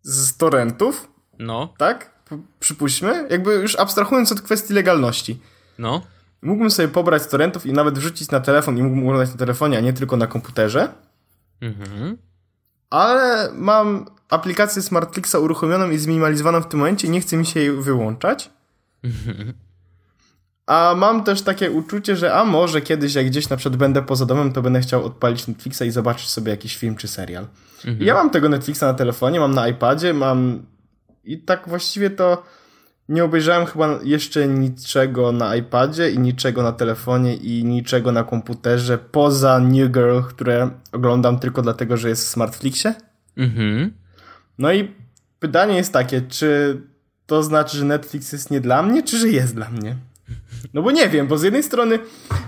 z 0.02 0.36
torrentów, 0.36 1.08
No, 1.38 1.74
tak? 1.78 2.10
P- 2.28 2.38
Przypuśćmy, 2.60 3.28
jakby 3.30 3.54
już 3.54 3.76
abstrahując 3.76 4.32
od 4.32 4.40
kwestii 4.40 4.74
legalności. 4.74 5.40
no. 5.78 6.02
Mógłbym 6.42 6.70
sobie 6.70 6.88
pobrać 6.88 7.22
z 7.22 7.28
torrentów 7.28 7.66
i 7.66 7.72
nawet 7.72 7.98
wrzucić 7.98 8.30
na 8.30 8.40
telefon 8.40 8.78
i 8.78 8.82
mógłbym 8.82 9.04
oglądać 9.08 9.30
na 9.30 9.36
telefonie, 9.36 9.78
a 9.78 9.80
nie 9.80 9.92
tylko 9.92 10.16
na 10.16 10.26
komputerze. 10.26 10.88
Mhm. 11.60 12.18
Ale 12.90 13.50
mam 13.52 14.06
aplikację 14.28 14.82
Smartflixa 14.82 15.34
uruchomioną 15.34 15.90
i 15.90 15.98
zminimalizowaną 15.98 16.60
w 16.60 16.68
tym 16.68 16.78
momencie 16.80 17.06
i 17.06 17.10
nie 17.10 17.20
chce 17.20 17.36
mi 17.36 17.46
się 17.46 17.60
jej 17.60 17.72
wyłączać. 17.72 18.50
A 20.66 20.94
mam 20.96 21.24
też 21.24 21.42
takie 21.42 21.70
uczucie, 21.70 22.16
że 22.16 22.34
a 22.34 22.44
może 22.44 22.80
kiedyś 22.80 23.14
jak 23.14 23.26
gdzieś 23.26 23.48
na 23.48 23.56
przykład 23.56 23.76
będę 23.76 24.02
poza 24.02 24.26
domem, 24.26 24.52
to 24.52 24.62
będę 24.62 24.80
chciał 24.80 25.04
odpalić 25.04 25.46
Netflixa 25.46 25.82
i 25.82 25.90
zobaczyć 25.90 26.28
sobie 26.28 26.50
jakiś 26.50 26.76
film 26.76 26.96
czy 26.96 27.08
serial. 27.08 27.46
I 28.00 28.04
ja 28.04 28.14
mam 28.14 28.30
tego 28.30 28.48
Netflixa 28.48 28.82
na 28.82 28.94
telefonie, 28.94 29.40
mam 29.40 29.54
na 29.54 29.68
iPadzie, 29.68 30.14
mam 30.14 30.66
i 31.24 31.38
tak 31.38 31.68
właściwie 31.68 32.10
to 32.10 32.42
nie 33.08 33.24
obejrzałem 33.24 33.66
chyba 33.66 33.98
jeszcze 34.02 34.48
niczego 34.48 35.32
na 35.32 35.56
iPadzie 35.56 36.10
i 36.10 36.18
niczego 36.18 36.62
na 36.62 36.72
telefonie 36.72 37.36
i 37.36 37.64
niczego 37.64 38.12
na 38.12 38.24
komputerze 38.24 38.98
poza 38.98 39.58
New 39.58 39.90
Girl, 39.90 40.20
które 40.28 40.70
oglądam 40.92 41.38
tylko 41.38 41.62
dlatego, 41.62 41.96
że 41.96 42.08
jest 42.08 42.24
w 42.24 42.28
Smartflixie. 42.28 42.94
Mhm. 43.36 43.92
No 44.58 44.72
i 44.72 44.90
pytanie 45.38 45.76
jest 45.76 45.92
takie, 45.92 46.22
czy 46.22 46.80
to 47.26 47.42
znaczy, 47.42 47.76
że 47.76 47.84
Netflix 47.84 48.32
jest 48.32 48.50
nie 48.50 48.60
dla 48.60 48.82
mnie, 48.82 49.02
czy 49.02 49.18
że 49.18 49.28
jest 49.28 49.54
dla 49.54 49.70
mnie? 49.70 49.96
No 50.74 50.82
bo 50.82 50.90
nie 50.90 51.08
wiem, 51.08 51.26
bo 51.26 51.38
z 51.38 51.42
jednej 51.42 51.62
strony 51.62 51.98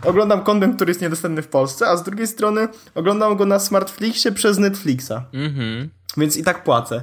oglądam 0.05 0.45
content, 0.45 0.77
który 0.77 0.91
jest 0.91 1.01
niedostępny 1.01 1.43
w 1.43 1.49
Polsce, 1.49 1.87
a 1.88 1.97
z 1.97 2.03
drugiej 2.03 2.27
strony 2.27 2.69
oglądam 2.95 3.37
go 3.37 3.47
na 3.47 3.59
Smartflixie 3.59 4.33
przez 4.33 4.59
Netflixa, 4.59 5.12
Mhm. 5.33 5.88
więc 6.17 6.37
i 6.37 6.45
tak 6.45 6.64
płacę. 6.64 7.03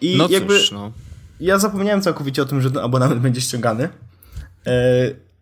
I 0.00 0.16
No 0.18 0.28
jakby 0.30 0.58
cóż, 0.58 0.72
no. 0.72 0.92
ja 1.40 1.58
zapomniałem 1.58 2.02
całkowicie 2.02 2.42
o 2.42 2.44
tym, 2.44 2.60
że 2.60 2.70
ten 2.70 2.84
abonament 2.84 3.20
będzie 3.20 3.40
ściągany, 3.40 3.88
e, 4.66 4.70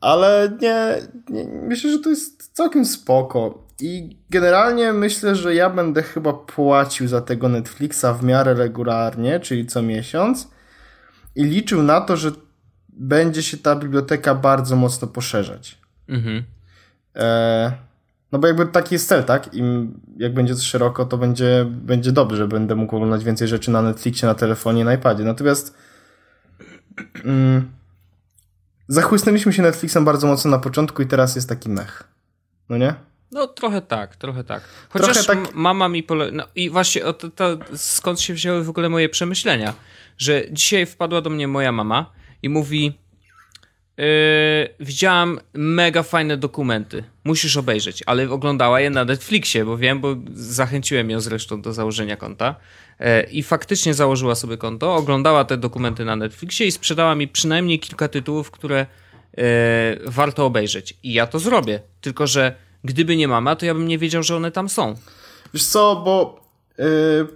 ale 0.01 0.59
nie, 0.63 0.95
nie, 1.31 1.45
myślę, 1.63 1.91
że 1.93 1.99
to 1.99 2.11
jest 2.11 2.51
całkiem 2.53 2.85
spoko. 2.85 3.65
I 3.81 4.17
generalnie 4.31 4.93
myślę, 4.93 5.37
że 5.37 5.55
ja 5.55 5.71
będę 5.71 6.03
chyba 6.03 6.33
płacił 6.33 7.09
za 7.09 7.21
tego 7.21 7.49
Netflixa 7.49 8.05
w 8.21 8.25
miarę 8.25 8.55
regularnie, 8.55 9.41
czyli 9.41 9.67
co 9.67 9.83
miesiąc 9.83 10.49
i 11.35 11.45
liczył 11.45 11.83
na 11.83 12.01
to, 12.01 12.17
że 12.17 12.33
będzie 12.89 13.43
się 13.43 13.57
ta 13.57 13.77
biblioteka 13.77 14.35
bardzo 14.35 14.77
mocno 14.77 15.09
poszerzać. 15.09 15.79
Mhm. 16.09 16.43
E, 17.17 17.73
no 18.33 18.39
bo 18.39 18.47
jakby 18.47 18.67
taki 18.67 18.95
jest 18.95 19.09
cel, 19.09 19.25
tak? 19.25 19.55
Im 19.55 20.01
jak 20.17 20.35
będzie 20.35 20.55
to 20.55 20.61
szeroko, 20.61 21.05
to 21.05 21.19
będzie, 21.19 21.67
będzie 21.69 22.13
dobrze, 22.13 22.49
będę 22.49 22.75
mógł 22.75 22.97
oglądać 22.97 23.25
więcej 23.25 23.49
rzeczy 23.49 23.71
na 23.71 23.83
Netflixie, 23.83 24.29
na 24.29 24.35
telefonie, 24.35 24.85
na 24.85 24.95
iPadzie. 24.95 25.25
Natomiast 25.25 25.77
mm, 27.25 27.69
zachłysnęliśmy 28.89 29.53
się 29.53 29.63
Netflixem 29.63 30.05
bardzo 30.05 30.27
mocno 30.27 30.51
na 30.51 30.59
początku 30.59 31.03
i 31.03 31.07
teraz 31.07 31.37
jest 31.37 31.49
taki 31.49 31.69
mech. 31.69 32.05
No 32.69 32.77
nie? 32.77 32.95
No 33.35 33.47
trochę 33.47 33.83
tak, 33.83 34.17
trochę 34.17 34.45
tak. 34.45 34.63
Chociaż 34.89 35.25
Trochę 35.25 35.43
tak- 35.43 35.55
mama 35.55 35.89
mi 35.89 36.03
pole... 36.03 36.31
No 36.33 36.45
i 36.55 36.71
właśnie 36.71 37.05
o 37.05 37.13
to, 37.13 37.31
to, 37.31 37.59
skąd 37.77 38.21
się 38.21 38.35
wzięły 38.35 38.65
w 38.65 38.69
ogóle 38.69 38.89
moje 38.89 39.09
przemyślenia, 39.09 39.75
że 40.19 40.43
dzisiaj 40.51 40.87
wpadła 40.87 41.21
do 41.21 41.31
mnie 41.31 41.49
moja 41.49 41.73
mama 41.73 42.13
i 42.43 42.49
mówi 42.49 42.99
yy, 43.97 44.05
widziałam 44.81 45.41
mega 45.55 46.03
fajne 46.03 46.37
dokumenty, 46.37 47.05
musisz 47.25 47.57
obejrzeć, 47.57 48.03
ale 48.07 48.31
oglądała 48.31 48.81
je 48.81 48.91
na 48.91 49.05
Netflixie, 49.05 49.65
bo 49.65 49.77
wiem, 49.77 50.01
bo 50.01 50.17
zachęciłem 50.35 51.11
ją 51.11 51.21
zresztą 51.21 51.63
do 51.63 51.73
założenia 51.73 52.17
konta. 52.17 52.55
Yy, 53.01 53.23
i 53.23 53.43
faktycznie 53.43 53.95
założyła 53.95 54.35
sobie 54.35 54.57
konto, 54.57 54.95
oglądała 54.95 55.45
te 55.45 55.57
dokumenty 55.57 56.05
na 56.05 56.17
Netflixie 56.17 56.67
i 56.67 56.73
sprzedała 56.73 57.15
mi 57.15 57.29
przynajmniej 57.29 57.79
kilka 57.79 58.09
tytułów, 58.09 58.51
które 58.51 58.87
yy, 59.37 59.45
warto 60.07 60.47
obejrzeć. 60.47 60.95
I 61.03 61.13
ja 61.13 61.27
to 61.27 61.39
zrobię, 61.39 61.81
tylko 62.01 62.27
że 62.27 62.64
gdyby 62.85 63.17
nie 63.17 63.29
mama, 63.29 63.57
to 63.57 63.67
ja 63.67 63.75
bym 63.75 63.89
nie 63.89 63.99
wiedział, 63.99 64.23
że 64.23 64.37
one 64.37 64.51
tam 64.51 64.69
są. 64.69 64.95
Wiesz 65.55 65.65
co, 65.65 66.03
bo 66.05 66.41
yy, 66.79 67.27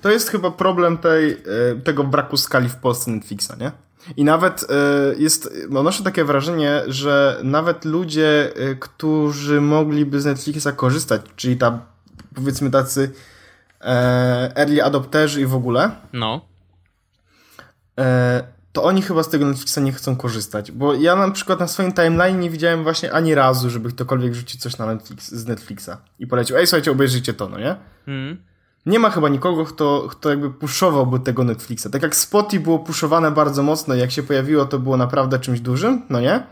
to 0.00 0.10
jest 0.10 0.28
chyba 0.28 0.50
problem 0.50 0.98
tej, 0.98 1.28
yy, 1.30 1.80
tego 1.84 2.04
braku 2.04 2.36
skali 2.36 2.68
w 2.68 2.76
Polsce 2.76 3.10
Netflixa, 3.10 3.52
nie? 3.60 3.72
I 4.16 4.24
nawet 4.24 4.62
yy, 4.62 5.22
jest, 5.22 5.50
odnoszę 5.66 6.02
takie 6.04 6.24
wrażenie, 6.24 6.82
że 6.86 7.40
nawet 7.42 7.84
ludzie, 7.84 8.52
yy, 8.56 8.76
którzy 8.76 9.60
mogliby 9.60 10.20
z 10.20 10.24
Netflixa 10.24 10.68
korzystać, 10.76 11.22
czyli 11.36 11.56
ta, 11.56 11.80
powiedzmy 12.34 12.70
tacy 12.70 13.00
yy, 13.80 13.88
early 14.54 14.84
adopterzy 14.84 15.40
i 15.40 15.46
w 15.46 15.54
ogóle, 15.54 15.90
No. 16.12 16.40
To 18.78 18.84
oni 18.84 19.02
chyba 19.02 19.22
z 19.22 19.28
tego 19.28 19.46
Netflixa 19.46 19.78
nie 19.80 19.92
chcą 19.92 20.16
korzystać. 20.16 20.72
Bo 20.72 20.94
ja 20.94 21.16
na 21.16 21.30
przykład 21.30 21.60
na 21.60 21.68
swoim 21.68 21.92
timeline 21.92 22.40
nie 22.40 22.50
widziałem 22.50 22.82
właśnie 22.82 23.12
ani 23.12 23.34
razu, 23.34 23.70
żeby 23.70 23.88
ktokolwiek 23.88 24.32
wrzucił 24.32 24.60
coś 24.60 24.78
na 24.78 24.86
Netflix, 24.86 25.28
z 25.28 25.46
Netflixa 25.46 25.90
i 26.18 26.26
polecił, 26.26 26.56
ej 26.56 26.66
słuchajcie, 26.66 26.90
obejrzyjcie 26.90 27.34
to, 27.34 27.48
no 27.48 27.58
nie? 27.58 27.76
Mm. 28.08 28.42
Nie 28.86 28.98
ma 28.98 29.10
chyba 29.10 29.28
nikogo, 29.28 29.64
kto, 29.64 30.08
kto 30.10 30.30
jakby 30.30 30.50
puszowałby 30.50 31.20
tego 31.20 31.44
Netflixa. 31.44 31.86
Tak 31.92 32.02
jak 32.02 32.16
Spotify 32.16 32.62
było 32.62 32.78
puszowane 32.78 33.30
bardzo 33.30 33.62
mocno 33.62 33.94
i 33.94 33.98
jak 33.98 34.10
się 34.10 34.22
pojawiło, 34.22 34.64
to 34.64 34.78
było 34.78 34.96
naprawdę 34.96 35.38
czymś 35.38 35.60
dużym, 35.60 36.02
no 36.10 36.20
nie? 36.20 36.42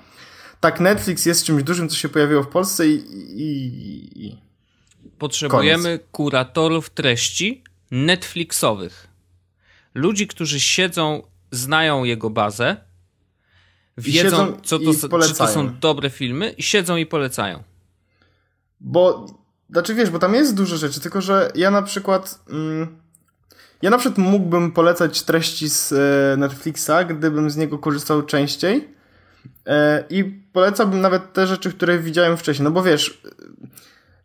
Tak 0.60 0.80
Netflix 0.80 1.26
jest 1.26 1.44
czymś 1.44 1.62
dużym, 1.62 1.88
co 1.88 1.96
się 1.96 2.08
pojawiło 2.08 2.42
w 2.42 2.48
Polsce 2.48 2.88
i... 2.88 2.94
i, 3.42 4.26
i... 4.26 4.38
Potrzebujemy 5.18 6.00
kuratorów 6.12 6.90
treści 6.90 7.64
Netflixowych. 7.90 9.08
Ludzi, 9.94 10.26
którzy 10.26 10.60
siedzą, 10.60 11.22
znają 11.50 12.04
jego 12.04 12.30
bazę 12.30 12.76
wiedzą, 13.98 14.60
co 14.62 14.78
to, 14.78 15.18
czy 15.28 15.34
to 15.34 15.48
są 15.48 15.78
dobre 15.80 16.10
filmy 16.10 16.50
i 16.50 16.62
siedzą 16.62 16.96
i 16.96 17.06
polecają. 17.06 17.62
Bo, 18.80 19.26
znaczy 19.70 19.94
wiesz, 19.94 20.10
bo 20.10 20.18
tam 20.18 20.34
jest 20.34 20.54
dużo 20.54 20.76
rzeczy, 20.76 21.00
tylko 21.00 21.20
że 21.20 21.50
ja 21.54 21.70
na 21.70 21.82
przykład. 21.82 22.40
Mm, 22.50 22.96
ja 23.82 23.90
na 23.90 23.98
przykład 23.98 24.18
mógłbym 24.18 24.72
polecać 24.72 25.22
treści 25.22 25.68
z 25.68 25.92
e, 25.92 26.36
Netflixa, 26.36 26.90
gdybym 27.08 27.50
z 27.50 27.56
niego 27.56 27.78
korzystał 27.78 28.22
częściej. 28.22 28.88
E, 29.66 30.04
I 30.10 30.24
polecałbym 30.24 31.00
nawet 31.00 31.32
te 31.32 31.46
rzeczy, 31.46 31.72
które 31.72 31.98
widziałem 31.98 32.36
wcześniej. 32.36 32.64
No 32.64 32.70
bo 32.70 32.82
wiesz, 32.82 33.22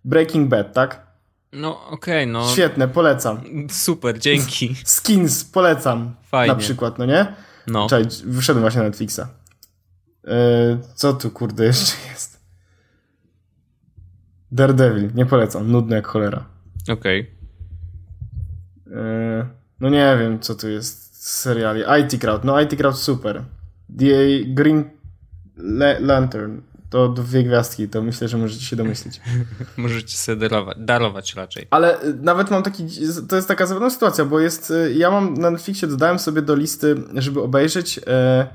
Breaking 0.06 0.50
Bad, 0.50 0.74
tak? 0.74 1.11
No 1.54 1.88
okej, 1.88 2.28
no 2.28 2.48
Świetne, 2.48 2.88
polecam. 2.88 3.42
super, 3.70 4.20
dzięki. 4.20 4.76
Skins, 4.86 5.44
polecam. 5.46 6.16
Fajnie. 6.24 6.54
Na 6.54 6.60
przykład, 6.60 6.98
no 6.98 7.06
nie? 7.06 7.36
No. 7.68 7.88
Czekaj, 7.90 8.06
wyszedłem 8.26 8.62
właśnie 8.62 8.80
na 8.82 8.88
Netflixa. 8.88 9.20
E, 10.28 10.78
co 10.96 11.14
tu 11.14 11.32
kurde 11.32 11.66
jeszcze 11.66 11.94
jest? 12.10 12.42
Daredevil, 14.52 15.10
nie 15.16 15.26
polecam, 15.26 15.72
nudny 15.72 15.96
jak 15.96 16.08
cholera. 16.08 16.46
Okej. 16.90 17.32
E, 18.92 19.48
no 19.80 19.90
nie 19.90 20.18
wiem, 20.20 20.40
co 20.40 20.56
tu 20.56 20.70
jest 20.70 21.16
z 21.26 21.40
seriali. 21.42 21.82
IT 22.02 22.22
Crowd, 22.22 22.44
no 22.44 22.62
IT 22.62 22.76
Crowd 22.78 22.98
super. 22.98 23.44
The 24.00 24.06
Green 24.48 24.90
La- 25.58 26.00
Lantern, 26.00 26.62
to 26.92 27.10
dwie 27.10 27.44
gwiazdki, 27.44 27.90
to 27.90 28.02
myślę, 28.02 28.28
że 28.28 28.38
możecie 28.38 28.66
się 28.66 28.76
domyślić. 28.76 29.22
Możecie 29.78 30.18
sobie 30.18 30.38
darować, 30.38 30.78
darować 30.80 31.36
raczej. 31.36 31.68
Ale 31.70 32.04
y, 32.04 32.14
nawet 32.14 32.52
mam 32.52 32.64
taki, 32.64 32.88
to 33.30 33.36
jest 33.36 33.48
taka 33.48 33.66
zabawna 33.66 33.90
sytuacja, 33.90 34.26
bo 34.26 34.40
jest, 34.40 34.72
y, 34.72 34.94
ja 34.94 35.12
mam 35.12 35.34
na 35.34 35.52
Netflixie, 35.52 35.88
dodałem 35.88 36.20
sobie 36.20 36.42
do 36.42 36.56
listy, 36.56 36.96
żeby 37.14 37.42
obejrzeć, 37.42 38.00
e, 38.08 38.48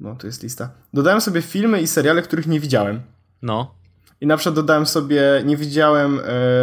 no 0.00 0.16
to 0.16 0.26
jest 0.26 0.42
lista, 0.42 0.70
dodałem 0.94 1.20
sobie 1.20 1.42
filmy 1.42 1.80
i 1.80 1.86
seriale, 1.86 2.22
których 2.22 2.46
nie 2.46 2.60
widziałem. 2.60 3.00
No. 3.42 3.74
I 4.20 4.26
na 4.26 4.36
przykład 4.36 4.54
dodałem 4.54 4.86
sobie, 4.86 5.22
nie 5.44 5.56
widziałem 5.56 6.18
e, 6.18 6.22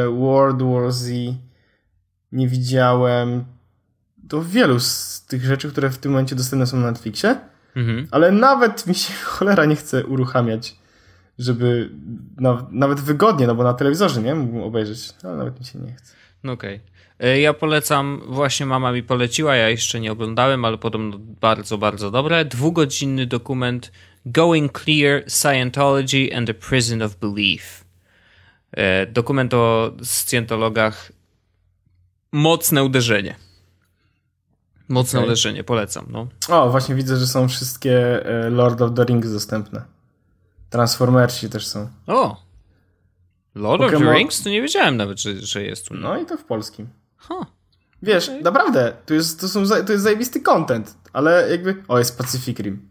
World 0.09 0.61
War 0.61 0.91
Z, 0.91 1.11
nie 2.31 2.47
widziałem 2.47 3.45
to 4.29 4.43
wielu 4.43 4.79
z 4.79 5.21
tych 5.25 5.45
rzeczy, 5.45 5.71
które 5.71 5.89
w 5.89 5.97
tym 5.97 6.11
momencie 6.11 6.35
dostępne 6.35 6.67
są 6.67 6.77
na 6.77 6.91
Netflixie, 6.91 7.39
Mhm. 7.79 8.07
ale 8.11 8.31
nawet 8.31 8.87
mi 8.87 8.95
się 8.95 9.13
cholera 9.33 9.65
nie 9.65 9.75
chce 9.75 10.05
uruchamiać, 10.05 10.75
żeby 11.39 11.89
na, 12.37 12.67
nawet 12.71 12.99
wygodnie, 12.99 13.47
no 13.47 13.55
bo 13.55 13.63
na 13.63 13.73
telewizorze, 13.73 14.21
nie, 14.21 14.35
mógłbym 14.35 14.63
obejrzeć, 14.63 14.99
ale 15.23 15.35
nawet 15.35 15.59
mi 15.59 15.65
się 15.65 15.79
nie 15.79 15.93
chce. 15.93 16.13
No 16.43 16.51
okej. 16.51 16.79
E, 17.19 17.39
Ja 17.39 17.53
polecam, 17.53 18.21
właśnie 18.27 18.65
mama 18.65 18.91
mi 18.91 19.03
poleciła, 19.03 19.55
ja 19.55 19.69
jeszcze 19.69 19.99
nie 19.99 20.11
oglądałem, 20.11 20.65
ale 20.65 20.77
podobno 20.77 21.17
bardzo, 21.41 21.77
bardzo 21.77 22.11
dobre. 22.11 22.45
Dwugodzinny 22.45 23.25
dokument 23.25 23.91
Going 24.25 24.79
Clear, 24.83 25.23
Scientology 25.27 26.37
and 26.37 26.47
the 26.47 26.53
Prison 26.53 27.01
of 27.01 27.15
Belief. 27.15 27.83
E, 28.71 29.05
Dokument 29.05 29.53
o 29.53 29.91
scjentologach. 30.03 31.11
Mocne 32.31 32.83
uderzenie. 32.83 33.35
Mocne 34.89 35.21
uderzenie, 35.21 35.63
polecam. 35.63 36.05
No. 36.09 36.27
O, 36.49 36.69
właśnie 36.69 36.95
widzę, 36.95 37.17
że 37.17 37.27
są 37.27 37.47
wszystkie 37.47 38.25
e, 38.25 38.49
Lord 38.49 38.81
of 38.81 38.91
the 38.95 39.03
Rings 39.05 39.31
dostępne. 39.33 39.81
Transformersi 40.69 41.49
też 41.49 41.67
są. 41.67 41.89
O! 42.07 42.43
Lord 43.55 43.81
of 43.83 43.91
Pokémon- 43.91 44.05
the 44.05 44.13
Rings? 44.17 44.43
To 44.43 44.49
nie 44.49 44.61
wiedziałem 44.61 44.97
nawet, 44.97 45.19
że, 45.21 45.41
że 45.41 45.63
jest 45.63 45.87
tu. 45.87 45.93
No 45.93 46.19
i 46.19 46.25
to 46.25 46.37
w 46.37 46.43
polskim. 46.43 46.89
Huh. 47.17 47.45
Wiesz, 48.01 48.31
naprawdę, 48.43 48.93
to 49.05 49.13
jest, 49.13 49.39
to, 49.41 49.47
są, 49.49 49.63
to 49.85 49.91
jest 49.91 50.03
zajebisty 50.03 50.41
content, 50.41 50.95
ale 51.13 51.51
jakby... 51.51 51.83
O, 51.87 51.99
jest 51.99 52.17
Pacific 52.17 52.59
Rim. 52.59 52.89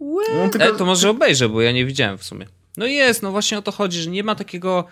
No, 0.00 0.48
tylko- 0.52 0.66
E, 0.66 0.72
to 0.72 0.84
może 0.86 1.10
obejrzę, 1.10 1.48
bo 1.48 1.62
ja 1.62 1.72
nie 1.72 1.86
widziałem 1.86 2.18
w 2.18 2.24
sumie. 2.24 2.46
No 2.76 2.86
jest, 2.86 3.22
no 3.22 3.30
właśnie 3.30 3.58
o 3.58 3.62
to 3.62 3.72
chodzi, 3.72 4.02
że 4.02 4.10
nie 4.10 4.24
ma 4.24 4.34
takiego. 4.34 4.84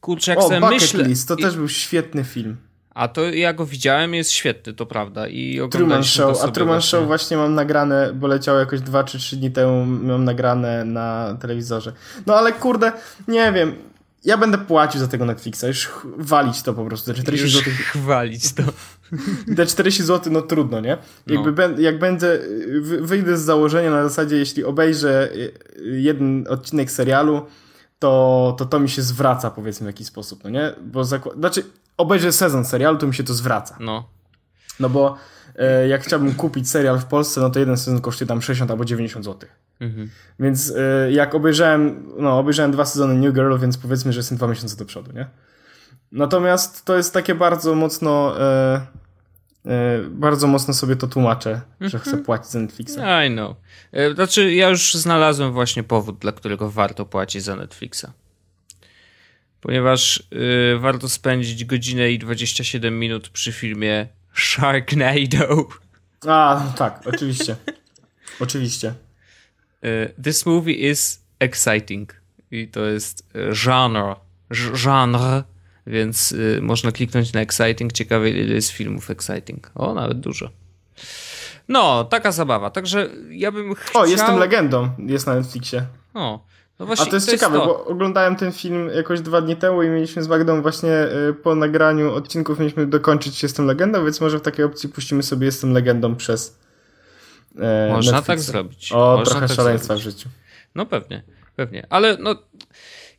Kurczę, 0.00 0.30
jak 0.32 0.38
O, 0.40 0.42
sobie 0.48 0.60
myślę. 0.60 1.04
List, 1.04 1.28
to 1.28 1.34
I- 1.34 1.42
też 1.42 1.56
był 1.56 1.68
świetny 1.68 2.24
film. 2.24 2.56
A 2.98 3.08
to 3.08 3.24
ja 3.24 3.52
go 3.52 3.66
widziałem, 3.66 4.14
jest 4.14 4.30
świetny, 4.30 4.72
to 4.74 4.86
prawda. 4.86 5.28
I 5.28 5.60
Truman 5.70 6.04
Show, 6.04 6.44
a 6.44 6.48
Truman 6.48 6.74
właśnie. 6.74 6.88
Show 6.90 7.06
właśnie 7.06 7.36
mam 7.36 7.54
nagrane, 7.54 8.12
bo 8.14 8.26
leciało 8.26 8.58
jakoś 8.58 8.80
2 8.80 9.04
czy 9.04 9.18
3 9.18 9.36
dni 9.36 9.50
temu, 9.50 9.84
mam 9.86 10.24
nagrane 10.24 10.84
na 10.84 11.36
telewizorze. 11.40 11.92
No 12.26 12.34
ale 12.34 12.52
kurde, 12.52 12.92
nie 13.28 13.52
wiem, 13.52 13.74
ja 14.24 14.36
będę 14.36 14.58
płacił 14.58 15.00
za 15.00 15.08
tego 15.08 15.24
Netflixa, 15.24 15.62
już 15.66 15.88
walić 16.16 16.62
to 16.62 16.74
po 16.74 16.84
prostu, 16.84 17.12
te 17.14 17.20
40 17.22 17.44
Już 17.46 17.54
zł. 17.64 17.72
chwalić 18.02 18.52
to. 18.52 18.62
Te 19.56 19.66
40 19.66 20.02
zł, 20.02 20.32
no 20.32 20.42
trudno, 20.42 20.80
nie? 20.80 20.96
Jakby 21.26 21.46
No. 21.50 21.52
ben, 21.52 21.80
jak 21.80 21.98
będę, 21.98 22.38
wy- 22.80 23.00
wyjdę 23.06 23.36
z 23.36 23.40
założenia 23.42 23.90
na 23.90 24.02
zasadzie, 24.08 24.36
jeśli 24.36 24.64
obejrzę 24.64 25.28
jeden 25.82 26.46
odcinek 26.48 26.90
serialu, 26.90 27.46
to, 27.98 28.54
to 28.58 28.64
to 28.64 28.80
mi 28.80 28.88
się 28.88 29.02
zwraca, 29.02 29.50
powiedzmy, 29.50 29.84
w 29.84 29.88
jakiś 29.94 30.06
sposób, 30.06 30.44
no 30.44 30.50
nie? 30.50 30.72
Bo 30.82 31.02
zakła- 31.04 31.34
znaczy, 31.38 31.64
obejrzę 31.98 32.32
sezon 32.32 32.64
serialu, 32.64 32.98
to 32.98 33.06
mi 33.06 33.14
się 33.14 33.24
to 33.24 33.34
zwraca. 33.34 33.76
No. 33.80 34.08
No 34.80 34.88
bo 34.88 35.16
e, 35.56 35.88
jak 35.88 36.02
chciałbym 36.02 36.34
kupić 36.34 36.70
serial 36.70 36.98
w 36.98 37.04
Polsce, 37.04 37.40
no 37.40 37.50
to 37.50 37.58
jeden 37.58 37.76
sezon 37.76 38.00
kosztuje 38.00 38.28
tam 38.28 38.42
60 38.42 38.70
albo 38.70 38.84
90 38.84 39.24
zł. 39.24 39.48
Mhm. 39.80 40.10
Więc 40.40 40.72
e, 40.76 41.12
jak 41.12 41.34
obejrzałem, 41.34 42.12
no 42.18 42.38
obejrzałem 42.38 42.72
dwa 42.72 42.84
sezony 42.84 43.14
New 43.14 43.34
Girl, 43.34 43.58
więc 43.58 43.78
powiedzmy, 43.78 44.12
że 44.12 44.18
jestem 44.18 44.38
dwa 44.38 44.46
miesiące 44.46 44.76
do 44.76 44.84
przodu, 44.84 45.12
nie? 45.12 45.26
Natomiast 46.12 46.84
to 46.84 46.96
jest 46.96 47.14
takie 47.14 47.34
bardzo 47.34 47.74
mocno, 47.74 48.40
e, 48.40 48.86
e, 49.66 49.98
bardzo 50.10 50.46
mocno 50.46 50.74
sobie 50.74 50.96
to 50.96 51.06
tłumaczę, 51.06 51.60
że 51.80 51.98
chcę 51.98 52.16
płacić 52.18 52.50
za 52.50 52.58
Netflixa. 52.58 52.98
I 53.26 53.30
know. 53.30 53.56
E, 53.92 54.14
Znaczy, 54.14 54.54
ja 54.54 54.68
już 54.68 54.94
znalazłem 54.94 55.52
właśnie 55.52 55.82
powód, 55.82 56.18
dla 56.18 56.32
którego 56.32 56.70
warto 56.70 57.06
płacić 57.06 57.42
za 57.42 57.56
Netflixa. 57.56 58.06
Ponieważ 59.60 60.22
y, 60.74 60.78
warto 60.78 61.08
spędzić 61.08 61.64
godzinę 61.64 62.10
i 62.12 62.18
27 62.18 62.98
minut 62.98 63.28
przy 63.28 63.52
filmie 63.52 64.06
Sharknado. 64.34 65.68
A, 66.26 66.62
no 66.64 66.72
tak, 66.76 67.00
oczywiście. 67.06 67.56
oczywiście. 68.40 68.94
Y, 69.84 70.14
This 70.24 70.46
movie 70.46 70.74
is 70.90 71.22
exciting. 71.40 72.20
I 72.50 72.68
to 72.68 72.86
jest 72.86 73.26
y, 73.36 73.54
genre. 73.54 74.14
Genre. 74.74 75.44
Więc 75.86 76.32
y, 76.32 76.58
można 76.62 76.92
kliknąć 76.92 77.32
na 77.32 77.40
exciting. 77.40 77.92
Ciekawe, 77.92 78.30
ile 78.30 78.54
jest 78.54 78.70
filmów 78.70 79.10
exciting. 79.10 79.70
O, 79.74 79.94
nawet 79.94 80.20
dużo. 80.20 80.50
No, 81.68 82.04
taka 82.04 82.32
zabawa. 82.32 82.70
Także 82.70 83.08
ja 83.30 83.52
bym 83.52 83.74
chciał... 83.74 84.02
O, 84.02 84.06
jestem 84.06 84.36
legendą, 84.38 84.90
jest 84.98 85.26
na 85.26 85.34
Netflixie. 85.34 85.86
O, 86.14 86.44
no 86.78 86.84
A 86.84 86.86
właśnie, 86.86 87.06
to 87.06 87.14
jest 87.16 87.30
ciekawe, 87.30 87.58
bo 87.58 87.84
oglądałem 87.86 88.36
ten 88.36 88.52
film 88.52 88.90
jakoś 88.94 89.20
dwa 89.20 89.40
dni 89.40 89.56
temu 89.56 89.82
i 89.82 89.88
mieliśmy 89.88 90.22
z 90.22 90.28
Magdą 90.28 90.62
właśnie 90.62 90.90
y, 91.30 91.34
po 91.34 91.54
nagraniu 91.54 92.14
odcinków 92.14 92.58
mieliśmy 92.58 92.86
dokończyć 92.86 93.42
Jestem 93.42 93.66
Legendą, 93.66 94.04
więc 94.04 94.20
może 94.20 94.38
w 94.38 94.42
takiej 94.42 94.64
opcji 94.64 94.88
puścimy 94.88 95.22
sobie 95.22 95.46
Jestem 95.46 95.72
Legendą 95.72 96.16
przez 96.16 96.58
e, 97.58 97.88
Można 97.92 98.12
Netflixa. 98.12 98.26
tak 98.26 98.40
zrobić. 98.40 98.92
O, 98.92 99.16
Można 99.16 99.24
trochę 99.24 99.46
tak 99.48 99.56
szaleństwa 99.56 99.96
zrobić. 99.96 100.14
w 100.16 100.18
życiu. 100.18 100.28
No 100.74 100.86
pewnie, 100.86 101.22
pewnie. 101.56 101.86
Ale 101.90 102.16
no, 102.20 102.36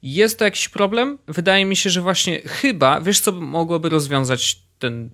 jest 0.03 0.39
to 0.39 0.45
jakiś 0.45 0.69
problem? 0.69 1.17
Wydaje 1.27 1.65
mi 1.65 1.75
się, 1.75 1.89
że 1.89 2.01
właśnie 2.01 2.41
chyba, 2.41 3.01
wiesz 3.01 3.19
co 3.19 3.31
mogłoby 3.31 3.89
rozwiązać 3.89 4.61
ten 4.79 5.09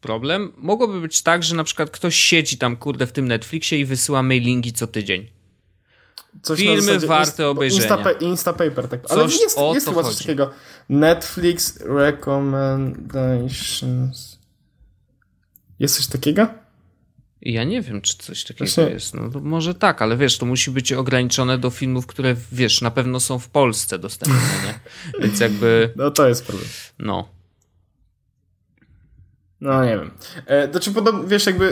problem? 0.00 0.52
Mogłoby 0.56 1.00
być 1.00 1.22
tak, 1.22 1.42
że 1.42 1.56
na 1.56 1.64
przykład 1.64 1.90
ktoś 1.90 2.16
siedzi 2.16 2.58
tam, 2.58 2.76
kurde, 2.76 3.06
w 3.06 3.12
tym 3.12 3.28
Netflixie 3.28 3.78
i 3.78 3.84
wysyła 3.84 4.22
mailingi 4.22 4.72
co 4.72 4.86
tydzień. 4.86 5.35
Coś 6.46 6.60
Filmy 6.60 6.82
zasadzie 6.82 7.06
warte 7.06 7.48
obejrzenia. 7.48 7.96
Instapa- 7.96 8.22
Instapaper, 8.22 8.88
tak. 8.88 9.00
Ale 9.08 9.22
Coś 9.22 9.40
jest, 9.40 9.58
jest 9.74 9.86
to 9.86 9.92
chyba 9.92 10.02
coś 10.02 10.12
chodzi. 10.12 10.24
takiego. 10.24 10.50
Netflix 10.88 11.78
Recommendations. 11.80 14.38
Jest 15.78 15.96
coś 15.96 16.06
takiego? 16.06 16.48
Ja 17.42 17.64
nie 17.64 17.82
wiem, 17.82 18.00
czy 18.00 18.16
coś 18.18 18.44
takiego 18.44 18.70
Właśnie- 18.70 18.94
jest. 18.94 19.14
No 19.14 19.40
może 19.40 19.74
tak, 19.74 20.02
ale 20.02 20.16
wiesz, 20.16 20.38
to 20.38 20.46
musi 20.46 20.70
być 20.70 20.92
ograniczone 20.92 21.58
do 21.58 21.70
filmów, 21.70 22.06
które, 22.06 22.36
wiesz, 22.52 22.80
na 22.80 22.90
pewno 22.90 23.20
są 23.20 23.38
w 23.38 23.48
Polsce 23.48 23.98
dostępne, 23.98 24.40
nie? 24.66 24.74
Więc 25.22 25.40
jakby, 25.40 25.92
No 25.96 26.10
to 26.10 26.28
jest 26.28 26.46
problem. 26.46 26.68
no. 26.98 27.35
No 29.66 29.84
nie 29.84 29.98
wiem. 29.98 30.10
E, 30.46 30.68
to 30.68 30.80
czy 30.80 30.92
podobnie, 30.92 31.28
wiesz, 31.28 31.46
jakby 31.46 31.64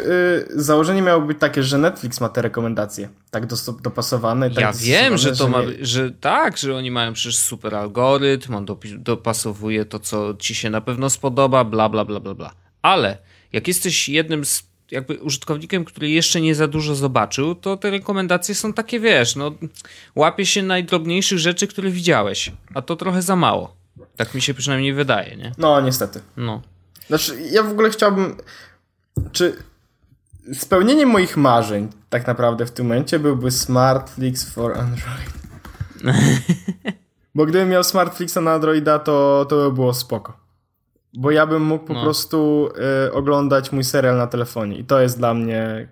y, 0.56 0.62
założenie 0.62 1.02
miało 1.02 1.20
być 1.22 1.38
takie, 1.40 1.62
że 1.62 1.78
Netflix 1.78 2.20
ma 2.20 2.28
te 2.28 2.42
rekomendacje 2.42 3.08
tak 3.30 3.46
dos- 3.46 3.70
dopasowane. 3.82 4.50
Tak 4.50 4.60
Ja 4.60 4.72
wiem, 4.72 5.18
że 5.18 5.36
to 5.36 5.48
ma, 5.48 5.62
nie- 5.62 5.86
że 5.86 6.10
tak, 6.10 6.56
że 6.58 6.76
oni 6.76 6.90
mają 6.90 7.12
przecież 7.12 7.38
super 7.38 7.74
algorytm, 7.74 8.54
on 8.54 8.66
dopasowuje 8.98 9.84
to, 9.84 9.98
co 9.98 10.34
ci 10.38 10.54
się 10.54 10.70
na 10.70 10.80
pewno 10.80 11.10
spodoba, 11.10 11.64
bla, 11.64 11.88
bla, 11.88 12.04
bla, 12.04 12.20
bla, 12.20 12.34
bla. 12.34 12.50
Ale 12.82 13.18
jak 13.52 13.68
jesteś 13.68 14.08
jednym 14.08 14.44
z 14.44 14.62
jakby 14.90 15.14
użytkownikiem, 15.14 15.84
który 15.84 16.10
jeszcze 16.10 16.40
nie 16.40 16.54
za 16.54 16.66
dużo 16.68 16.94
zobaczył, 16.94 17.54
to 17.54 17.76
te 17.76 17.90
rekomendacje 17.90 18.54
są 18.54 18.72
takie, 18.72 19.00
wiesz, 19.00 19.36
no 19.36 19.50
łapie 20.14 20.46
się 20.46 20.62
najdrobniejszych 20.62 21.38
rzeczy, 21.38 21.66
które 21.66 21.90
widziałeś, 21.90 22.52
a 22.74 22.82
to 22.82 22.96
trochę 22.96 23.22
za 23.22 23.36
mało. 23.36 23.76
Tak 24.16 24.34
mi 24.34 24.42
się 24.42 24.54
przynajmniej 24.54 24.92
wydaje, 24.92 25.36
nie? 25.36 25.52
No 25.58 25.80
niestety. 25.80 26.20
No. 26.36 26.62
Znaczy, 27.08 27.40
ja 27.50 27.62
w 27.62 27.70
ogóle 27.70 27.90
chciałbym. 27.90 28.36
Czy 29.32 29.56
spełnieniem 30.54 31.08
moich 31.08 31.36
marzeń 31.36 31.88
tak 32.10 32.26
naprawdę 32.26 32.66
w 32.66 32.70
tym 32.70 32.86
momencie 32.86 33.18
byłby 33.18 33.50
Smartflix 33.50 34.50
for 34.50 34.78
Android. 34.78 35.30
Bo 37.34 37.46
gdybym 37.46 37.68
miał 37.68 37.84
Smartflixa 37.84 38.36
na 38.42 38.52
Androida, 38.52 38.98
to, 38.98 39.46
to 39.48 39.56
by 39.56 39.72
było 39.74 39.94
spoko. 39.94 40.36
Bo 41.14 41.30
ja 41.30 41.46
bym 41.46 41.62
mógł 41.62 41.84
po 41.86 41.94
No. 41.94 42.02
prostu 42.02 42.68
y, 43.06 43.12
oglądać 43.12 43.72
mój 43.72 43.84
serial 43.84 44.16
na 44.16 44.26
telefonie 44.26 44.78
i 44.78 44.84
to 44.84 45.00
jest 45.00 45.18
dla 45.18 45.34
mnie... 45.34 45.88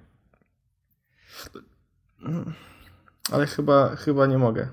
Ale 3.33 3.47
chyba, 3.47 3.97
chyba 3.97 4.27
nie 4.27 4.39
mogę. 4.39 4.69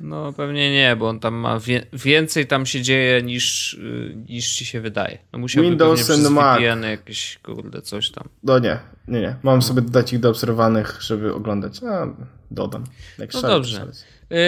No 0.00 0.32
pewnie 0.32 0.72
nie, 0.72 0.96
bo 0.96 1.08
on 1.08 1.20
tam 1.20 1.34
ma 1.34 1.60
wie, 1.60 1.86
więcej 1.92 2.46
tam 2.46 2.66
się 2.66 2.82
dzieje 2.82 3.22
niż, 3.22 3.74
y, 3.74 4.14
niż 4.28 4.52
ci 4.52 4.64
się 4.64 4.80
wydaje. 4.80 5.18
No 5.32 5.38
musiałby 5.38 5.68
Windows 5.70 6.00
pewnie 6.00 6.22
przez 6.22 6.30
Mac. 6.32 6.58
VPN 6.60 6.82
jakieś 6.82 7.38
kurde 7.42 7.82
coś 7.82 8.10
tam. 8.10 8.28
No 8.42 8.58
nie, 8.58 8.78
nie, 9.08 9.20
nie. 9.20 9.36
Mam 9.42 9.62
sobie 9.62 9.82
dodać 9.82 10.12
ich 10.12 10.20
do 10.20 10.30
obserwowanych, 10.30 10.98
żeby 11.00 11.34
oglądać. 11.34 11.80
A, 11.82 12.06
dodam. 12.50 12.84
Jak 13.18 13.34
No 13.34 13.40
szaleć, 13.40 13.56
dobrze. 13.56 13.76
szaleć. 13.76 13.96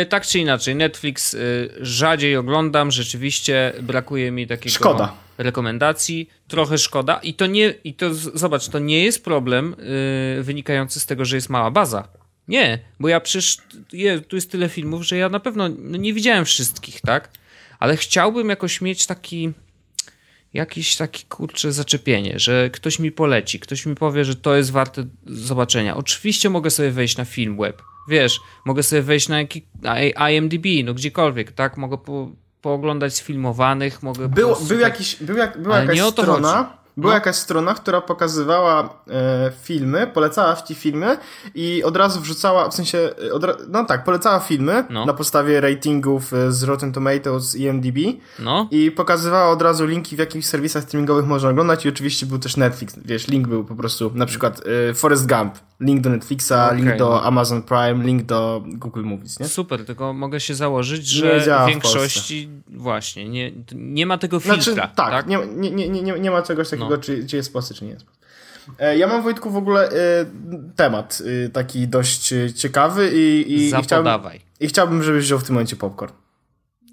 Y, 0.03 0.07
tak 0.07 0.27
czy 0.27 0.39
inaczej, 0.39 0.77
Netflix 0.77 1.35
y, 1.35 1.71
rzadziej 1.81 2.37
oglądam, 2.37 2.91
rzeczywiście 2.91 3.73
brakuje 3.83 4.31
mi 4.31 4.47
takiego 4.47 4.75
Szkoda. 4.75 5.13
rekomendacji, 5.39 6.31
trochę 6.49 6.79
szkoda 6.79 7.17
i 7.23 7.35
to 7.35 7.47
nie, 7.47 7.75
i 7.85 7.95
to 7.95 8.15
zobacz, 8.15 8.69
to 8.69 8.79
nie 8.79 9.05
jest 9.05 9.25
problem 9.25 9.77
wynikający 10.41 11.01
z 11.01 11.07
tego, 11.07 11.25
że 11.25 11.37
jest 11.37 11.51
mała 11.51 11.71
baza. 11.71 12.09
Nie, 12.49 12.79
bo 13.01 13.09
ja 13.09 13.21
przecież, 13.21 13.59
je, 13.93 14.21
tu 14.21 14.37
jest 14.37 14.51
tyle 14.51 14.69
filmów, 14.69 15.03
że 15.03 15.17
ja 15.17 15.29
na 15.29 15.41
pewno 15.41 15.69
no, 15.79 15.97
nie 15.97 16.13
widziałem 16.13 16.45
wszystkich, 16.45 17.01
tak? 17.01 17.31
Ale 17.79 17.97
chciałbym 17.97 18.49
jakoś 18.49 18.81
mieć 18.81 19.07
taki, 19.07 19.53
jakieś 20.55 20.97
takie 20.97 21.25
kurcze 21.29 21.73
zaczepienie, 21.73 22.39
że 22.39 22.71
ktoś 22.71 22.99
mi 22.99 23.13
poleci, 23.13 23.61
ktoś 23.61 23.87
mi 23.87 23.95
powie, 23.95 24.25
że 24.25 24.37
to 24.37 24.57
jest 24.57 24.71
warte 24.71 25.05
zobaczenia. 25.27 25.97
Oczywiście 25.97 26.51
mogę 26.51 26.71
sobie 26.71 26.91
wejść 26.91 27.17
na 27.17 27.25
film 27.25 27.57
web, 27.57 27.83
wiesz, 28.09 28.41
mogę 28.65 28.83
sobie 28.83 29.03
wejść 29.03 29.29
na, 29.29 29.39
jaki, 29.39 29.67
na 29.83 30.31
IMDb, 30.31 30.67
no 30.85 30.95
gdziekolwiek, 30.95 31.53
tak? 31.53 31.77
Mogę 31.77 31.99
po, 31.99 32.31
pooglądać 32.61 33.15
sfilmowanych, 33.15 34.03
mogę 34.03 34.29
Był, 34.29 34.57
był 34.69 34.79
jakiś, 34.79 35.17
był 35.17 35.37
jak, 35.37 35.63
była 35.63 35.75
Ale 35.75 35.85
jakaś 35.85 35.97
nie 35.97 36.07
o 36.07 36.13
to 36.13 36.23
strona, 36.23 36.65
chodzi. 36.65 36.84
Była 36.97 37.11
No. 37.13 37.15
jakaś 37.15 37.37
strona, 37.37 37.75
która 37.75 38.01
pokazywała 38.01 38.89
e, 39.11 39.53
filmy, 39.63 40.07
polecała 40.07 40.57
ci 40.57 40.75
filmy 40.75 41.17
i 41.55 41.85
od 41.85 41.97
razu 41.97 42.21
wrzucała, 42.21 42.69
w 42.69 42.75
sensie, 42.75 42.99
e, 42.99 43.55
no 43.69 43.85
tak, 43.85 44.05
polecała 44.05 44.41
filmy 44.41 44.85
No. 44.91 45.07
na 45.07 45.13
podstawie 45.15 45.61
ratingów 45.61 46.33
e, 46.35 46.53
z 46.53 46.63
Rotten 46.63 46.93
Tomatoes 46.93 47.57
i 47.57 47.63
IMDb 47.63 47.99
No, 48.39 48.69
i 48.71 48.91
pokazywała 48.91 49.51
od 49.51 49.63
razu 49.63 49.87
linki, 49.87 50.17
w 50.17 50.19
jakich 50.19 50.47
serwisach 50.47 50.83
streamingowych 50.83 51.27
można 51.27 51.49
oglądać 51.51 51.85
i 51.85 51.89
oczywiście 51.89 52.27
był 52.27 52.39
też 52.39 52.57
Netflix, 52.57 52.99
wiesz, 53.05 53.29
link 53.29 53.49
był 53.49 53.65
po 53.65 53.75
prostu, 53.75 54.11
na 54.15 54.27
przykład 54.27 54.63
e, 54.91 54.95
Forrest 54.95 55.29
Gump, 55.29 55.55
link 55.81 56.01
do 56.01 56.11
Netflixa, 56.11 56.53
Okej, 56.67 56.77
link 56.83 56.97
do 56.97 57.09
no. 57.09 57.23
Amazon 57.23 57.63
Prime, 57.63 58.05
link 58.05 58.23
do 58.23 58.63
Google 58.67 59.03
Movies, 59.05 59.41
nie? 59.41 59.49
super, 59.49 59.85
tylko 59.87 60.13
mogę 60.13 60.41
się 60.41 60.55
założyć, 60.55 61.07
że 61.07 61.41
w 61.41 61.45
w 61.65 61.67
większości 61.69 62.49
właśnie 62.69 63.29
nie, 63.29 63.53
nie 63.75 64.07
ma 64.07 64.19
tego 64.19 64.41
filtra. 64.41 64.63
Znaczy, 64.63 64.77
tak, 64.81 64.95
tak? 64.95 65.27
Nie, 65.27 65.39
nie, 65.71 65.89
nie- 65.89 66.19
nie 66.21 66.31
ma 66.31 66.43
czegoś 66.43 66.71
takiego, 66.71 66.84
No. 66.91 66.99
czy, 66.99 67.27
czy 67.27 67.37
jest 67.37 67.53
posty, 67.53 67.75
czy 67.75 67.85
nie 67.85 67.91
jest. 67.91 68.07
E, 68.79 68.99
Ja 68.99 69.07
mam, 69.07 69.23
Wojtku, 69.23 69.51
w 69.51 69.57
ogóle 69.57 69.91
e, 69.91 70.27
temat 70.77 71.23
e, 71.47 71.49
taki 71.49 71.89
dość 71.89 72.35
ciekawy 72.57 73.11
i, 73.15 73.53
i, 73.53 73.69
i, 73.69 73.83
chciałbym, 73.83 74.21
i 74.61 74.69
chciałbym, 74.69 75.03
żebyś 75.03 75.25
wziął 75.25 75.39
w 75.39 75.45
tym 75.45 75.55
momencie 75.55 75.77
popcorn. 75.77 76.13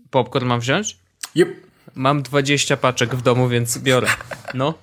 Popcorn 0.10 0.46
mam 0.46 0.60
wziąć? 0.60 1.00
Yep. 1.36 1.50
Mam 1.96 2.24
20 2.24 2.78
paczek 2.78 3.16
w 3.16 3.22
domu, 3.22 3.50
więc 3.50 3.78
biorę. 3.78 4.08
No. 4.54 4.74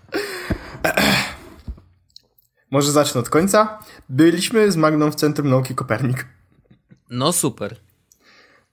Może 2.70 2.92
zacznę 2.92 3.20
od 3.20 3.28
końca. 3.28 3.78
Byliśmy 4.08 4.72
z 4.72 4.76
Magną 4.76 5.10
w 5.10 5.14
Centrum 5.14 5.50
Nauki 5.50 5.74
Kopernik. 5.74 6.26
No 7.10 7.32
super. 7.32 7.72
Ja 7.72 7.78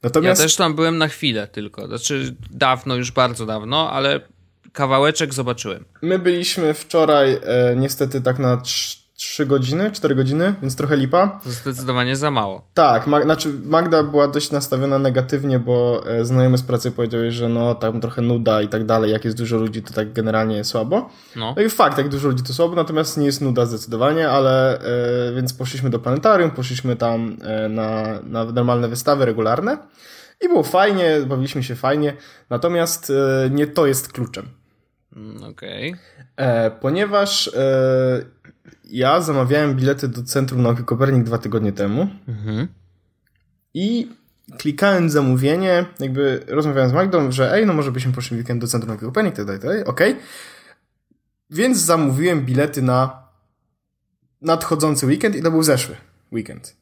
Natomiast 0.04 0.42
też 0.42 0.56
tam 0.56 0.76
byłem 0.76 0.98
na 0.98 1.08
chwilę 1.08 1.48
tylko. 1.48 1.88
Znaczy 1.88 2.36
dawno, 2.52 2.96
już 2.96 3.12
bardzo 3.12 3.46
dawno, 3.46 3.92
ale 3.92 4.20
kawałeczek 4.76 5.34
zobaczyłem. 5.34 5.86
my 6.02 6.20
byliśmy 6.20 6.74
wczoraj 6.74 7.34
e, 7.34 7.76
niestety 7.76 8.22
tak 8.22 8.40
na 8.40 8.58
3 9.18 9.46
godziny, 9.46 9.92
4 9.92 10.16
godziny, 10.16 10.56
więc 10.62 10.76
trochę 10.76 10.98
lipa. 10.98 11.40
Zdecydowanie 11.46 12.16
za 12.16 12.32
mało. 12.32 12.68
Tak, 12.74 13.08
Mag- 13.08 13.24
znaczy 13.24 13.50
Magda 13.66 14.04
była 14.04 14.28
dość 14.28 14.52
nastawiona 14.52 15.00
negatywnie, 15.00 15.60
bo 15.60 16.04
e, 16.08 16.26
znajomy 16.26 16.58
z 16.58 16.64
pracy 16.64 16.92
powiedział, 16.92 17.22
że 17.30 17.50
no 17.50 17.76
tam 17.76 18.02
trochę 18.02 18.22
nuda 18.22 18.62
i 18.62 18.68
tak 18.68 18.86
dalej, 18.86 19.12
jak 19.12 19.26
jest 19.26 19.38
dużo 19.38 19.58
ludzi, 19.58 19.82
to 19.82 19.94
tak 19.94 20.14
generalnie 20.14 20.64
słabo. 20.64 21.10
No. 21.36 21.54
No 21.58 21.62
i 21.64 21.70
fakt, 21.70 21.98
jak 21.98 22.10
dużo 22.10 22.28
ludzi 22.28 22.44
to 22.44 22.54
słabo, 22.54 22.76
natomiast 22.76 23.18
nie 23.18 23.26
jest 23.26 23.42
nuda 23.42 23.66
zdecydowanie, 23.66 24.30
ale 24.30 24.80
e, 24.80 25.34
więc 25.36 25.54
poszliśmy 25.54 25.90
do 25.90 26.00
planetarium, 26.00 26.52
poszliśmy 26.52 26.96
tam 26.96 27.38
e, 27.44 27.70
na, 27.70 28.04
na 28.24 28.46
normalne 28.46 28.88
wystawy 28.88 29.26
regularne 29.26 29.78
i 30.42 30.48
było 30.48 30.64
fajnie, 30.64 31.18
bawiliśmy 31.28 31.64
się 31.64 31.76
fajnie, 31.76 32.14
natomiast 32.50 33.10
e, 33.46 33.50
nie 33.50 33.68
to 33.68 33.88
jest 33.88 34.14
kluczem. 34.14 34.50
Mm, 35.16 35.44
Okej. 35.44 35.96
E, 36.38 36.72
ponieważ 36.72 37.48
e, 37.48 38.26
ja 38.84 39.22
zamawiałem 39.22 39.76
bilety 39.76 40.08
do 40.08 40.24
Centrum 40.24 40.62
Nauki 40.62 40.84
Kopernik 40.84 41.24
dwa 41.24 41.38
tygodnie 41.38 41.72
temu 41.72 42.08
Mhm. 42.28 42.68
i 43.74 44.10
klikałem 44.58 45.10
zamówienie, 45.10 45.86
jakby 46.00 46.44
rozmawiałem 46.48 46.90
z 46.90 46.94
Magdą, 46.94 47.32
że 47.32 47.54
ej, 47.54 47.66
no 47.66 47.74
może 47.74 47.92
byśmy 47.92 48.14
poszli 48.14 48.38
weekend 48.38 48.62
do 48.62 48.68
Centrum 48.68 48.90
Nauki 48.90 49.06
Kopernik, 49.06 49.36
tak 49.36 49.46
dalej, 49.46 49.62
tak 49.62 49.70
dalej, 49.70 49.86
okej. 49.86 50.16
Więc 51.50 51.78
zamówiłem 51.78 52.46
bilety 52.46 52.82
na 52.82 53.24
nadchodzący 54.42 55.06
weekend 55.06 55.36
i 55.36 55.42
to 55.42 55.52
był 55.52 55.64
zeszły 55.64 55.96
weekend. 56.32 56.76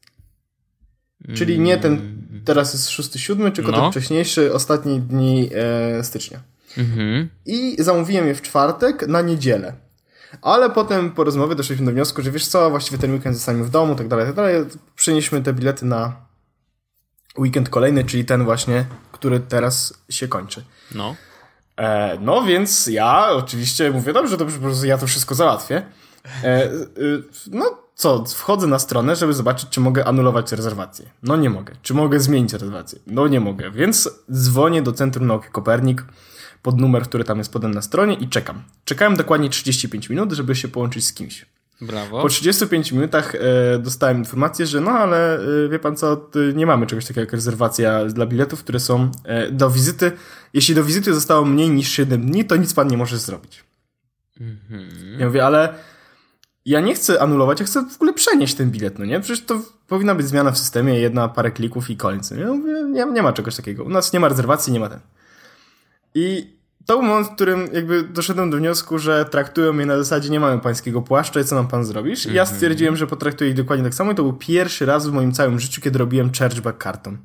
Czyli 1.34 1.58
nie 1.60 1.78
ten, 1.78 2.22
teraz 2.44 2.72
jest 2.72 2.88
6-7, 2.88 3.52
tylko 3.52 3.70
No. 3.72 3.80
ten 3.82 3.90
wcześniejszy, 3.90 4.52
ostatni 4.54 5.00
dni 5.00 5.50
e, 5.54 6.04
stycznia. 6.04 6.40
Mhm. 6.78 7.28
I 7.46 7.76
zamówiłem 7.78 8.26
je 8.26 8.34
w 8.34 8.42
czwartek 8.42 9.08
na 9.08 9.22
niedzielę. 9.22 9.72
Ale 10.42 10.70
potem 10.70 11.10
po 11.10 11.24
rozmowie 11.24 11.54
doszliśmy 11.54 11.86
do 11.86 11.92
wniosku, 11.92 12.22
że 12.22 12.30
wiesz 12.30 12.46
co, 12.46 12.70
właściwie 12.70 12.98
ten 12.98 13.12
weekend 13.12 13.36
zostaniemy 13.36 13.64
w 13.64 13.70
domu, 13.70 13.94
tak 13.94 14.08
dalej, 14.08 14.26
tak 14.26 14.34
dalej. 14.34 14.64
Przenieśmy 14.96 15.42
te 15.42 15.52
bilety 15.52 15.86
na 15.86 16.16
weekend 17.38 17.68
kolejny, 17.68 18.04
czyli 18.04 18.24
ten 18.24 18.44
właśnie, 18.44 18.84
który 19.12 19.40
teraz 19.40 19.94
się 20.10 20.28
kończy. 20.28 20.64
No. 20.94 21.16
E, 21.76 22.18
no 22.20 22.42
więc 22.42 22.86
ja 22.86 23.28
oczywiście 23.30 23.90
mówię, 23.90 24.12
dobrze, 24.12 24.36
dobrze, 24.36 24.56
po 24.56 24.62
prostu 24.62 24.86
ja 24.86 24.98
to 24.98 25.06
wszystko 25.06 25.34
załatwię. 25.34 25.82
E, 26.44 26.64
y, 26.72 27.22
no 27.50 27.78
co, 27.94 28.24
wchodzę 28.24 28.66
na 28.66 28.78
stronę, 28.78 29.16
żeby 29.16 29.32
zobaczyć, 29.32 29.68
czy 29.68 29.80
mogę 29.80 30.04
anulować 30.04 30.52
rezerwację. 30.52 31.10
No 31.22 31.36
nie 31.36 31.50
mogę. 31.50 31.74
Czy 31.82 31.94
mogę 31.94 32.20
zmienić 32.20 32.52
rezerwację? 32.52 32.98
No 33.06 33.28
nie 33.28 33.40
mogę. 33.40 33.70
Więc 33.70 34.10
dzwonię 34.32 34.82
do 34.82 34.92
Centrum 34.92 35.26
Nauki 35.26 35.48
Kopernik 35.52 36.04
pod 36.64 36.80
numer, 36.80 37.02
który 37.02 37.24
tam 37.24 37.38
jest 37.38 37.52
podany 37.52 37.74
na 37.74 37.82
stronie 37.82 38.14
i 38.14 38.28
czekam. 38.28 38.62
Czekałem 38.84 39.16
dokładnie 39.16 39.50
35 39.50 40.10
minut, 40.10 40.32
żeby 40.32 40.56
się 40.56 40.68
połączyć 40.68 41.06
z 41.06 41.12
kimś. 41.12 41.46
Brawo. 41.80 42.22
Po 42.22 42.28
35 42.28 42.92
minutach 42.92 43.34
e, 43.34 43.78
dostałem 43.78 44.18
informację, 44.18 44.66
że 44.66 44.80
no 44.80 44.90
ale 44.90 45.38
e, 45.38 45.68
wie 45.68 45.78
pan 45.78 45.96
co, 45.96 46.30
nie 46.54 46.66
mamy 46.66 46.86
czegoś 46.86 47.04
takiego 47.04 47.20
jak 47.20 47.32
rezerwacja 47.32 48.04
dla 48.04 48.26
biletów, 48.26 48.60
które 48.60 48.80
są 48.80 49.10
e, 49.24 49.50
do 49.50 49.70
wizyty. 49.70 50.12
Jeśli 50.54 50.74
do 50.74 50.84
wizyty 50.84 51.14
zostało 51.14 51.44
mniej 51.44 51.70
niż 51.70 51.88
7 51.88 52.26
dni, 52.26 52.44
to 52.44 52.56
nic 52.56 52.74
pan 52.74 52.88
nie 52.88 52.96
może 52.96 53.18
zrobić. 53.18 53.64
Mhm. 54.40 55.20
Ja 55.20 55.26
mówię, 55.26 55.46
ale 55.46 55.74
ja 56.64 56.80
nie 56.80 56.94
chcę 56.94 57.22
anulować, 57.22 57.60
ja 57.60 57.66
chcę 57.66 57.84
w 57.90 57.94
ogóle 57.94 58.12
przenieść 58.12 58.54
ten 58.54 58.70
bilet, 58.70 58.98
no 58.98 59.04
nie? 59.04 59.20
Przecież 59.20 59.44
to 59.44 59.60
powinna 59.88 60.14
być 60.14 60.26
zmiana 60.26 60.50
w 60.50 60.58
systemie, 60.58 61.00
jedna 61.00 61.28
parę 61.28 61.50
klików 61.50 61.90
i 61.90 61.96
koniec. 61.96 62.30
Ja 62.30 62.46
mówię, 62.46 62.82
nie, 62.90 63.04
nie 63.04 63.22
ma 63.22 63.32
czegoś 63.32 63.56
takiego. 63.56 63.84
U 63.84 63.88
nas 63.88 64.12
nie 64.12 64.20
ma 64.20 64.28
rezerwacji, 64.28 64.72
nie 64.72 64.80
ma 64.80 64.88
ten. 64.88 65.00
I 66.14 66.54
to 66.86 66.98
był 66.98 67.02
moment, 67.02 67.28
w 67.28 67.34
którym 67.34 67.68
jakby 67.72 68.02
doszedłem 68.02 68.50
do 68.50 68.56
wniosku, 68.56 68.98
że 68.98 69.24
traktują 69.24 69.72
mnie 69.72 69.86
na 69.86 69.98
zasadzie 69.98 70.30
nie 70.30 70.40
mamy 70.40 70.60
pańskiego 70.60 71.02
płaszcza 71.02 71.40
i 71.40 71.44
co 71.44 71.54
nam 71.54 71.68
pan 71.68 71.84
zrobisz? 71.84 72.26
I 72.26 72.34
ja 72.34 72.46
stwierdziłem, 72.46 72.96
że 72.96 73.06
potraktuję 73.06 73.50
ich 73.50 73.56
dokładnie 73.56 73.84
tak 73.84 73.94
samo 73.94 74.12
i 74.12 74.14
to 74.14 74.22
był 74.22 74.32
pierwszy 74.32 74.86
raz 74.86 75.06
w 75.06 75.12
moim 75.12 75.32
całym 75.32 75.60
życiu, 75.60 75.80
kiedy 75.80 75.98
robiłem 75.98 76.32
chargeback 76.38 76.78
kartą. 76.78 77.16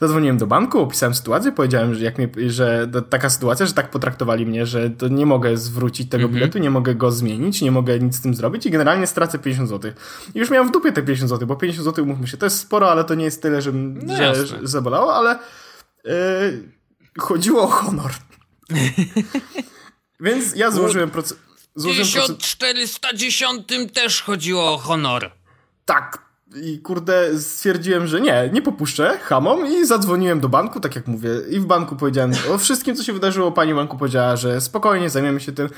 Zadzwoniłem 0.00 0.38
do 0.38 0.46
banku, 0.46 0.80
opisałem 0.80 1.14
sytuację, 1.14 1.52
powiedziałem, 1.52 1.94
że, 1.94 2.04
jak 2.04 2.18
mnie, 2.18 2.28
że 2.46 2.88
taka 3.10 3.30
sytuacja, 3.30 3.66
że 3.66 3.72
tak 3.72 3.90
potraktowali 3.90 4.46
mnie, 4.46 4.66
że 4.66 4.90
to 4.90 5.08
nie 5.08 5.26
mogę 5.26 5.56
zwrócić 5.56 6.10
tego 6.10 6.28
biletu, 6.28 6.58
nie 6.58 6.70
mogę 6.70 6.94
go 6.94 7.10
zmienić, 7.10 7.62
nie 7.62 7.70
mogę 7.70 7.98
nic 7.98 8.16
z 8.16 8.20
tym 8.20 8.34
zrobić 8.34 8.66
i 8.66 8.70
generalnie 8.70 9.06
stracę 9.06 9.38
50 9.38 9.68
zł. 9.68 9.92
I 10.34 10.38
już 10.38 10.50
miałem 10.50 10.68
w 10.68 10.72
dupie 10.72 10.92
te 10.92 11.02
50 11.02 11.30
zł, 11.30 11.48
bo 11.48 11.56
50 11.56 11.84
zł, 11.84 12.04
umówmy 12.04 12.26
się, 12.26 12.36
to 12.36 12.46
jest 12.46 12.58
sporo, 12.58 12.90
ale 12.90 13.04
to 13.04 13.14
nie 13.14 13.24
jest 13.24 13.42
tyle, 13.42 13.62
że, 13.62 13.72
No 13.72 14.16
że 14.16 14.34
zabolało, 14.62 15.14
ale 15.14 15.38
yy, 16.04 16.12
chodziło 17.18 17.62
o 17.62 17.66
honor. 17.66 18.10
Więc 20.20 20.56
ja 20.56 20.70
złożyłem 20.70 21.10
proces... 21.10 21.38
Proces... 21.74 21.96
1410 21.98 23.66
też 23.92 24.22
chodziło 24.22 24.72
o 24.74 24.78
honor. 24.78 25.30
Tak. 25.84 26.24
I 26.62 26.78
kurde, 26.78 27.40
stwierdziłem, 27.40 28.06
że 28.06 28.20
nie, 28.20 28.50
nie 28.52 28.62
popuszczę 28.62 29.18
hamom 29.22 29.66
i 29.66 29.86
zadzwoniłem 29.86 30.40
do 30.40 30.48
banku, 30.48 30.80
tak 30.80 30.96
jak 30.96 31.06
mówię. 31.06 31.30
I 31.50 31.60
w 31.60 31.64
banku 31.64 31.96
powiedziałem 31.96 32.32
o 32.50 32.58
wszystkim, 32.58 32.96
co 32.96 33.02
się 33.02 33.12
wydarzyło. 33.12 33.52
Pani 33.52 33.72
w 33.72 33.76
banku 33.76 33.98
powiedziała, 33.98 34.36
że 34.36 34.60
spokojnie, 34.60 35.10
zajmiemy 35.10 35.40
się 35.40 35.52
tym. 35.52 35.68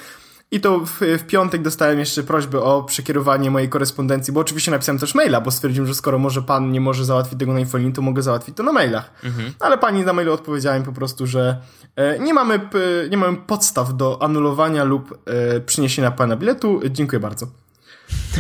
I 0.50 0.60
to 0.60 0.80
w, 0.80 1.00
w, 1.00 1.26
piątek 1.26 1.62
dostałem 1.62 1.98
jeszcze 1.98 2.22
prośbę 2.22 2.60
o 2.60 2.82
przekierowanie 2.82 3.50
mojej 3.50 3.68
korespondencji, 3.68 4.32
bo 4.32 4.40
oczywiście 4.40 4.70
napisałem 4.70 4.98
też 4.98 5.14
maila, 5.14 5.40
bo 5.40 5.50
stwierdziłem, 5.50 5.88
że 5.88 5.94
skoro 5.94 6.18
może 6.18 6.42
pan 6.42 6.72
nie 6.72 6.80
może 6.80 7.04
załatwić 7.04 7.38
tego 7.38 7.52
na 7.52 7.60
infolinii, 7.60 7.92
to 7.92 8.02
mogę 8.02 8.22
załatwić 8.22 8.56
to 8.56 8.62
na 8.62 8.72
mailach. 8.72 9.10
Mhm. 9.24 9.52
Ale 9.60 9.78
pani 9.78 10.04
na 10.04 10.12
mailu 10.12 10.32
odpowiedziała 10.32 10.78
mi 10.78 10.84
po 10.84 10.92
prostu, 10.92 11.26
że 11.26 11.60
e, 11.96 12.18
nie, 12.18 12.34
mamy, 12.34 12.58
p, 12.58 12.78
nie 13.10 13.16
mamy 13.16 13.36
podstaw 13.36 13.96
do 13.96 14.22
anulowania 14.22 14.84
lub 14.84 15.18
e, 15.26 15.60
przyniesienia 15.60 16.10
pana 16.10 16.36
biletu. 16.36 16.80
Dziękuję 16.90 17.20
bardzo. 17.20 17.46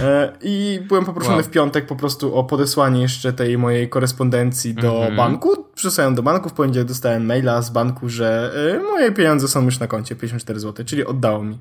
E, 0.02 0.32
I 0.42 0.80
byłem 0.88 1.04
poproszony 1.04 1.36
wow. 1.36 1.44
w 1.44 1.50
piątek 1.50 1.86
po 1.86 1.96
prostu 1.96 2.34
o 2.34 2.44
podesłanie 2.44 3.02
jeszcze 3.02 3.32
tej 3.32 3.58
mojej 3.58 3.88
korespondencji 3.88 4.74
do 4.74 4.96
mm 4.96 5.12
-hmm. 5.12 5.16
banku. 5.16 5.66
Przesłałem 5.74 6.14
do 6.14 6.22
banku, 6.22 6.48
w 6.48 6.52
poniedziałek 6.52 6.88
dostałem 6.88 7.26
maila 7.26 7.62
z 7.62 7.70
banku, 7.70 8.08
że 8.08 8.52
e, 8.74 8.78
moje 8.78 9.12
pieniądze 9.12 9.48
są 9.48 9.64
już 9.64 9.78
na 9.78 9.86
koncie, 9.86 10.16
54 10.16 10.60
zł, 10.60 10.86
czyli 10.86 11.06
oddało 11.06 11.44
mi. 11.44 11.58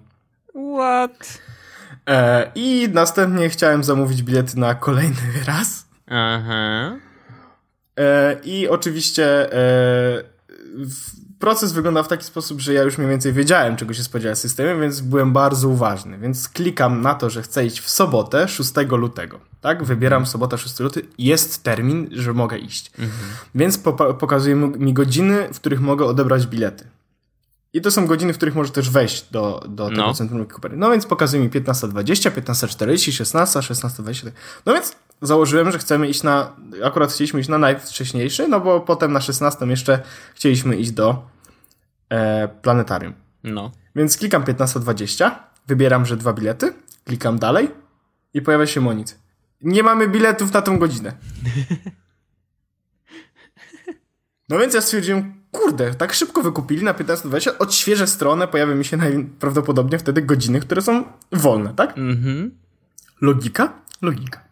What? 0.76 1.42
E, 2.10 2.52
I 2.56 2.90
następnie 2.94 3.50
chciałem 3.50 3.84
zamówić 3.84 4.24
bilet 4.24 4.56
na 4.56 4.76
kolejny 4.76 5.22
raz. 5.48 5.86
Aha. 6.08 6.96
I 8.44 8.68
oczywiście 8.68 9.50
proces 11.40 11.74
wygląda 11.74 12.04
w 12.04 12.08
taki 12.08 12.24
sposób, 12.24 12.62
że 12.62 12.74
ja 12.74 12.84
już 12.84 12.98
mniej 12.98 13.10
więcej 13.10 13.34
wiedziałem, 13.34 13.76
czego 13.76 13.94
się 13.94 14.04
spodziewać 14.04 14.40
systemem, 14.40 14.82
więc 14.82 15.02
byłem 15.02 15.34
bardzo 15.34 15.70
uważny. 15.70 16.18
Więc 16.18 16.50
klikam 16.50 17.02
na 17.02 17.14
to, 17.14 17.30
że 17.30 17.42
chcę 17.42 17.66
iść 17.66 17.80
w 17.80 17.90
sobotę 17.90 18.48
6 18.48 18.72
lutego. 18.92 19.40
Tak? 19.62 19.84
Wybieram 19.84 20.18
mhm. 20.18 20.32
sobota 20.32 20.58
6 20.58 20.80
luty. 20.80 21.02
Jest 21.18 21.64
termin, 21.64 22.10
że 22.12 22.34
mogę 22.34 22.58
iść. 22.58 22.92
Mhm. 23.00 23.30
Więc 23.56 23.78
po 23.78 23.94
pokazuje 23.94 24.56
mi 24.56 24.94
godziny, 24.94 25.48
w 25.54 25.60
których 25.60 25.82
mogę 25.82 26.06
odebrać 26.06 26.48
bilety. 26.48 26.88
I 27.76 27.82
to 27.82 27.92
są 27.92 28.08
godziny, 28.08 28.34
w 28.34 28.38
których 28.38 28.56
możesz 28.56 28.72
też 28.72 28.90
wejść 28.90 29.32
do, 29.32 29.66
do 29.70 29.90
tego 29.90 30.02
no. 30.02 30.14
centrum 30.14 30.46
Cooper. 30.46 30.78
No 30.78 30.92
więc 30.92 31.06
pokazuje 31.06 31.44
mi 31.44 31.50
15.20, 31.50 32.32
15.40, 32.32 33.12
16, 33.12 33.60
16.20. 33.60 34.32
No 34.66 34.74
więc 34.74 34.96
założyłem, 35.22 35.72
że 35.72 35.78
chcemy 35.78 36.08
iść 36.08 36.24
na, 36.24 36.56
akurat 36.84 37.12
chcieliśmy 37.12 37.40
iść 37.40 37.50
na 37.50 37.58
najwcześniejszy, 37.58 38.48
no 38.48 38.60
bo 38.60 38.80
potem 38.80 39.14
na 39.14 39.22
16 39.22 39.66
jeszcze 39.66 40.00
chcieliśmy 40.36 40.76
iść 40.76 40.92
do 40.92 41.28
e, 42.10 42.48
planetarium. 42.48 43.14
No. 43.44 43.72
Więc 43.96 44.18
klikam 44.18 44.44
15.20, 44.44 45.32
wybieram, 45.68 46.06
że 46.06 46.18
dwa 46.18 46.34
bilety, 46.34 46.74
klikam 47.06 47.40
dalej 47.40 47.72
i 48.34 48.42
pojawia 48.42 48.68
się 48.68 48.82
monit. 48.82 49.20
Nie 49.62 49.84
mamy 49.84 50.08
biletów 50.08 50.54
na 50.54 50.62
tą 50.62 50.80
godzinę. 50.80 51.14
No 54.50 54.60
więc 54.60 54.74
ja 54.74 54.82
stwierdziłem, 54.82 55.45
kurde, 55.56 55.94
tak 55.94 56.14
szybko 56.14 56.42
wykupili 56.42 56.84
na 56.84 56.94
15.20, 56.94 57.52
odświeżę 57.60 58.08
stronę, 58.08 58.48
pojawia 58.48 58.76
mi 58.76 58.86
się 58.86 58.98
najprawdopodobniej 58.98 60.00
wtedy 60.00 60.22
godziny, 60.22 60.60
które 60.60 60.82
są 60.82 61.04
wolne, 61.32 61.74
tak? 61.74 61.98
Mhm. 61.98 62.52
Logika? 63.22 63.74
Logika. 64.02 64.46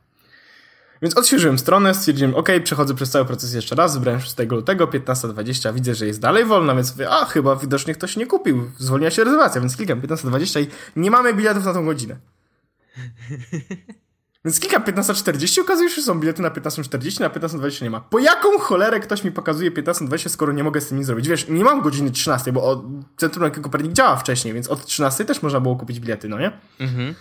Więc 1.02 1.18
odświeżyłem 1.18 1.60
stronę, 1.60 1.94
stwierdziłem, 1.94 2.36
ok, 2.36 2.50
przechodzę 2.64 2.96
przez 2.96 3.10
cały 3.10 3.26
proces 3.26 3.54
jeszcze 3.54 3.76
raz, 3.76 3.94
wybrałem 3.94 4.22
6 4.22 4.36
lutego, 4.50 4.88
15.20, 4.88 5.74
widzę, 5.74 5.96
że 5.96 6.08
jest 6.08 6.20
dalej 6.20 6.46
wolna, 6.46 6.76
więc 6.76 6.92
mówię, 6.92 7.10
a 7.10 7.26
chyba 7.26 7.56
widocznie 7.56 7.94
ktoś 7.94 8.18
nie 8.18 8.28
kupił, 8.28 8.72
zwolniła 8.78 9.12
się 9.12 9.24
rezerwacja, 9.24 9.62
więc 9.62 9.78
klikam 9.78 10.02
15.20 10.02 10.62
i 10.62 10.68
nie 10.96 11.12
mamy 11.12 11.34
biletów 11.34 11.66
na 11.66 11.74
tą 11.74 11.86
godzinę. 11.86 12.16
Więc 14.46 14.60
klikam 14.60 14.84
15.40, 14.84 15.62
okazuje 15.62 15.90
się, 15.90 15.96
że 15.96 16.02
są 16.02 16.20
bilety 16.20 16.42
na 16.42 16.50
15.40, 16.50 17.20
na 17.20 17.30
15.20 17.30 17.84
nie 17.84 17.90
ma. 17.90 18.02
Po 18.02 18.20
jaką 18.20 18.60
cholerę 18.60 19.00
ktoś 19.00 19.24
mi 19.24 19.32
pokazuje 19.32 19.72
15.20, 19.72 20.30
skoro 20.30 20.52
nie 20.52 20.64
mogę 20.64 20.82
z 20.82 20.88
tym 20.88 20.98
nic 20.98 21.08
zrobić? 21.08 21.28
Wiesz, 21.28 21.48
nie 21.50 21.64
mam 21.64 21.82
godziny 21.82 22.12
13, 22.12 22.52
bo 22.52 22.84
Centrum 23.18 23.52
Kopernik 23.52 23.94
działa 23.94 24.16
wcześniej, 24.16 24.54
więc 24.54 24.68
od 24.68 24.86
13 24.86 25.26
też 25.26 25.42
można 25.42 25.60
było 25.60 25.76
kupić 25.76 26.00
bilety, 26.00 26.30
no 26.30 26.40
nie? 26.40 26.52
Mhm 26.80 27.16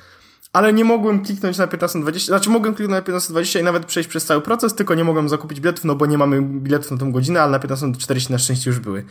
ale 0.52 0.72
nie 0.72 0.84
mogłem 0.84 1.24
kliknąć 1.24 1.58
na 1.58 1.66
1520, 1.66 2.26
znaczy 2.26 2.50
mogłem 2.50 2.74
kliknąć 2.74 2.98
na 2.98 3.02
1520 3.02 3.60
i 3.60 3.62
nawet 3.62 3.86
przejść 3.86 4.08
przez 4.08 4.24
cały 4.24 4.40
proces, 4.40 4.74
tylko 4.74 4.94
nie 4.94 5.04
mogłem 5.04 5.28
zakupić 5.28 5.60
biletów, 5.60 5.84
no 5.84 5.94
bo 5.94 6.06
nie 6.06 6.18
mamy 6.18 6.42
biletów 6.42 6.90
na 6.90 6.96
tą 6.96 7.12
godzinę, 7.12 7.42
ale 7.42 7.52
na 7.52 7.58
1540 7.58 8.32
na 8.32 8.38
szczęście 8.38 8.70
już 8.70 8.78
były. 8.78 9.04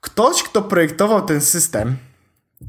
Ktoś, 0.00 0.42
kto 0.42 0.62
projektował 0.62 1.26
ten 1.26 1.40
system 1.40 1.96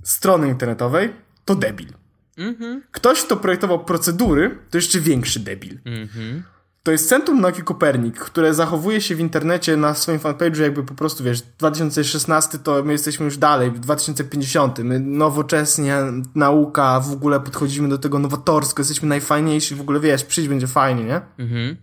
strony 0.04 0.48
internetowej, 0.48 1.14
to 1.46 1.56
debil. 1.56 2.03
Mhm. 2.38 2.84
Ktoś, 2.92 3.24
kto 3.24 3.38
projektował 3.38 3.86
procedury, 3.86 4.58
to 4.70 4.78
jeszcze 4.78 5.00
większy 5.00 5.40
debil. 5.40 5.80
Mhm. 5.86 6.44
To 6.84 6.92
jest 6.92 7.10
Centrum 7.10 7.42
Nauki 7.42 7.62
Kopernik, 7.62 8.20
które 8.20 8.54
zachowuje 8.54 9.02
się 9.02 9.16
w 9.16 9.20
internecie 9.20 9.78
na 9.78 9.94
swoim 9.94 10.20
fanpage'u 10.20 10.62
jakby 10.62 10.84
po 10.84 10.94
prostu, 10.94 11.24
wiesz, 11.24 11.42
2016 11.42 12.60
to 12.60 12.84
my 12.84 12.92
jesteśmy 12.92 13.26
już 13.26 13.38
dalej, 13.38 13.72
w 13.72 13.80
2050. 13.80 14.80
My 14.80 15.00
nowocześnie, 15.00 15.98
nauka, 16.36 17.00
w 17.00 17.12
ogóle 17.12 17.40
podchodzimy 17.40 17.90
do 17.90 17.98
tego 17.98 18.20
nowatorsko, 18.20 18.82
jesteśmy 18.82 19.10
najfajniejsi, 19.10 19.76
w 19.76 19.82
ogóle 19.82 20.00
wiesz, 20.00 20.24
przyjść 20.24 20.50
będzie 20.50 20.68
fajnie, 20.68 21.04
nie? 21.04 21.22
Mhm. 21.40 21.78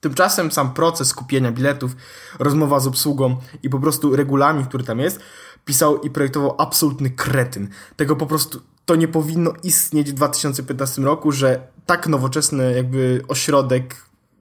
Tymczasem 0.00 0.52
sam 0.52 0.74
proces 0.74 1.14
kupienia 1.14 1.52
biletów, 1.52 1.96
rozmowa 2.38 2.80
z 2.80 2.86
obsługą 2.86 3.36
i 3.62 3.70
po 3.70 3.78
prostu 3.78 4.16
regulamin, 4.16 4.66
który 4.66 4.84
tam 4.84 4.98
jest, 4.98 5.20
pisał 5.64 6.00
i 6.00 6.10
projektował 6.10 6.54
absolutny 6.58 7.10
kretyn. 7.10 7.68
Tego 7.96 8.16
po 8.16 8.26
prostu 8.26 8.62
to 8.84 8.96
nie 8.96 9.08
powinno 9.08 9.52
istnieć 9.62 10.10
w 10.10 10.14
2015 10.14 11.02
roku, 11.02 11.32
że 11.32 11.66
tak 11.86 12.06
nowoczesny 12.06 12.74
jakby 12.76 13.22
ośrodek 13.28 13.96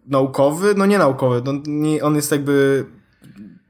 naukowy, 0.05 0.73
no 0.77 0.85
nie 0.85 0.97
naukowy, 0.97 1.41
no 1.45 1.53
nie, 1.65 2.03
on 2.03 2.15
jest 2.15 2.31
jakby 2.31 2.85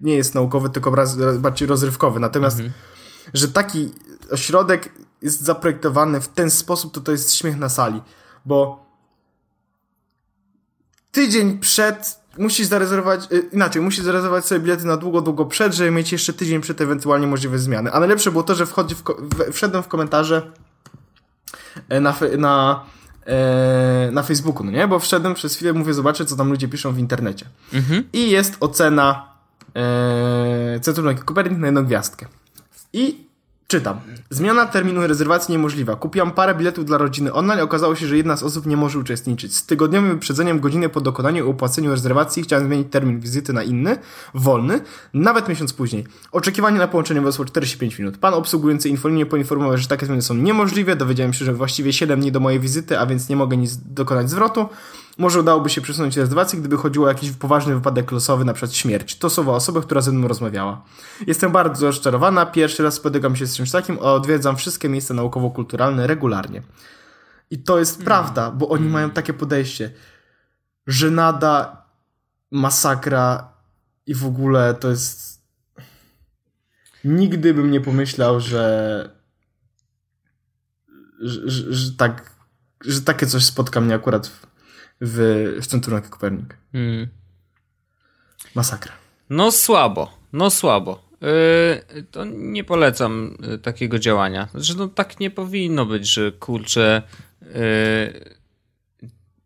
nie 0.02 0.16
jest 0.16 0.36
naukowy, 0.36 0.70
tylko 0.70 0.92
bardziej 1.40 1.68
rozrywkowy. 1.68 2.20
Natomiast, 2.20 2.60
mhm. 2.60 2.74
że 3.34 3.48
taki 3.48 3.92
ośrodek 4.32 4.94
jest 5.22 5.42
zaprojektowany 5.42 6.22
w 6.22 6.28
ten 6.28 6.52
sposób, 6.52 6.94
to 6.94 7.02
to 7.02 7.12
jest 7.12 7.34
śmiech 7.34 7.58
na 7.58 7.70
sali, 7.70 8.02
bo 8.46 8.86
tydzień 11.12 11.60
przed 11.60 12.24
musisz 12.38 12.68
zarezerwować, 12.68 13.32
y, 13.32 13.50
inaczej, 13.52 13.82
musisz 13.82 14.04
zarezerwować 14.04 14.46
sobie 14.46 14.62
bilety 14.62 14.86
na 14.86 14.98
długo, 14.98 15.22
długo 15.22 15.46
przed, 15.46 15.74
żeby 15.74 15.92
mieć 15.92 16.12
jeszcze 16.12 16.34
tydzień 16.34 16.62
przed 16.62 16.82
ewentualnie 16.82 17.28
możliwe 17.28 17.60
zmiany. 17.60 17.92
A 17.92 18.00
najlepsze 18.00 18.32
było 18.32 18.44
to, 18.44 18.56
że 18.56 18.66
wchodzi 18.66 18.96
w, 18.96 19.04
wszedłem 19.52 19.84
w 19.84 19.88
komentarze 19.88 20.52
na, 21.90 22.16
na 22.38 22.86
e, 23.26 24.10
na 24.12 24.24
Facebooku, 24.24 24.64
no 24.64 24.72
nie? 24.72 24.88
Bo 24.88 25.00
wszedłem 25.00 25.34
przez 25.34 25.56
chwilę, 25.56 25.74
mówię, 25.74 25.94
zobaczę, 25.94 26.26
co 26.26 26.36
tam 26.36 26.50
ludzie 26.50 26.68
piszą 26.68 26.94
w 26.94 27.00
internecie. 27.00 27.46
Mhm. 27.74 28.04
I 28.14 28.30
jest 28.30 28.58
ocena 28.60 29.28
e, 29.76 30.80
Centrum 30.80 31.16
Kopernik 31.16 31.60
na 31.60 31.68
jedną 31.68 31.86
gwiazdkę. 31.86 32.26
I 32.94 33.28
Czytam. 33.74 34.00
Zmiana 34.30 34.66
terminu 34.66 35.08
rezerwacji 35.08 35.52
niemożliwa. 35.52 35.96
Kupiłam 35.96 36.32
parę 36.32 36.56
biletów 36.56 36.86
dla 36.86 36.98
rodziny 36.98 37.34
online. 37.34 37.60
Okazało 37.60 37.96
się, 37.96 38.08
że 38.08 38.18
jedna 38.18 38.38
z 38.38 38.44
osób 38.44 38.66
nie 38.66 38.78
może 38.78 39.00
uczestniczyć. 39.00 39.56
Z 39.56 39.66
tygodniowym 39.66 40.10
wyprzedzeniem 40.12 40.60
godziny 40.60 40.90
po 40.90 41.02
dokonaniu 41.02 41.46
i 41.46 41.50
opłaceniu 41.50 41.92
rezerwacji 41.92 42.44
chciałem 42.44 42.66
zmienić 42.66 42.88
termin 42.92 43.20
wizyty 43.20 43.54
na 43.54 43.64
inny, 43.64 43.98
wolny, 44.34 44.82
nawet 45.14 45.50
miesiąc 45.50 45.74
później. 45.74 46.06
Oczekiwanie 46.32 46.78
na 46.80 46.88
połączenie 46.88 47.22
wysło 47.22 47.46
45 47.46 48.00
minut. 48.00 48.18
Pan 48.18 48.34
obsługujący 48.34 48.90
infolinię 48.90 49.26
poinformował, 49.26 49.78
że 49.78 49.88
takie 49.88 50.06
zmiany 50.06 50.22
są 50.22 50.34
niemożliwe. 50.34 50.96
Dowiedziałem 50.96 51.34
się, 51.34 51.46
że 51.46 51.54
właściwie 51.54 51.94
7 51.94 52.20
dni 52.20 52.32
do 52.32 52.40
mojej 52.40 52.60
wizyty, 52.60 53.00
a 53.00 53.06
więc 53.06 53.30
nie 53.30 53.36
mogę 53.36 53.58
nic 53.58 53.78
dokonać 53.78 54.30
zwrotu. 54.30 54.70
Może 55.18 55.40
udałoby 55.40 55.70
się 55.70 55.82
przesunąć 55.82 56.18
rezerwację, 56.18 56.60
gdyby 56.60 56.78
chodziło 56.78 57.06
o 57.06 57.10
jakiś 57.10 57.32
poważny 57.32 57.76
wypadek 57.76 58.12
losowy, 58.12 58.46
na 58.46 58.54
przykład 58.54 58.74
śmierć. 58.74 59.18
To 59.18 59.30
słowa 59.30 59.52
osoby, 59.52 59.82
która 59.82 60.02
ze 60.02 60.12
mną 60.12 60.28
rozmawiała. 60.28 60.86
Jestem 61.28 61.52
bardzo 61.52 61.86
rozczarowana. 61.86 62.46
Pierwszy 62.46 62.84
raz 62.84 62.94
spotykam 62.94 63.36
się 63.36 63.46
z 63.46 63.56
czymś 63.56 63.72
takim, 63.72 63.98
a 64.02 64.14
odwiedzam 64.14 64.58
wszystkie 64.58 64.90
miejsca 64.90 65.14
naukowo-kulturalne 65.14 66.08
regularnie. 66.08 66.62
I 67.52 67.64
to 67.64 67.80
jest 67.80 67.96
mm. 67.96 68.06
prawda, 68.06 68.52
bo 68.52 68.70
oni 68.70 68.82
mm. 68.82 68.94
mają 68.94 69.10
takie 69.10 69.34
podejście. 69.34 69.92
Żenada, 70.88 71.86
masakra 72.52 73.54
i 74.06 74.16
w 74.16 74.26
ogóle 74.26 74.74
to 74.74 74.90
jest... 74.90 75.42
Nigdy 77.04 77.54
bym 77.54 77.72
nie 77.72 77.82
pomyślał, 77.82 78.40
że... 78.40 79.10
że, 81.22 81.50
że, 81.50 81.74
że 81.74 81.92
tak... 81.92 82.32
że 82.86 83.02
takie 83.02 83.28
coś 83.28 83.46
spotka 83.46 83.82
mnie 83.82 83.96
akurat 83.96 84.28
w 84.28 84.53
w, 85.02 85.58
w 85.62 85.68
centrum 85.68 86.02
Kopernik. 86.02 86.58
Hmm. 86.72 87.08
Masakra. 88.56 88.92
No 89.30 89.52
słabo, 89.52 90.18
no 90.34 90.50
słabo. 90.50 91.04
Yy, 91.22 92.04
to 92.04 92.26
nie 92.26 92.64
polecam 92.64 93.38
yy, 93.42 93.58
takiego 93.58 94.00
działania. 94.00 94.48
Znaczy, 94.52 94.78
no 94.78 94.88
tak 94.88 95.20
nie 95.20 95.32
powinno 95.32 95.86
być, 95.86 96.08
że 96.08 96.32
kurczę. 96.32 97.02
Yy, 97.42 97.50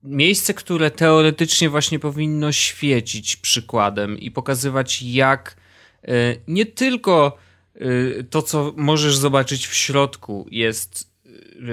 miejsce, 0.04 0.54
które 0.54 0.92
teoretycznie 0.92 1.70
właśnie 1.70 2.00
powinno 2.00 2.52
świecić 2.52 3.36
przykładem 3.36 4.20
i 4.20 4.32
pokazywać, 4.32 5.02
jak 5.02 5.58
yy, 6.04 6.14
nie 6.48 6.66
tylko 6.66 7.38
yy, 7.76 8.26
to, 8.30 8.42
co 8.42 8.74
możesz 8.78 9.18
zobaczyć 9.18 9.68
w 9.68 9.76
środku, 9.76 10.48
jest 10.52 11.12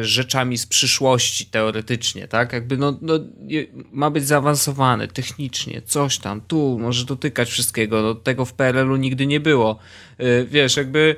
rzeczami 0.01 0.59
z 0.59 0.67
przyszłości 0.67 1.47
teoretycznie, 1.47 2.29
tak? 2.29 2.53
Jakby 2.53 2.77
no, 2.77 2.99
no, 3.03 3.15
ma 3.93 4.11
być 4.11 4.27
zaawansowany 4.27 5.09
technicznie, 5.09 5.83
coś 5.83 6.19
tam, 6.19 6.41
tu 6.41 6.79
może 6.79 7.05
dotykać 7.05 7.51
wszystkiego, 7.51 8.03
no, 8.03 8.15
tego 8.15 8.45
w 8.45 8.53
PRL-u 8.53 8.97
nigdy 8.97 9.27
nie 9.27 9.41
było. 9.41 9.79
Yy, 10.19 10.47
wiesz, 10.51 10.77
jakby 10.77 11.17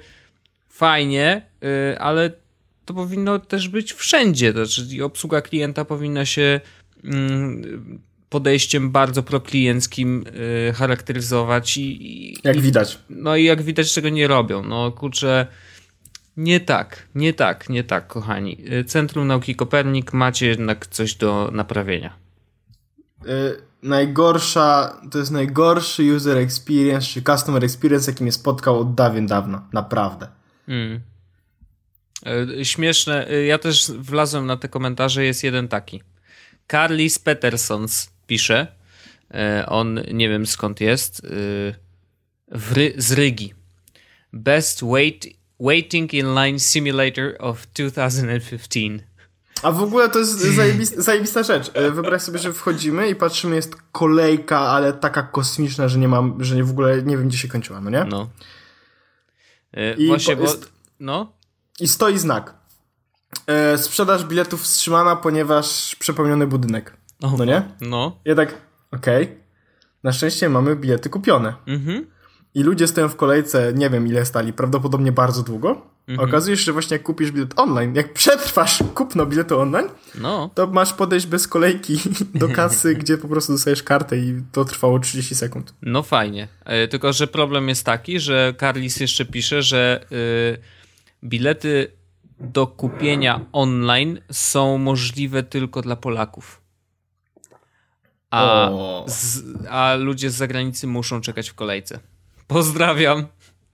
fajnie, 0.68 1.42
yy, 1.60 1.98
ale 1.98 2.30
to 2.84 2.94
powinno 2.94 3.38
też 3.38 3.68
być 3.68 3.92
wszędzie. 3.92 4.52
To 4.52 4.66
znaczy 4.66 5.04
obsługa 5.04 5.40
klienta 5.40 5.84
powinna 5.84 6.24
się 6.24 6.60
mm, 7.04 8.00
podejściem 8.28 8.90
bardzo 8.90 9.22
proklienckim 9.22 10.24
y, 10.68 10.72
charakteryzować 10.72 11.76
i, 11.76 12.06
i 12.06 12.36
jak 12.44 12.60
widać. 12.60 12.98
No 13.10 13.36
i 13.36 13.44
jak 13.44 13.62
widać 13.62 13.92
czego 13.92 14.08
nie 14.08 14.26
robią. 14.26 14.62
No 14.62 14.92
kurczę 14.92 15.46
nie 16.36 16.60
tak, 16.60 17.08
nie 17.14 17.32
tak, 17.32 17.68
nie 17.68 17.84
tak, 17.84 18.06
kochani. 18.06 18.72
Y, 18.72 18.84
Centrum 18.84 19.26
Nauki 19.26 19.54
Kopernik 19.54 20.12
macie 20.12 20.46
jednak 20.46 20.86
coś 20.86 21.14
do 21.14 21.50
naprawienia. 21.52 22.16
Yy, 23.24 23.62
najgorsza, 23.82 25.00
to 25.10 25.18
jest 25.18 25.30
najgorszy 25.30 26.14
user 26.14 26.38
experience, 26.38 27.06
czy 27.06 27.22
customer 27.22 27.64
experience, 27.64 28.10
jaki 28.10 28.22
mnie 28.22 28.32
spotkał 28.32 28.80
od 28.80 28.94
dawien 28.94 29.26
dawna. 29.26 29.68
Naprawdę. 29.72 30.28
Mm. 30.68 31.00
Yy, 32.56 32.64
śmieszne. 32.64 33.26
Yy, 33.30 33.44
ja 33.44 33.58
też 33.58 33.90
wlazłem 33.90 34.46
na 34.46 34.56
te 34.56 34.68
komentarze. 34.68 35.24
Jest 35.24 35.44
jeden 35.44 35.68
taki. 35.68 36.02
Carlis 36.70 37.18
Petersons 37.18 38.10
pisze. 38.26 38.66
Yy, 39.30 39.66
on 39.66 40.00
nie 40.12 40.28
wiem 40.28 40.46
skąd 40.46 40.80
jest. 40.80 41.26
Ry 42.50 42.94
z 42.96 43.12
Rygi. 43.12 43.54
Best 44.32 44.84
wait 44.84 45.26
Waiting 45.60 46.14
in 46.14 46.34
Line 46.34 46.58
Simulator 46.58 47.36
of 47.38 47.66
2015. 47.66 49.06
A 49.62 49.72
w 49.72 49.82
ogóle 49.82 50.08
to 50.08 50.18
jest 50.18 50.32
zajebista, 50.32 51.02
zajebista 51.02 51.42
rzecz. 51.42 51.70
E, 51.74 51.90
wyobraź 51.90 52.22
sobie, 52.22 52.38
że 52.38 52.52
wchodzimy 52.52 53.08
i 53.08 53.14
patrzymy, 53.14 53.56
jest 53.56 53.76
kolejka, 53.92 54.58
ale 54.58 54.92
taka 54.92 55.22
kosmiczna, 55.22 55.88
że 55.88 55.98
nie 55.98 56.08
mam, 56.08 56.44
że 56.44 56.64
w 56.64 56.70
ogóle 56.70 57.02
nie 57.02 57.16
wiem, 57.16 57.28
gdzie 57.28 57.38
się 57.38 57.48
kończyła, 57.48 57.80
no 57.80 57.90
nie? 57.90 58.04
No. 58.04 58.28
Yy, 59.72 59.94
I 59.98 60.06
właśnie, 60.06 60.36
bo, 60.36 60.42
jest, 60.42 60.72
no. 61.00 61.32
I 61.80 61.88
stoi 61.88 62.18
znak. 62.18 62.54
E, 63.46 63.78
sprzedaż 63.78 64.24
biletów 64.24 64.62
wstrzymana, 64.62 65.16
ponieważ 65.16 65.96
przepełniony 65.98 66.46
budynek. 66.46 66.96
no 67.38 67.44
nie? 67.44 67.62
No. 67.80 68.20
Ja 68.24 68.34
tak, 68.34 68.54
okej. 68.92 69.24
Okay. 69.24 69.36
Na 70.02 70.12
szczęście 70.12 70.48
mamy 70.48 70.76
bilety 70.76 71.10
kupione. 71.10 71.54
Mhm 71.66 72.15
i 72.56 72.62
ludzie 72.62 72.86
stoją 72.86 73.08
w 73.08 73.16
kolejce, 73.16 73.72
nie 73.74 73.90
wiem 73.90 74.06
ile 74.06 74.26
stali, 74.26 74.52
prawdopodobnie 74.52 75.12
bardzo 75.12 75.42
długo. 75.42 75.82
Mhm. 76.08 76.28
Okazuje 76.28 76.56
się, 76.56 76.62
że 76.62 76.72
właśnie 76.72 76.94
jak 76.94 77.02
kupisz 77.02 77.30
bilet 77.30 77.52
online, 77.56 77.94
jak 77.94 78.12
przetrwasz 78.12 78.82
kupno 78.94 79.26
biletu 79.26 79.60
online, 79.60 79.88
no. 80.14 80.50
to 80.54 80.66
masz 80.66 80.92
podejść 80.92 81.26
bez 81.26 81.48
kolejki 81.48 81.98
do 82.34 82.48
kasy, 82.48 82.94
gdzie 82.94 83.18
po 83.18 83.28
prostu 83.28 83.52
dostajesz 83.52 83.82
kartę 83.82 84.18
i 84.18 84.42
to 84.52 84.64
trwało 84.64 84.98
30 84.98 85.34
sekund. 85.34 85.74
No 85.82 86.02
fajnie. 86.02 86.48
E, 86.64 86.88
tylko, 86.88 87.12
że 87.12 87.26
problem 87.26 87.68
jest 87.68 87.86
taki, 87.86 88.20
że 88.20 88.54
Carlis 88.60 89.00
jeszcze 89.00 89.24
pisze, 89.24 89.62
że 89.62 90.06
y, 90.12 90.58
bilety 91.24 91.92
do 92.40 92.66
kupienia 92.66 93.40
online 93.52 94.20
są 94.32 94.78
możliwe 94.78 95.42
tylko 95.42 95.82
dla 95.82 95.96
Polaków. 95.96 96.60
A, 98.30 98.70
z, 99.06 99.42
a 99.70 99.94
ludzie 99.94 100.30
z 100.30 100.34
zagranicy 100.34 100.86
muszą 100.86 101.20
czekać 101.20 101.50
w 101.50 101.54
kolejce. 101.54 102.00
Pozdrawiam. 102.46 103.26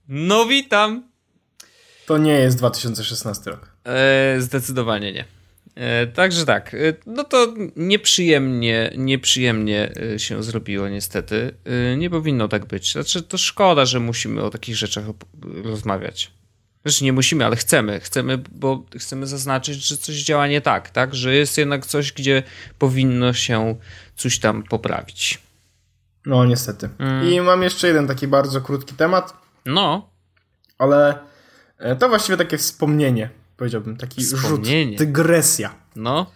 No 0.07 0.45
witam. 0.45 1.03
To 2.05 2.17
nie 2.17 2.31
jest 2.31 2.57
2016 2.57 3.51
rok. 3.51 3.71
E, 3.85 4.35
zdecydowanie 4.39 5.13
nie. 5.13 5.25
E, 5.75 6.07
także 6.07 6.45
tak, 6.45 6.73
e, 6.73 6.77
no 7.05 7.23
to 7.23 7.53
nieprzyjemnie, 7.75 8.93
nieprzyjemnie 8.97 9.91
e, 10.13 10.19
się 10.19 10.43
zrobiło 10.43 10.89
niestety. 10.89 11.53
E, 11.65 11.97
nie 11.97 12.09
powinno 12.09 12.47
tak 12.47 12.65
być. 12.65 12.91
Znaczy 12.91 13.23
to 13.23 13.37
szkoda, 13.37 13.85
że 13.85 13.99
musimy 13.99 14.43
o 14.43 14.49
takich 14.49 14.75
rzeczach 14.75 15.03
rozmawiać. 15.63 16.31
Znaczy 16.83 17.03
nie 17.03 17.13
musimy, 17.13 17.45
ale 17.45 17.55
chcemy. 17.55 17.99
Chcemy, 17.99 18.37
bo 18.51 18.85
chcemy 18.97 19.27
zaznaczyć, 19.27 19.87
że 19.87 19.97
coś 19.97 20.15
działa 20.15 20.47
nie 20.47 20.61
tak, 20.61 20.89
tak? 20.89 21.15
Że 21.15 21.35
jest 21.35 21.57
jednak 21.57 21.85
coś, 21.85 22.11
gdzie 22.11 22.43
powinno 22.79 23.33
się 23.33 23.75
coś 24.15 24.39
tam 24.39 24.63
poprawić. 24.63 25.39
No, 26.25 26.45
niestety. 26.45 26.89
Mm. 26.99 27.29
I 27.29 27.41
mam 27.41 27.63
jeszcze 27.63 27.87
jeden 27.87 28.07
taki 28.07 28.27
bardzo 28.27 28.61
krótki 28.61 28.95
temat. 28.95 29.33
No. 29.65 30.09
Ale 30.77 31.19
e, 31.77 31.95
to 31.95 32.09
właściwie 32.09 32.37
takie 32.37 32.57
wspomnienie, 32.57 33.29
powiedziałbym. 33.57 33.97
Taki 33.97 34.21
wspomnienie. 34.23 34.97
rzut, 34.97 35.07
dygresja. 35.07 35.75
No. 35.95 36.31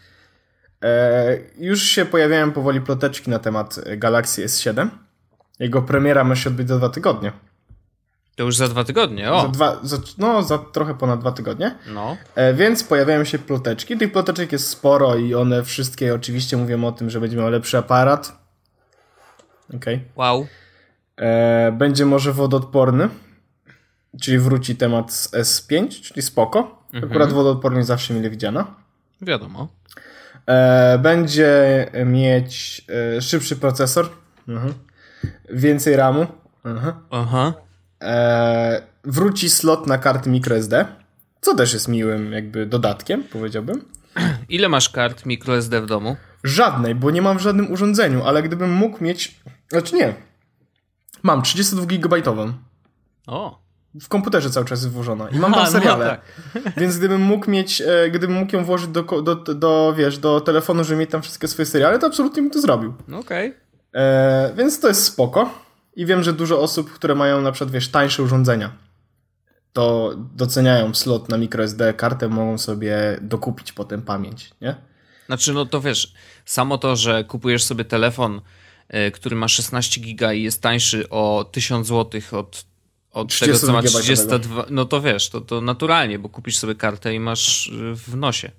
E, 0.83 1.37
już 1.57 1.83
się 1.83 2.05
pojawiają 2.05 2.51
powoli 2.51 2.81
ploteczki 2.81 3.29
na 3.29 3.39
temat 3.39 3.79
Galaxy 3.97 4.45
S7. 4.45 4.87
Jego 5.59 5.81
premiera 5.81 6.23
ma 6.23 6.35
się 6.35 6.49
odbyć 6.49 6.67
za 6.67 6.77
dwa 6.77 6.89
tygodnie. 6.89 7.31
To 8.35 8.43
już 8.43 8.55
za 8.55 8.67
dwa 8.67 8.83
tygodnie, 8.83 9.31
o. 9.31 9.41
Za 9.41 9.47
dwa, 9.47 9.79
za, 9.83 9.97
no, 10.17 10.43
za 10.43 10.57
trochę 10.57 10.93
ponad 10.93 11.19
dwa 11.19 11.31
tygodnie. 11.31 11.75
No. 11.87 12.17
E, 12.35 12.53
więc 12.53 12.83
pojawiają 12.83 13.23
się 13.23 13.39
ploteczki. 13.39 13.97
Tych 13.97 14.11
ploteczek 14.11 14.51
jest 14.51 14.67
sporo 14.67 15.15
i 15.15 15.35
one 15.35 15.63
wszystkie 15.63 16.15
oczywiście 16.15 16.57
mówią 16.57 16.85
o 16.85 16.91
tym, 16.91 17.09
że 17.09 17.19
będzie 17.19 17.37
miał 17.37 17.49
lepszy 17.49 17.77
aparat, 17.77 18.46
Okay. 19.75 19.99
Wow. 20.15 20.47
E, 21.17 21.71
będzie 21.71 22.05
może 22.05 22.33
wodoodporny, 22.33 23.09
czyli 24.21 24.39
wróci 24.39 24.75
temat 24.75 25.13
z 25.13 25.31
S5, 25.31 26.01
czyli 26.01 26.21
spoko. 26.21 26.83
Mhm. 26.93 27.11
Akurat 27.11 27.33
wodoodporność 27.33 27.87
zawsze 27.87 28.13
mile 28.13 28.29
widziana. 28.29 28.75
Wiadomo. 29.21 29.67
E, 30.45 30.97
będzie 30.97 31.85
mieć 32.05 32.85
e, 33.17 33.21
szybszy 33.21 33.55
procesor, 33.55 34.09
mhm. 34.47 34.73
więcej 35.49 35.95
RAMu. 35.95 36.27
Mhm. 36.65 36.93
Aha. 37.09 37.53
E, 38.01 38.81
wróci 39.03 39.49
slot 39.49 39.87
na 39.87 39.97
karty 39.97 40.29
microSD, 40.29 40.85
co 41.41 41.55
też 41.55 41.73
jest 41.73 41.87
miłym 41.87 42.33
jakby 42.33 42.65
dodatkiem, 42.65 43.23
powiedziałbym. 43.23 43.85
Ile 44.49 44.69
masz 44.69 44.89
kart 44.89 45.25
microSD 45.25 45.81
w 45.81 45.85
domu? 45.85 46.15
Żadnej, 46.43 46.95
bo 46.95 47.11
nie 47.11 47.21
mam 47.21 47.37
w 47.37 47.41
żadnym 47.41 47.71
urządzeniu, 47.71 48.23
ale 48.23 48.43
gdybym 48.43 48.73
mógł 48.73 49.03
mieć 49.03 49.39
znaczy 49.69 49.95
nie. 49.95 50.13
Mam 51.23 51.41
32-gigabajtową. 51.41 52.53
O. 53.27 53.59
W 54.01 54.07
komputerze 54.07 54.49
cały 54.49 54.65
czas 54.65 54.81
jest 54.81 54.93
włożona. 54.93 55.29
I 55.29 55.39
mam 55.39 55.53
tam 55.53 55.63
no 55.65 55.71
seriale. 55.71 56.05
No 56.05 56.61
tak. 56.61 56.73
Więc 56.81 56.97
gdybym 56.97 57.21
mógł 57.21 57.51
mieć, 57.51 57.81
e, 57.81 58.11
gdybym 58.11 58.37
mógł 58.37 58.55
ją 58.55 58.65
włożyć 58.65 58.87
do, 58.87 59.03
do, 59.03 59.35
do, 59.35 59.93
wiesz, 59.97 60.17
do 60.17 60.41
telefonu, 60.41 60.83
żeby 60.83 60.99
mieć 60.99 61.11
tam 61.11 61.21
wszystkie 61.21 61.47
swoje 61.47 61.65
seriale, 61.65 61.99
to 61.99 62.07
absolutnie 62.07 62.41
bym 62.41 62.51
to 62.51 62.61
zrobił. 62.61 62.93
Okej. 63.07 63.49
Okay. 63.49 64.01
E, 64.01 64.53
więc 64.57 64.79
to 64.79 64.87
jest 64.87 65.03
spoko. 65.03 65.49
I 65.95 66.05
wiem, 66.05 66.23
że 66.23 66.33
dużo 66.33 66.61
osób, 66.61 66.93
które 66.93 67.15
mają 67.15 67.41
na 67.41 67.51
przykład, 67.51 67.71
wiesz, 67.71 67.89
tańsze 67.89 68.23
urządzenia, 68.23 68.71
to 69.73 70.13
doceniają 70.17 70.93
slot 70.93 71.29
na 71.29 71.37
microSD 71.37 71.93
kartę, 71.93 72.29
mogą 72.29 72.57
sobie 72.57 73.17
dokupić 73.21 73.73
potem 73.73 74.01
pamięć, 74.01 74.51
nie? 74.61 74.75
Znaczy, 75.27 75.53
no 75.53 75.65
to 75.65 75.81
wiesz, 75.81 76.13
samo 76.45 76.77
to, 76.77 76.95
że 76.95 77.23
kupujesz 77.23 77.63
sobie 77.63 77.85
telefon 77.85 78.41
E, 78.89 79.11
który 79.11 79.35
ma 79.35 79.47
16 79.47 80.01
giga 80.01 80.33
i 80.33 80.43
jest 80.43 80.61
tańszy 80.61 81.09
o 81.09 81.49
1000 81.51 81.87
zł 81.87 82.21
od, 82.31 82.65
od 83.11 83.39
tego, 83.39 83.59
co 83.59 83.73
ma 83.73 83.81
32, 83.81 84.65
no 84.69 84.85
to 84.85 85.01
wiesz, 85.01 85.29
to, 85.29 85.41
to 85.41 85.61
naturalnie, 85.61 86.19
bo 86.19 86.29
kupisz 86.29 86.57
sobie 86.57 86.75
kartę 86.75 87.13
i 87.13 87.19
masz 87.19 87.67
e, 87.67 87.95
w 87.95 88.15
nosie. 88.15 88.51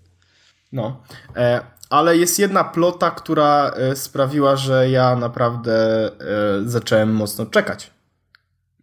No, 0.72 1.02
e, 1.36 1.60
ale 1.90 2.16
jest 2.16 2.38
jedna 2.38 2.64
plota, 2.64 3.10
która 3.10 3.74
sprawiła, 3.94 4.56
że 4.56 4.90
ja 4.90 5.16
naprawdę 5.16 6.10
zacząłem 6.64 7.14
mocno 7.14 7.46
czekać. 7.46 7.90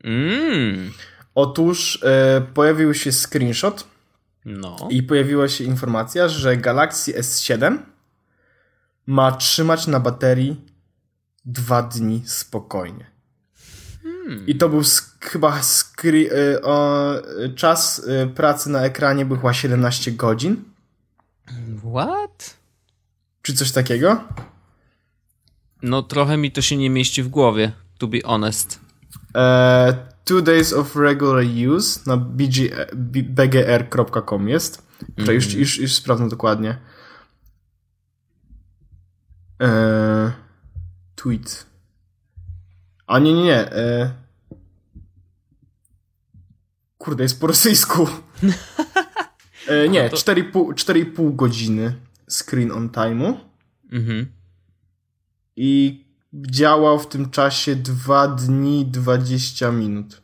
Mm. 0.03 0.91
Otóż 1.35 2.03
pojawił 2.53 2.93
się 2.93 3.11
screenshot 3.11 3.87
no. 4.45 4.87
i 4.89 5.03
pojawiła 5.03 5.49
się 5.49 5.63
informacja, 5.63 6.29
że 6.29 6.57
Galaxy 6.57 7.13
S7 7.13 7.77
ma 9.07 9.31
trzymać 9.31 9.87
na 9.87 9.99
baterii 9.99 10.61
dwa 11.45 11.83
dni 11.83 12.23
spokojnie. 12.25 13.05
Hmm. 14.03 14.47
I 14.47 14.55
to 14.55 14.69
był 14.69 14.81
chyba 15.21 15.59
skri- 15.61 16.31
y, 16.31 16.61
o, 16.61 17.13
czas 17.55 17.99
y, 17.99 18.27
pracy 18.35 18.69
na 18.69 18.81
ekranie 18.81 19.25
był 19.25 19.37
chyba 19.37 19.53
17 19.53 20.11
godzin. 20.11 20.63
What? 21.93 22.57
Czy 23.41 23.53
coś 23.53 23.71
takiego? 23.71 24.23
No 25.81 26.03
trochę 26.03 26.37
mi 26.37 26.51
to 26.51 26.61
się 26.61 26.77
nie 26.77 26.89
mieści 26.89 27.23
w 27.23 27.27
głowie, 27.27 27.71
to 27.97 28.07
be 28.07 28.17
honest. 28.25 28.79
E, 29.35 30.14
two 30.25 30.41
days 30.41 30.73
of 30.73 30.95
regular 30.95 31.43
use 31.75 31.99
na 32.05 32.17
bgr.com 32.93 34.49
jest. 34.49 34.87
Mm. 35.17 35.35
Już, 35.35 35.53
już, 35.53 35.77
już 35.77 35.93
sprawdzę 35.93 36.29
dokładnie. 36.29 36.77
Eee 39.59 40.45
tweet. 41.25 41.65
A 43.07 43.19
nie, 43.19 43.33
nie, 43.33 43.43
nie. 43.43 43.71
E... 43.71 44.13
Kurde, 46.97 47.23
jest 47.23 47.39
po 47.39 47.47
rosyjsku. 47.47 48.07
E, 49.67 49.89
nie, 49.89 50.03
no 50.03 50.09
to... 50.09 50.15
4,5 50.15 51.35
godziny 51.35 51.95
screen 52.29 52.71
on 52.71 52.89
time'u. 52.89 53.37
Mhm. 53.91 54.25
I 55.55 56.04
działał 56.51 56.99
w 56.99 57.07
tym 57.07 57.29
czasie 57.29 57.75
2 57.75 58.27
dni 58.27 58.85
20 58.85 59.71
minut. 59.71 60.21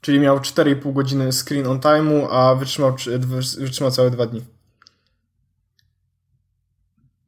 Czyli 0.00 0.20
miał 0.20 0.38
4,5 0.38 0.92
godziny 0.92 1.32
screen 1.32 1.66
on 1.66 1.80
time'u, 1.80 2.28
a 2.30 2.54
wytrzymał, 2.54 2.96
wytrzymał 3.58 3.90
całe 3.90 4.10
dwa 4.10 4.26
dni. 4.26 4.44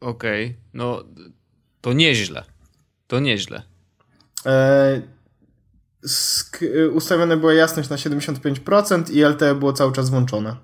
Okej, 0.00 0.46
okay. 0.46 0.60
no 0.74 1.04
to 1.80 1.92
nieźle. 1.92 2.44
To 3.06 3.20
nieźle. 3.20 3.62
E, 4.46 5.02
ustawione 6.92 7.36
była 7.36 7.54
jasność 7.54 7.88
na 7.88 7.96
75% 7.96 9.10
i 9.10 9.24
LTE 9.24 9.54
było 9.54 9.72
cały 9.72 9.92
czas 9.92 10.10
włączone. 10.10 10.56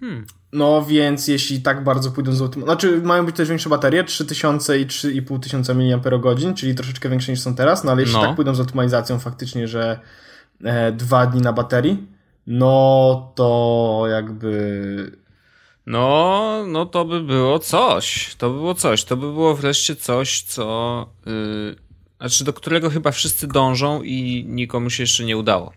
Hmm. 0.00 0.26
No 0.52 0.84
więc 0.84 1.28
jeśli 1.28 1.62
tak 1.62 1.84
bardzo 1.84 2.10
pójdą 2.10 2.32
z 2.32 2.42
automatyzacją, 2.42 2.64
znaczy 2.64 3.06
mają 3.06 3.26
być 3.26 3.36
też 3.36 3.48
większe 3.48 3.68
baterie, 3.68 4.04
3000 4.04 4.80
i 4.80 4.86
3500 4.86 5.76
mAh, 5.76 6.54
czyli 6.56 6.74
troszeczkę 6.74 7.08
większe 7.08 7.32
niż 7.32 7.40
są 7.40 7.54
teraz, 7.54 7.84
no 7.84 7.92
ale 7.92 8.00
jeśli 8.00 8.16
no. 8.16 8.22
tak 8.22 8.36
pójdą 8.36 8.54
z 8.54 8.60
optymalizacją 8.60 9.18
faktycznie, 9.18 9.68
że 9.68 10.00
e, 10.64 10.92
dwa 10.92 11.26
dni 11.26 11.40
na 11.40 11.52
baterii, 11.52 12.06
no 12.46 13.32
to 13.34 14.04
jakby 14.10 15.20
no, 15.86 16.64
no 16.66 16.86
to 16.86 17.04
by 17.04 17.20
było 17.20 17.58
coś. 17.58 18.34
To 18.38 18.50
by 18.50 18.56
było 18.56 18.74
coś. 18.74 19.04
To 19.04 19.16
by 19.16 19.32
było 19.32 19.54
wreszcie 19.54 19.96
coś, 19.96 20.42
co. 20.42 21.06
Yy, 21.26 21.76
znaczy, 22.18 22.44
do 22.44 22.52
którego 22.52 22.90
chyba 22.90 23.10
wszyscy 23.10 23.46
dążą 23.46 24.02
i 24.02 24.44
nikomu 24.48 24.90
się 24.90 25.02
jeszcze 25.02 25.24
nie 25.24 25.36
udało. 25.36 25.72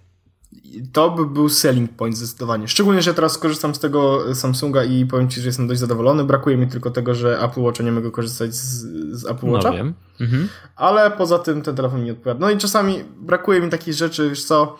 To 0.94 1.12
by 1.12 1.26
był 1.26 1.50
selling 1.50 1.92
point 1.92 2.18
zdecydowanie. 2.18 2.68
Szczególnie, 2.68 3.02
że 3.02 3.14
teraz 3.14 3.38
korzystam 3.38 3.76
z 3.76 3.80
tego 3.80 4.36
Samsunga 4.36 4.84
i 4.84 5.06
powiem 5.06 5.30
Ci, 5.30 5.42
że 5.42 5.48
jestem 5.48 5.68
dość 5.68 5.80
zadowolony. 5.80 6.24
Brakuje 6.24 6.58
mi 6.58 6.68
tylko 6.68 6.92
tego, 6.92 7.16
że 7.16 7.40
Apple 7.42 7.62
Watcha 7.62 7.84
nie 7.84 7.92
mogę 7.92 8.12
korzystać 8.12 8.56
z, 8.56 8.86
z 9.12 9.26
Apple 9.26 9.48
Watcha. 9.48 9.70
No 9.70 9.76
wiem. 9.76 9.94
Mhm. 10.22 10.50
Ale 10.76 11.12
poza 11.12 11.40
tym 11.40 11.62
ten 11.62 11.76
telefon 11.76 12.04
mi 12.04 12.12
odpowiada. 12.12 12.40
No 12.40 12.50
i 12.50 12.58
czasami 12.58 13.04
brakuje 13.18 13.62
mi 13.62 13.70
takich 13.70 13.94
rzeczy, 13.94 14.30
wiesz 14.30 14.44
co, 14.44 14.78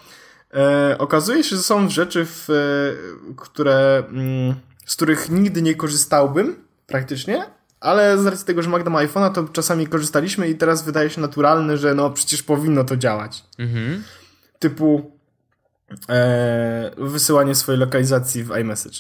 e, 0.54 0.96
okazuje 1.00 1.44
się, 1.44 1.56
że 1.56 1.62
są 1.62 1.90
rzeczy, 1.90 2.26
w, 2.26 2.50
e, 2.50 3.34
które... 3.36 4.04
Mm, 4.10 4.56
z 4.86 4.96
których 4.96 5.30
nigdy 5.30 5.62
nie 5.62 5.76
korzystałbym 5.76 6.56
praktycznie, 6.88 7.46
ale 7.80 8.18
z 8.18 8.26
racji 8.26 8.46
tego, 8.46 8.62
że 8.62 8.70
Magda 8.70 8.90
ma 8.90 9.06
iPhone'a, 9.06 9.32
to 9.32 9.44
czasami 9.44 9.88
korzystaliśmy 9.88 10.50
i 10.50 10.56
teraz 10.56 10.86
wydaje 10.86 11.10
się 11.10 11.22
naturalne, 11.22 11.78
że 11.78 11.96
no 11.96 12.10
przecież 12.10 12.44
powinno 12.44 12.84
to 12.84 12.98
działać. 12.98 13.44
Mhm. 13.60 14.04
Typu 14.60 15.13
e, 16.10 16.92
wysyłanie 16.98 17.56
swojej 17.56 17.80
lokalizacji 17.80 18.44
w 18.44 18.52
iMessage. 18.58 19.00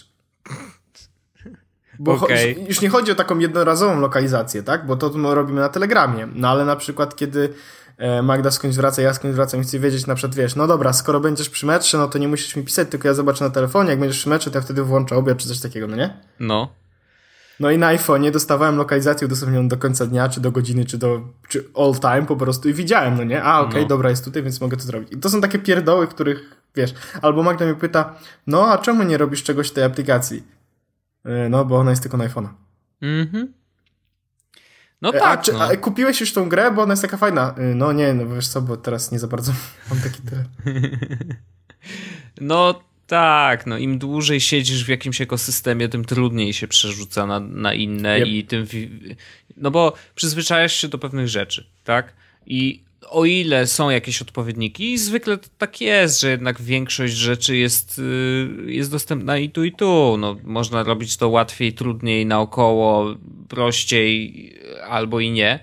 Bo 2.00 2.14
okay. 2.14 2.56
już 2.68 2.82
nie 2.82 2.90
chodzi 2.90 3.12
o 3.12 3.16
taką 3.16 3.40
jednorazową 3.40 4.00
lokalizację, 4.00 4.64
tak? 4.64 4.86
Bo 4.86 4.96
to 4.96 5.34
robimy 5.36 5.62
na 5.62 5.70
Telegramie. 5.70 6.28
No 6.36 6.50
ale 6.50 6.66
na 6.66 6.76
przykład, 6.76 7.16
kiedy 7.16 7.54
E, 7.98 8.22
Magda 8.22 8.52
skądś 8.52 8.76
wraca, 8.76 9.02
ja 9.02 9.14
skądś 9.14 9.36
wracam 9.36 9.62
i 9.62 9.64
chcę 9.64 9.80
wiedzieć 9.80 10.08
na 10.08 10.16
przykład, 10.16 10.36
wiesz, 10.36 10.56
no 10.56 10.68
dobra, 10.68 10.94
skoro 10.94 11.20
będziesz 11.20 11.50
przy 11.50 11.66
metrze, 11.66 11.98
no 11.98 12.08
to 12.08 12.18
nie 12.18 12.28
musisz 12.28 12.56
mi 12.56 12.64
pisać, 12.64 12.90
tylko 12.90 13.08
ja 13.08 13.14
zobaczę 13.14 13.44
na 13.44 13.50
telefonie, 13.50 13.90
jak 13.90 14.00
będziesz 14.00 14.20
przy 14.20 14.30
metrze, 14.30 14.52
to 14.52 14.58
ja 14.58 14.62
wtedy 14.62 14.84
włączę 14.84 15.16
obiad 15.16 15.38
czy 15.38 15.48
coś 15.48 15.60
takiego, 15.60 15.88
no 15.88 15.96
nie? 15.96 16.18
No. 16.40 16.74
No 17.64 17.72
i 17.72 17.78
na 17.78 17.88
iPhone'ie 17.95 18.32
dostawałem 18.32 18.78
lokalizację 18.78 19.28
udostępnioną 19.28 19.68
do 19.68 19.78
końca 19.78 20.05
dnia, 20.05 20.30
czy 20.30 20.41
do 20.41 20.51
godziny, 20.51 20.86
czy 20.86 20.97
do 20.97 21.22
czy 21.47 21.66
all 21.76 21.93
time 21.93 22.26
po 22.26 22.36
prostu 22.36 22.70
i 22.70 22.74
widziałem, 22.74 23.18
no 23.18 23.24
nie? 23.24 23.43
A, 23.43 23.59
okej, 23.59 23.70
okay, 23.70 23.82
no. 23.82 23.88
dobra, 23.88 24.09
jest 24.09 24.26
tutaj, 24.26 24.43
więc 24.43 24.61
mogę 24.61 24.78
to 24.78 24.84
zrobić. 24.84 25.11
I 25.11 25.18
to 25.18 25.30
są 25.30 25.41
takie 25.41 25.59
pierdoły, 25.59 26.07
których, 26.07 26.55
wiesz, 26.76 26.93
albo 27.22 27.43
Magda 27.43 27.66
mnie 27.66 27.76
pyta, 27.76 28.16
no 28.47 28.68
a 28.68 28.78
czemu 28.78 29.03
nie 29.03 29.18
robisz 29.18 29.43
czegoś 29.43 29.70
w 29.70 29.74
tej 29.74 29.84
aplikacji? 29.84 30.43
E, 31.26 31.49
no, 31.49 31.66
bo 31.66 31.78
ona 31.78 31.89
jest 31.89 32.01
tylko 32.01 32.18
na 32.18 32.28
iPhone'a. 32.28 32.49
Mhm. 33.01 33.53
No 35.01 35.09
e, 35.09 35.14
tak. 35.14 35.24
A, 35.24 35.38
czy, 35.38 35.53
no. 35.53 35.64
a 35.64 35.78
kupiłeś 35.78 36.22
już 36.22 36.34
tą 36.34 36.49
grę, 36.49 36.72
bo 36.72 36.82
ona 36.82 36.93
jest 36.93 37.01
taka 37.01 37.18
fajna. 37.18 37.55
Y, 37.57 37.76
no 37.76 37.91
nie, 37.91 38.14
no 38.14 38.36
wiesz 38.36 38.47
co, 38.47 38.61
bo 38.61 38.78
teraz 38.78 39.11
nie 39.11 39.20
za 39.20 39.28
bardzo 39.28 39.51
mam 39.89 39.99
taki 39.99 40.22
tyle. 40.22 40.45
no 42.41 42.82
tak, 43.14 43.66
no 43.68 43.78
im 43.78 43.99
dłużej 43.99 44.41
siedzisz 44.41 44.86
w 44.86 44.88
jakimś 44.88 45.22
ekosystemie, 45.22 45.89
tym 45.89 46.05
trudniej 46.05 46.53
się 46.53 46.68
przerzuca 46.68 47.26
na, 47.26 47.39
na 47.39 47.74
inne 47.74 48.20
yep. 48.20 48.28
i 48.28 48.43
tym. 48.43 48.66
No 49.57 49.72
bo 49.72 49.93
przyzwyczajasz 50.16 50.74
się 50.74 50.88
do 50.88 50.97
pewnych 50.97 51.28
rzeczy, 51.28 51.66
tak? 51.84 52.14
I 52.45 52.84
o 53.09 53.26
ile 53.26 53.68
są 53.68 53.89
jakieś 53.89 54.22
odpowiedniki, 54.22 54.97
zwykle 54.97 55.38
tak 55.57 55.82
jest, 55.82 56.22
że 56.22 56.30
jednak 56.30 56.61
większość 56.61 57.14
rzeczy 57.14 57.57
jest, 57.57 57.99
y, 57.99 58.72
jest 58.72 58.91
dostępna 58.91 59.38
i 59.38 59.49
tu, 59.49 59.64
i 59.64 59.72
tu. 59.72 60.18
No, 60.20 60.38
można 60.43 60.84
robić 60.84 61.18
to 61.18 61.30
łatwiej, 61.30 61.74
trudniej, 61.74 62.26
naokoło, 62.26 63.16
prościej 63.49 64.53
albo 64.89 65.20
i 65.20 65.32
nie, 65.32 65.59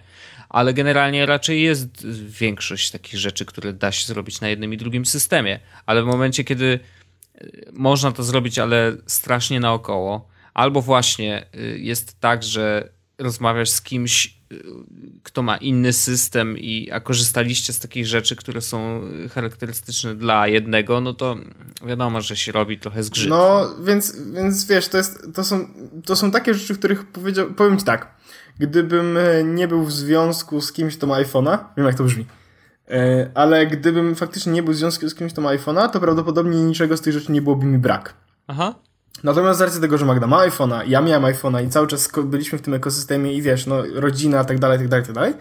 ale 0.48 0.74
generalnie 0.74 1.26
raczej 1.26 1.62
jest 1.62 2.06
większość 2.40 2.90
takich 2.90 3.20
rzeczy, 3.20 3.44
które 3.44 3.72
da 3.72 3.92
się 3.92 4.06
zrobić 4.06 4.40
na 4.40 4.48
jednym 4.48 4.72
i 4.72 4.76
drugim 4.76 5.06
systemie. 5.06 5.60
Ale 5.86 6.02
w 6.02 6.06
momencie, 6.06 6.44
kiedy 6.44 6.80
można 7.72 8.12
to 8.12 8.22
zrobić, 8.22 8.58
ale 8.58 8.96
strasznie 9.06 9.60
naokoło, 9.60 10.28
albo 10.54 10.82
właśnie 10.82 11.46
y, 11.54 11.78
jest 11.78 12.20
tak, 12.20 12.42
że 12.42 12.88
rozmawiasz 13.18 13.70
z 13.70 13.82
kimś, 13.82 14.34
y, 14.52 14.62
kto 15.22 15.42
ma 15.42 15.56
inny 15.56 15.92
system, 15.92 16.58
i, 16.58 16.90
a 16.90 17.00
korzystaliście 17.00 17.72
z 17.72 17.78
takich 17.80 18.06
rzeczy, 18.06 18.36
które 18.36 18.60
są 18.60 19.00
charakterystyczne 19.34 20.14
dla 20.14 20.48
jednego, 20.48 21.00
no 21.00 21.14
to 21.14 21.36
wiadomo, 21.86 22.20
że 22.20 22.36
się 22.36 22.52
robi 22.52 22.78
trochę 22.78 23.02
zgrzyt. 23.02 23.28
No, 23.28 23.74
więc, 23.84 24.16
więc 24.34 24.66
wiesz, 24.66 24.88
to, 24.88 24.96
jest, 24.96 25.34
to, 25.34 25.44
są, 25.44 25.68
to 26.04 26.16
są 26.16 26.30
takie 26.30 26.54
rzeczy, 26.54 26.74
których 26.74 27.06
powiedział, 27.06 27.50
powiem 27.54 27.78
ci 27.78 27.84
tak, 27.84 28.14
gdybym 28.58 29.18
nie 29.44 29.68
był 29.68 29.84
w 29.84 29.92
związku 29.92 30.60
z 30.60 30.72
kimś, 30.72 30.96
kto 30.96 31.06
ma 31.06 31.22
iPhone'a, 31.22 31.58
wiem 31.76 31.86
jak 31.86 31.94
to 31.94 32.04
brzmi, 32.04 32.26
ale 33.34 33.66
gdybym 33.66 34.14
faktycznie 34.14 34.52
nie 34.52 34.62
był 34.62 34.74
w 34.74 34.76
związku 34.76 35.08
z 35.08 35.14
kimś, 35.14 35.32
kto 35.32 35.42
ma 35.42 35.50
iPhone'a, 35.50 35.90
to 35.90 36.00
prawdopodobnie 36.00 36.62
niczego 36.62 36.96
z 36.96 37.00
tych 37.00 37.12
rzeczy 37.12 37.32
nie 37.32 37.42
byłoby 37.42 37.66
mi 37.66 37.78
brak. 37.78 38.14
Aha. 38.46 38.74
Natomiast 39.24 39.58
z 39.58 39.62
racji 39.62 39.80
tego, 39.80 39.98
że 39.98 40.06
Magda 40.06 40.26
ma 40.26 40.48
iPhone'a, 40.48 40.82
ja 40.86 41.00
miałem 41.00 41.34
iPhone'a 41.34 41.66
i 41.66 41.70
cały 41.70 41.86
czas 41.86 42.08
byliśmy 42.24 42.58
w 42.58 42.62
tym 42.62 42.74
ekosystemie 42.74 43.34
i 43.34 43.42
wiesz, 43.42 43.66
no 43.66 43.82
rodzina, 43.94 44.44
tak 44.44 44.58
dalej, 44.58 44.78
tak 44.78 44.88
dalej, 44.88 45.06
tak 45.06 45.14
dalej, 45.14 45.34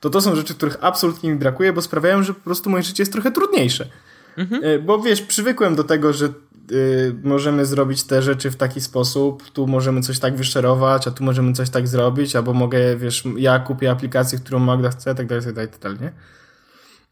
to 0.00 0.10
to 0.10 0.20
są 0.20 0.34
rzeczy, 0.34 0.54
których 0.54 0.76
absolutnie 0.80 1.30
mi 1.30 1.36
brakuje, 1.36 1.72
bo 1.72 1.82
sprawiają, 1.82 2.22
że 2.22 2.34
po 2.34 2.40
prostu 2.40 2.70
moje 2.70 2.82
życie 2.82 3.02
jest 3.02 3.12
trochę 3.12 3.30
trudniejsze. 3.30 3.88
Mhm. 4.36 4.64
E, 4.64 4.78
bo 4.78 4.98
wiesz, 4.98 5.22
przywykłem 5.22 5.76
do 5.76 5.84
tego, 5.84 6.12
że 6.12 6.26
y, 6.72 7.14
możemy 7.22 7.66
zrobić 7.66 8.04
te 8.04 8.22
rzeczy 8.22 8.50
w 8.50 8.56
taki 8.56 8.80
sposób, 8.80 9.50
tu 9.50 9.66
możemy 9.66 10.00
coś 10.00 10.18
tak 10.18 10.36
wyszerować, 10.36 11.08
a 11.08 11.10
tu 11.10 11.24
możemy 11.24 11.52
coś 11.52 11.70
tak 11.70 11.88
zrobić, 11.88 12.36
albo 12.36 12.54
mogę, 12.54 12.96
wiesz, 12.96 13.24
ja 13.36 13.58
kupię 13.58 13.90
aplikację, 13.90 14.38
którą 14.38 14.58
Magda 14.58 14.90
chce, 14.90 15.14
tak 15.14 15.26
dalej, 15.26 15.44
tak 15.44 15.54
dalej, 15.54 15.70
tak 15.70 15.80
dalej, 15.80 15.98
nie? 16.00 16.12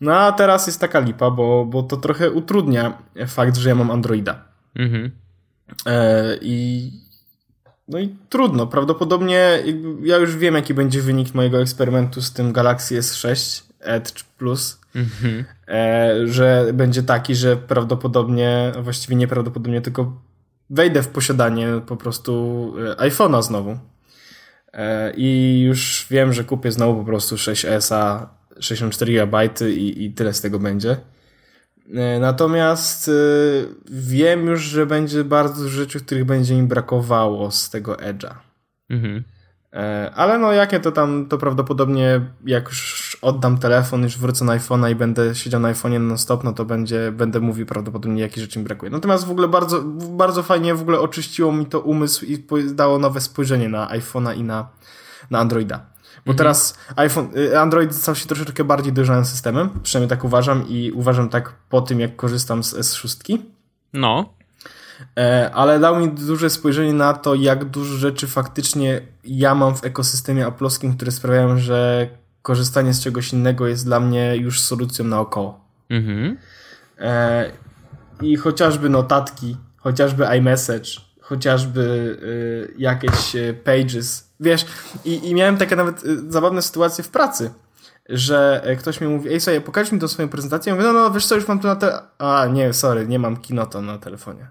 No 0.00 0.14
a 0.14 0.32
teraz 0.32 0.66
jest 0.66 0.80
taka 0.80 1.00
lipa, 1.00 1.30
bo, 1.30 1.64
bo 1.64 1.82
to 1.82 1.96
trochę 1.96 2.30
utrudnia 2.30 2.98
fakt, 3.26 3.56
że 3.56 3.68
ja 3.68 3.74
mam 3.74 3.90
Androida. 3.90 4.44
Mhm. 4.74 5.10
E, 5.86 6.36
I 6.40 6.90
no 7.88 7.98
i 7.98 8.16
trudno. 8.28 8.66
Prawdopodobnie 8.66 9.62
ja 10.02 10.16
już 10.16 10.36
wiem, 10.36 10.54
jaki 10.54 10.74
będzie 10.74 11.02
wynik 11.02 11.34
mojego 11.34 11.60
eksperymentu 11.60 12.22
z 12.22 12.32
tym 12.32 12.52
Galaxy 12.52 12.98
S6 12.98 13.62
Edge 13.80 14.24
Plus. 14.24 14.80
Mhm. 14.94 15.44
E, 15.68 16.26
że 16.26 16.70
będzie 16.74 17.02
taki, 17.02 17.34
że 17.34 17.56
prawdopodobnie, 17.56 18.72
właściwie 18.82 19.16
nieprawdopodobnie, 19.16 19.80
tylko 19.80 20.12
wejdę 20.70 21.02
w 21.02 21.08
posiadanie 21.08 21.68
po 21.86 21.96
prostu 21.96 22.72
e, 23.00 23.08
iPhone'a 23.08 23.42
znowu. 23.42 23.78
E, 24.72 25.12
I 25.16 25.60
już 25.60 26.06
wiem, 26.10 26.32
że 26.32 26.44
kupię 26.44 26.72
znowu 26.72 26.98
po 26.98 27.04
prostu 27.04 27.36
6S, 27.36 28.26
64 28.60 29.12
GB 29.12 29.48
i, 29.70 30.04
i 30.04 30.12
tyle 30.12 30.34
z 30.34 30.40
tego 30.40 30.58
będzie. 30.58 30.96
E, 31.94 32.18
natomiast 32.20 33.08
e, 33.08 33.12
wiem 33.90 34.46
już, 34.46 34.62
że 34.62 34.86
będzie 34.86 35.24
bardzo 35.24 35.68
rzeczy, 35.68 36.00
których 36.00 36.24
będzie 36.24 36.54
mi 36.54 36.62
brakowało 36.62 37.50
z 37.50 37.70
tego 37.70 37.94
Edge'a. 37.94 38.34
Mhm. 38.90 39.24
E, 39.72 40.10
ale 40.14 40.38
no 40.38 40.52
jakie 40.52 40.80
to 40.80 40.92
tam, 40.92 41.26
to 41.28 41.38
prawdopodobnie 41.38 42.20
jak 42.46 42.68
już 42.68 43.16
oddam 43.22 43.58
telefon, 43.58 44.02
już 44.02 44.18
wrócę 44.18 44.44
na 44.44 44.58
iPhone'a 44.58 44.90
i 44.90 44.94
będę 44.94 45.34
siedział 45.34 45.60
na 45.60 45.72
iPhone'ie 45.72 46.00
non 46.00 46.18
stop, 46.18 46.44
no 46.44 46.52
to 46.52 46.64
będzie, 46.64 47.12
będę 47.12 47.40
mówił 47.40 47.66
prawdopodobnie 47.66 48.22
jakie 48.22 48.40
rzeczy 48.40 48.58
mi 48.58 48.64
brakuje. 48.64 48.90
Natomiast 48.90 49.26
w 49.26 49.30
ogóle 49.30 49.48
bardzo, 49.48 49.82
bardzo 50.10 50.42
fajnie 50.42 50.74
w 50.74 50.80
ogóle 50.80 51.00
oczyściło 51.00 51.52
mi 51.52 51.66
to 51.66 51.80
umysł 51.80 52.24
i 52.24 52.44
dało 52.74 52.98
nowe 52.98 53.20
spojrzenie 53.20 53.68
na 53.68 53.88
iPhone'a 53.88 54.36
i 54.36 54.42
na, 54.42 54.68
na 55.30 55.38
Androida. 55.38 55.95
Bo 56.26 56.32
mhm. 56.32 56.38
teraz 56.38 56.78
iPhone, 56.96 57.28
y, 57.36 57.58
Android 57.58 57.94
stał 57.94 58.14
się 58.14 58.26
troszeczkę 58.26 58.64
bardziej 58.64 58.92
dojrzałym 58.92 59.24
systemem, 59.24 59.70
przynajmniej 59.82 60.10
tak 60.10 60.24
uważam 60.24 60.68
i 60.68 60.92
uważam 60.92 61.28
tak 61.28 61.52
po 61.68 61.80
tym, 61.80 62.00
jak 62.00 62.16
korzystam 62.16 62.64
z 62.64 62.74
S6. 62.74 63.38
No. 63.92 64.34
E, 65.18 65.50
ale 65.54 65.80
dał 65.80 66.00
mi 66.00 66.08
duże 66.08 66.50
spojrzenie 66.50 66.92
na 66.92 67.14
to, 67.14 67.34
jak 67.34 67.64
dużo 67.64 67.96
rzeczy 67.96 68.26
faktycznie 68.26 69.00
ja 69.24 69.54
mam 69.54 69.76
w 69.76 69.84
ekosystemie 69.84 70.46
aploskim, 70.46 70.96
które 70.96 71.12
sprawiają, 71.12 71.58
że 71.58 72.08
korzystanie 72.42 72.94
z 72.94 73.02
czegoś 73.02 73.32
innego 73.32 73.66
jest 73.66 73.84
dla 73.84 74.00
mnie 74.00 74.36
już 74.36 74.60
solucją 74.60 75.04
naokoło. 75.04 75.60
Mhm. 75.90 76.36
E, 76.98 77.50
I 78.22 78.36
chociażby 78.36 78.88
notatki, 78.88 79.56
chociażby 79.76 80.26
iMessage, 80.38 80.90
chociażby 81.20 81.80
y, 82.22 82.74
jakieś 82.78 83.36
y, 83.36 83.54
pages, 83.64 84.25
wiesz, 84.40 84.66
i, 85.04 85.28
i 85.28 85.34
miałem 85.34 85.56
takie 85.56 85.76
nawet 85.76 86.04
y, 86.04 86.30
zabawne 86.32 86.62
sytuacje 86.62 87.04
w 87.04 87.08
pracy, 87.08 87.50
że 88.08 88.60
e, 88.64 88.76
ktoś 88.76 89.00
mi 89.00 89.08
mówi, 89.08 89.28
ej 89.28 89.40
sobie, 89.40 89.60
pokaż 89.60 89.92
mi 89.92 89.98
tą 89.98 90.08
swoją 90.08 90.28
prezentację. 90.28 90.70
Ja 90.70 90.76
mówię, 90.76 90.86
no, 90.86 90.92
no, 90.92 91.10
wiesz 91.10 91.26
co, 91.26 91.34
już 91.34 91.48
mam 91.48 91.58
tu 91.60 91.66
na 91.66 91.76
te... 91.76 91.98
A, 92.18 92.46
nie, 92.46 92.72
sorry, 92.72 93.06
nie 93.06 93.18
mam 93.18 93.36
Kinoto 93.36 93.82
na 93.82 93.98
telefonie. 93.98 94.50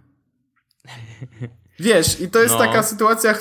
Wiesz, 1.80 2.22
i 2.22 2.30
to 2.30 2.40
jest 2.42 2.54
No. 2.54 2.60
taka 2.60 2.84
sytuacja, 2.84 3.36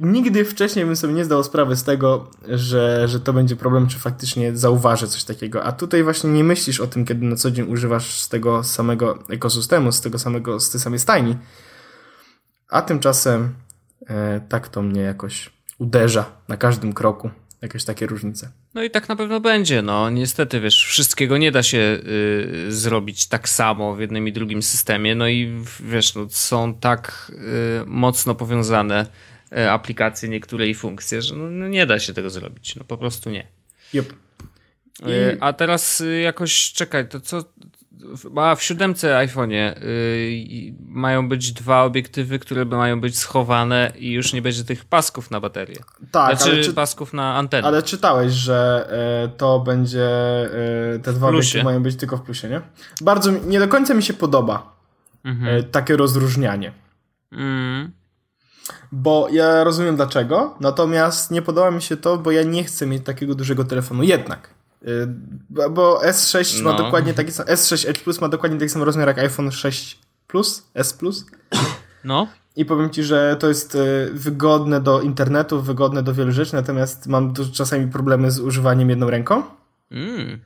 nigdy 0.00 0.44
wcześniej 0.44 0.84
bym 0.84 0.96
sobie 0.96 1.14
nie 1.14 1.24
zdał 1.24 1.44
sprawy 1.44 1.76
z 1.76 1.84
tego, 1.84 2.30
że, 2.48 3.08
że 3.08 3.20
to 3.20 3.32
będzie 3.32 3.56
problem, 3.56 3.88
czy 3.88 3.98
faktycznie 3.98 4.56
zauważę 4.56 5.06
coś 5.06 5.24
takiego. 5.24 5.64
A 5.64 5.72
tutaj 5.72 6.02
właśnie 6.02 6.30
nie 6.30 6.44
myślisz 6.44 6.80
o 6.80 6.86
tym, 6.86 7.04
kiedy 7.04 7.26
na 7.26 7.36
co 7.36 7.50
dzień 7.50 7.72
używasz 7.72 8.20
z 8.20 8.28
tego 8.28 8.64
samego 8.64 9.18
ekosystemu, 9.30 9.92
z 9.92 10.00
tego 10.00 10.18
samego, 10.18 10.60
z 10.60 10.70
tej 10.70 10.80
samej 10.80 10.98
stajni. 10.98 11.36
A 12.68 12.82
tymczasem 12.82 13.54
e, 14.06 14.40
tak 14.48 14.68
to 14.68 14.82
mnie 14.82 15.00
jakoś 15.00 15.50
uderza 15.78 16.32
na 16.48 16.56
każdym 16.56 16.92
kroku. 16.92 17.30
Jakieś 17.62 17.84
takie 17.84 18.06
różnice. 18.06 18.50
No 18.74 18.82
i 18.82 18.90
tak 18.90 19.08
na 19.08 19.16
pewno 19.16 19.40
będzie. 19.40 19.82
No 19.82 20.10
niestety, 20.10 20.60
wiesz, 20.60 20.84
wszystkiego 20.84 21.38
nie 21.38 21.52
da 21.52 21.62
się 21.62 21.78
y, 21.78 22.72
zrobić 22.72 23.26
tak 23.26 23.48
samo 23.48 23.94
w 23.94 24.00
jednym 24.00 24.28
i 24.28 24.32
drugim 24.32 24.62
systemie. 24.62 25.14
No 25.14 25.28
i 25.28 25.62
wiesz, 25.80 26.14
no, 26.14 26.26
są 26.30 26.74
tak 26.74 27.32
y, 27.82 27.86
mocno 27.86 28.34
powiązane 28.34 29.06
y, 29.52 29.70
aplikacje, 29.70 30.28
niektóre 30.28 30.68
i 30.68 30.74
funkcje, 30.74 31.22
że 31.22 31.36
no, 31.36 31.50
no, 31.50 31.68
nie 31.68 31.86
da 31.86 31.98
się 31.98 32.14
tego 32.14 32.30
zrobić. 32.30 32.76
No 32.76 32.84
po 32.84 32.98
prostu 32.98 33.30
nie. 33.30 33.46
Yep. 33.94 34.12
Y, 35.06 35.36
A 35.40 35.52
teraz 35.52 36.00
y, 36.00 36.20
jakoś 36.20 36.72
czekaj, 36.72 37.08
to 37.08 37.20
co. 37.20 37.44
A 38.36 38.54
w 38.54 38.62
siódemce 38.62 39.08
iPhone'ie 39.26 39.82
y, 39.82 40.74
mają 40.88 41.28
być 41.28 41.52
dwa 41.52 41.82
obiektywy, 41.82 42.38
które 42.38 42.64
mają 42.64 43.00
być 43.00 43.18
schowane 43.18 43.92
i 43.98 44.12
już 44.12 44.32
nie 44.32 44.42
będzie 44.42 44.64
tych 44.64 44.84
pasków 44.84 45.30
na 45.30 45.40
baterię. 45.40 45.76
Tak, 46.10 46.36
znaczy 46.36 46.52
ale, 46.52 46.62
czy, 46.64 46.72
pasków 46.74 47.12
na 47.12 47.36
antenę. 47.36 47.68
ale 47.68 47.82
czytałeś, 47.82 48.32
że 48.32 48.88
e, 49.24 49.28
to 49.38 49.60
będzie, 49.60 50.04
e, 50.94 50.98
te 50.98 51.12
dwa 51.12 51.28
plusie. 51.28 51.38
obiektywy 51.48 51.64
mają 51.64 51.82
być 51.82 51.96
tylko 51.96 52.16
w 52.16 52.22
plusie, 52.22 52.48
nie? 52.48 52.60
Bardzo, 53.00 53.32
mi- 53.32 53.40
nie 53.46 53.58
do 53.58 53.68
końca 53.68 53.94
mi 53.94 54.02
się 54.02 54.14
podoba 54.14 54.74
Mhm. 55.24 55.56
e, 55.58 55.62
takie 55.62 55.96
rozróżnianie. 55.96 56.72
Mm. 57.32 57.90
Bo 58.92 59.28
ja 59.32 59.64
rozumiem 59.64 59.96
dlaczego, 59.96 60.54
natomiast 60.60 61.30
nie 61.30 61.42
podoba 61.42 61.70
mi 61.70 61.82
się 61.82 61.96
to, 61.96 62.18
bo 62.18 62.30
ja 62.30 62.42
nie 62.42 62.64
chcę 62.64 62.86
mieć 62.86 63.04
takiego 63.04 63.34
dużego 63.34 63.64
telefonu. 63.64 64.02
Jednak. 64.02 64.48
Y, 64.84 65.06
Bo 65.50 65.70
bo 65.70 66.00
S6 66.04 66.62
ma 66.62 66.72
No. 66.72 66.78
dokładnie 66.78 67.14
taki 67.14 67.32
sam, 67.32 67.46
S6 67.46 67.88
Edge 67.88 68.00
Plus 68.00 68.20
ma 68.20 68.28
dokładnie 68.28 68.58
taki 68.58 68.68
sam 68.70 68.82
rozmiar 68.82 69.08
jak 69.08 69.18
iPhone 69.18 69.52
6 69.52 69.98
Plus, 70.26 70.66
S 70.74 70.92
Plus. 70.92 71.26
No. 72.04 72.26
I 72.56 72.64
powiem 72.64 72.90
ci, 72.90 73.04
że 73.04 73.36
to 73.40 73.48
jest 73.48 73.74
y, 73.74 74.10
wygodne 74.12 74.80
do 74.80 75.00
internetu, 75.00 75.62
wygodne 75.62 76.02
do 76.02 76.14
wielu 76.14 76.32
rzeczy, 76.32 76.54
natomiast 76.54 77.06
mam 77.06 77.34
czasami 77.52 77.86
problemy 77.92 78.30
z 78.30 78.40
używaniem 78.40 78.90
jedną 78.90 79.10
ręką. 79.10 79.42
Mm. 79.90 80.40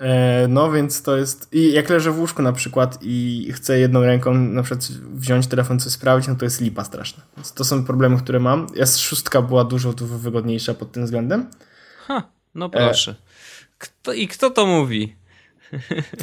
E, 0.00 0.48
No 0.48 0.72
więc 0.72 1.02
to 1.02 1.16
jest. 1.16 1.48
I 1.52 1.72
jak 1.72 1.90
leżę 1.90 2.10
w 2.10 2.18
łóżku 2.18 2.42
na 2.42 2.52
przykład 2.52 2.98
i 3.02 3.48
chcę 3.52 3.78
jedną 3.78 4.00
ręką 4.00 4.34
na 4.34 4.62
przykład 4.62 4.88
wziąć 5.14 5.46
telefon, 5.46 5.80
coś 5.80 5.92
sprawdzić, 5.92 6.28
no 6.28 6.34
to 6.34 6.44
jest 6.44 6.60
lipa 6.60 6.84
straszna. 6.84 7.22
Więc 7.36 7.52
to 7.52 7.64
są 7.64 7.84
problemy, 7.84 8.16
które 8.18 8.40
mam. 8.40 8.66
S6 8.66 9.42
była 9.48 9.64
dużo, 9.64 9.92
dużo 9.92 10.18
wygodniejsza 10.18 10.74
pod 10.74 10.92
tym 10.92 11.04
względem. 11.04 11.46
Ha, 12.06 12.22
no 12.54 12.70
proszę. 12.70 13.14
Kto, 13.78 14.12
I 14.12 14.28
kto 14.28 14.50
to 14.50 14.66
mówi? 14.66 15.16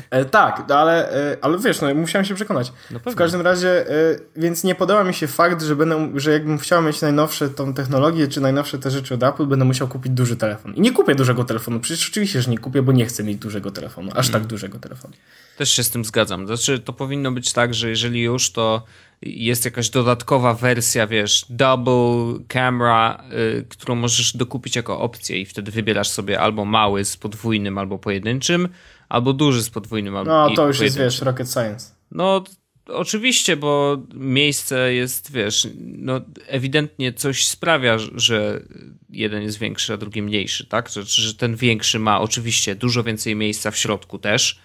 E, 0.10 0.26
tak, 0.26 0.72
ale, 0.72 1.12
e, 1.32 1.38
ale 1.41 1.60
wiesz, 1.60 1.82
no 1.82 1.95
musiałem 1.95 2.26
się 2.26 2.36
przekonać. 2.36 2.74
No 2.91 2.99
w 3.12 3.16
każdym 3.16 3.41
razie, 3.41 3.89
e, 3.89 3.93
więc 4.36 4.64
nie 4.64 4.76
podoba 4.76 5.04
mi 5.04 5.14
się 5.14 5.28
fakt, 5.28 5.62
że 5.62 5.76
będę, 5.76 6.12
że 6.16 6.32
jakbym 6.32 6.58
chciał 6.58 6.82
mieć 6.82 7.01
najnowsze 7.01 7.49
tą 7.49 7.74
technologię, 7.74 8.28
czy 8.28 8.41
najnowsze 8.41 8.80
te 8.80 8.91
rzeczy 8.91 9.14
od 9.14 9.24
Apple, 9.24 9.45
będę 9.45 9.66
musiał 9.66 9.88
kupić 9.88 10.12
duży 10.12 10.36
telefon. 10.36 10.74
I 10.74 10.82
nie 10.82 10.91
kupię 10.91 11.16
dużego 11.16 11.43
telefonu. 11.43 11.80
Przecież 11.80 12.10
oczywiście, 12.10 12.41
że 12.41 12.51
nie 12.51 12.58
kupię, 12.58 12.82
bo 12.82 12.91
nie 12.91 13.06
chcę 13.06 13.24
mieć 13.24 13.38
dużego 13.38 13.72
telefonu. 13.72 14.12
Aż 14.16 14.30
tak 14.30 14.45
dużego 14.45 14.80
telefonu. 14.80 15.14
Też 15.58 15.72
się 15.72 15.84
z 15.84 15.89
tym 15.89 16.06
zgadzam. 16.06 16.47
Znaczy, 16.47 16.80
to 16.80 16.93
powinno 16.93 17.32
być 17.32 17.54
tak, 17.54 17.74
że 17.74 17.89
jeżeli 17.89 18.22
już, 18.22 18.51
to 18.51 18.84
jest 19.26 19.65
jakaś 19.65 19.89
dodatkowa 19.89 20.53
wersja, 20.53 21.07
wiesz, 21.07 21.45
double 21.49 22.45
camera, 22.47 23.24
y, 23.59 23.65
którą 23.69 23.95
możesz 23.95 24.38
dokupić 24.38 24.76
jako 24.76 24.99
opcję 24.99 25.41
i 25.41 25.45
wtedy 25.45 25.71
wybierasz 25.71 26.09
sobie 26.09 26.39
albo 26.39 26.65
mały 26.65 27.05
z 27.05 27.17
podwójnym, 27.17 27.78
albo 27.78 27.99
pojedynczym, 27.99 28.69
albo 29.09 29.34
duży 29.34 29.63
z 29.63 29.69
podwójnym, 29.69 30.15
albo 30.15 30.32
No 30.32 30.55
to 30.55 30.67
już 30.67 30.80
jest, 30.80 30.97
wiesz, 30.97 31.21
rocket 31.21 31.51
science. 31.51 31.91
No, 32.11 32.43
oczywiście, 32.88 33.57
bo 33.57 33.97
miejsce 34.13 34.93
jest, 34.93 35.32
wiesz, 35.32 35.67
no, 35.82 36.21
ewidentnie 36.47 37.13
coś 37.13 37.47
sprawia, 37.47 37.97
że 38.15 38.61
jeden 39.09 39.43
jest 39.43 39.59
większy, 39.59 39.93
a 39.93 39.97
drugi 39.97 40.21
mniejszy, 40.21 40.65
tak? 40.65 40.89
Że, 40.89 41.03
że 41.03 41.36
ten 41.36 41.55
większy 41.55 41.99
ma 41.99 42.21
oczywiście 42.21 42.76
dużo 42.76 43.03
więcej 43.03 43.36
miejsca 43.36 43.71
w 43.71 43.78
środku 43.78 44.19
też 44.19 44.59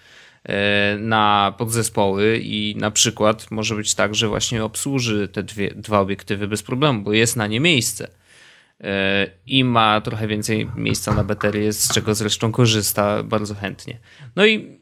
na 0.99 1.53
podzespoły 1.57 2.39
i 2.43 2.75
na 2.77 2.91
przykład 2.91 3.51
może 3.51 3.75
być 3.75 3.95
tak, 3.95 4.15
że 4.15 4.27
właśnie 4.27 4.63
obsłuży 4.63 5.27
te 5.27 5.43
dwie, 5.43 5.71
dwa 5.75 5.99
obiektywy 5.99 6.47
bez 6.47 6.63
problemu, 6.63 7.01
bo 7.01 7.13
jest 7.13 7.35
na 7.35 7.47
nie 7.47 7.59
miejsce. 7.59 8.07
E, 8.81 9.27
I 9.47 9.63
ma 9.63 10.01
trochę 10.01 10.27
więcej 10.27 10.69
miejsca 10.75 11.13
na 11.13 11.23
baterię, 11.23 11.73
z 11.73 11.93
czego 11.93 12.15
zresztą 12.15 12.51
korzysta 12.51 13.23
bardzo 13.23 13.55
chętnie. 13.55 13.99
No 14.35 14.45
i 14.45 14.79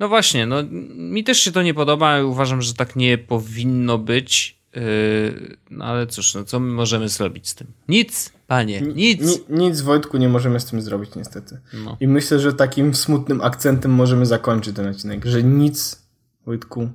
no 0.00 0.08
właśnie, 0.08 0.46
no 0.46 0.56
mi 0.94 1.24
też 1.24 1.40
się 1.40 1.52
to 1.52 1.62
nie 1.62 1.74
podoba. 1.74 2.22
Uważam, 2.22 2.62
że 2.62 2.74
tak 2.74 2.96
nie 2.96 3.18
powinno 3.18 3.98
być. 3.98 4.59
Yy, 4.74 5.56
no 5.70 5.84
ale 5.84 6.06
cóż, 6.06 6.34
no 6.34 6.44
co 6.44 6.60
my 6.60 6.72
możemy 6.72 7.08
zrobić 7.08 7.48
z 7.48 7.54
tym? 7.54 7.66
Nic, 7.88 8.32
panie, 8.46 8.80
nic. 8.80 9.20
Ni, 9.22 9.58
nic, 9.58 9.80
Wojtku, 9.80 10.16
nie 10.18 10.28
możemy 10.28 10.60
z 10.60 10.64
tym 10.64 10.82
zrobić, 10.82 11.14
niestety. 11.14 11.60
No. 11.84 11.96
I 12.00 12.08
myślę, 12.08 12.38
że 12.40 12.52
takim 12.52 12.94
smutnym 12.94 13.40
akcentem 13.40 13.90
możemy 13.92 14.26
zakończyć 14.26 14.76
ten 14.76 14.86
odcinek, 14.86 15.24
że 15.26 15.42
nic, 15.42 16.02
Wojtku, 16.46 16.88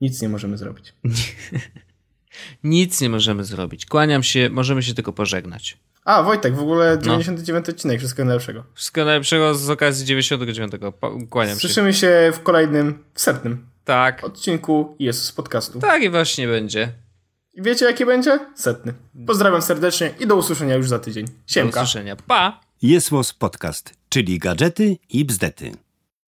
nic 0.00 0.22
nie 0.22 0.28
możemy 0.28 0.58
zrobić. 0.58 0.94
Nic 2.64 3.00
nie 3.00 3.08
możemy 3.08 3.44
zrobić. 3.44 3.86
Kłaniam 3.86 4.22
się, 4.22 4.48
możemy 4.52 4.82
się 4.82 4.94
tylko 4.94 5.12
pożegnać. 5.12 5.78
A, 6.04 6.22
Wojtek, 6.22 6.54
w 6.54 6.58
ogóle 6.60 6.96
No. 6.96 7.02
99 7.02 7.68
odcinek, 7.68 7.98
wszystkiego 7.98 8.24
najlepszego. 8.26 8.64
Wszystkiego 8.74 9.04
najlepszego 9.04 9.54
z 9.54 9.70
okazji 9.70 10.06
99. 10.06 10.72
Pa- 11.00 11.10
Kłaniam 11.30 11.54
się. 11.54 11.60
Słyszymy 11.60 11.94
się 11.94 12.32
w 12.34 12.42
kolejnym, 12.42 12.98
w 13.14 13.20
setnym 13.20 13.66
Tak, 13.84 14.24
odcinku 14.24 14.96
Jezus 14.98 15.32
Podcastu. 15.32 15.78
tak 15.80 16.02
i 16.02 16.10
właśnie 16.10 16.46
będzie. 16.48 16.92
I 17.54 17.62
wiecie, 17.62 17.84
jaki 17.86 18.06
będzie? 18.06 18.38
Setny. 18.54 18.94
Pozdrawiam 19.26 19.62
serdecznie 19.62 20.14
i 20.20 20.26
do 20.26 20.36
usłyszenia 20.36 20.74
już 20.74 20.88
za 20.88 20.98
tydzień. 20.98 21.26
Do 21.26 21.32
Siemka. 21.46 21.80
usłyszenia. 21.82 22.16
Pa! 22.16 22.60
Jest 22.82 23.10
Podcast, 23.38 23.94
czyli 24.08 24.38
gadżety 24.38 24.96
i 25.08 25.24
bzdety. 25.24 25.72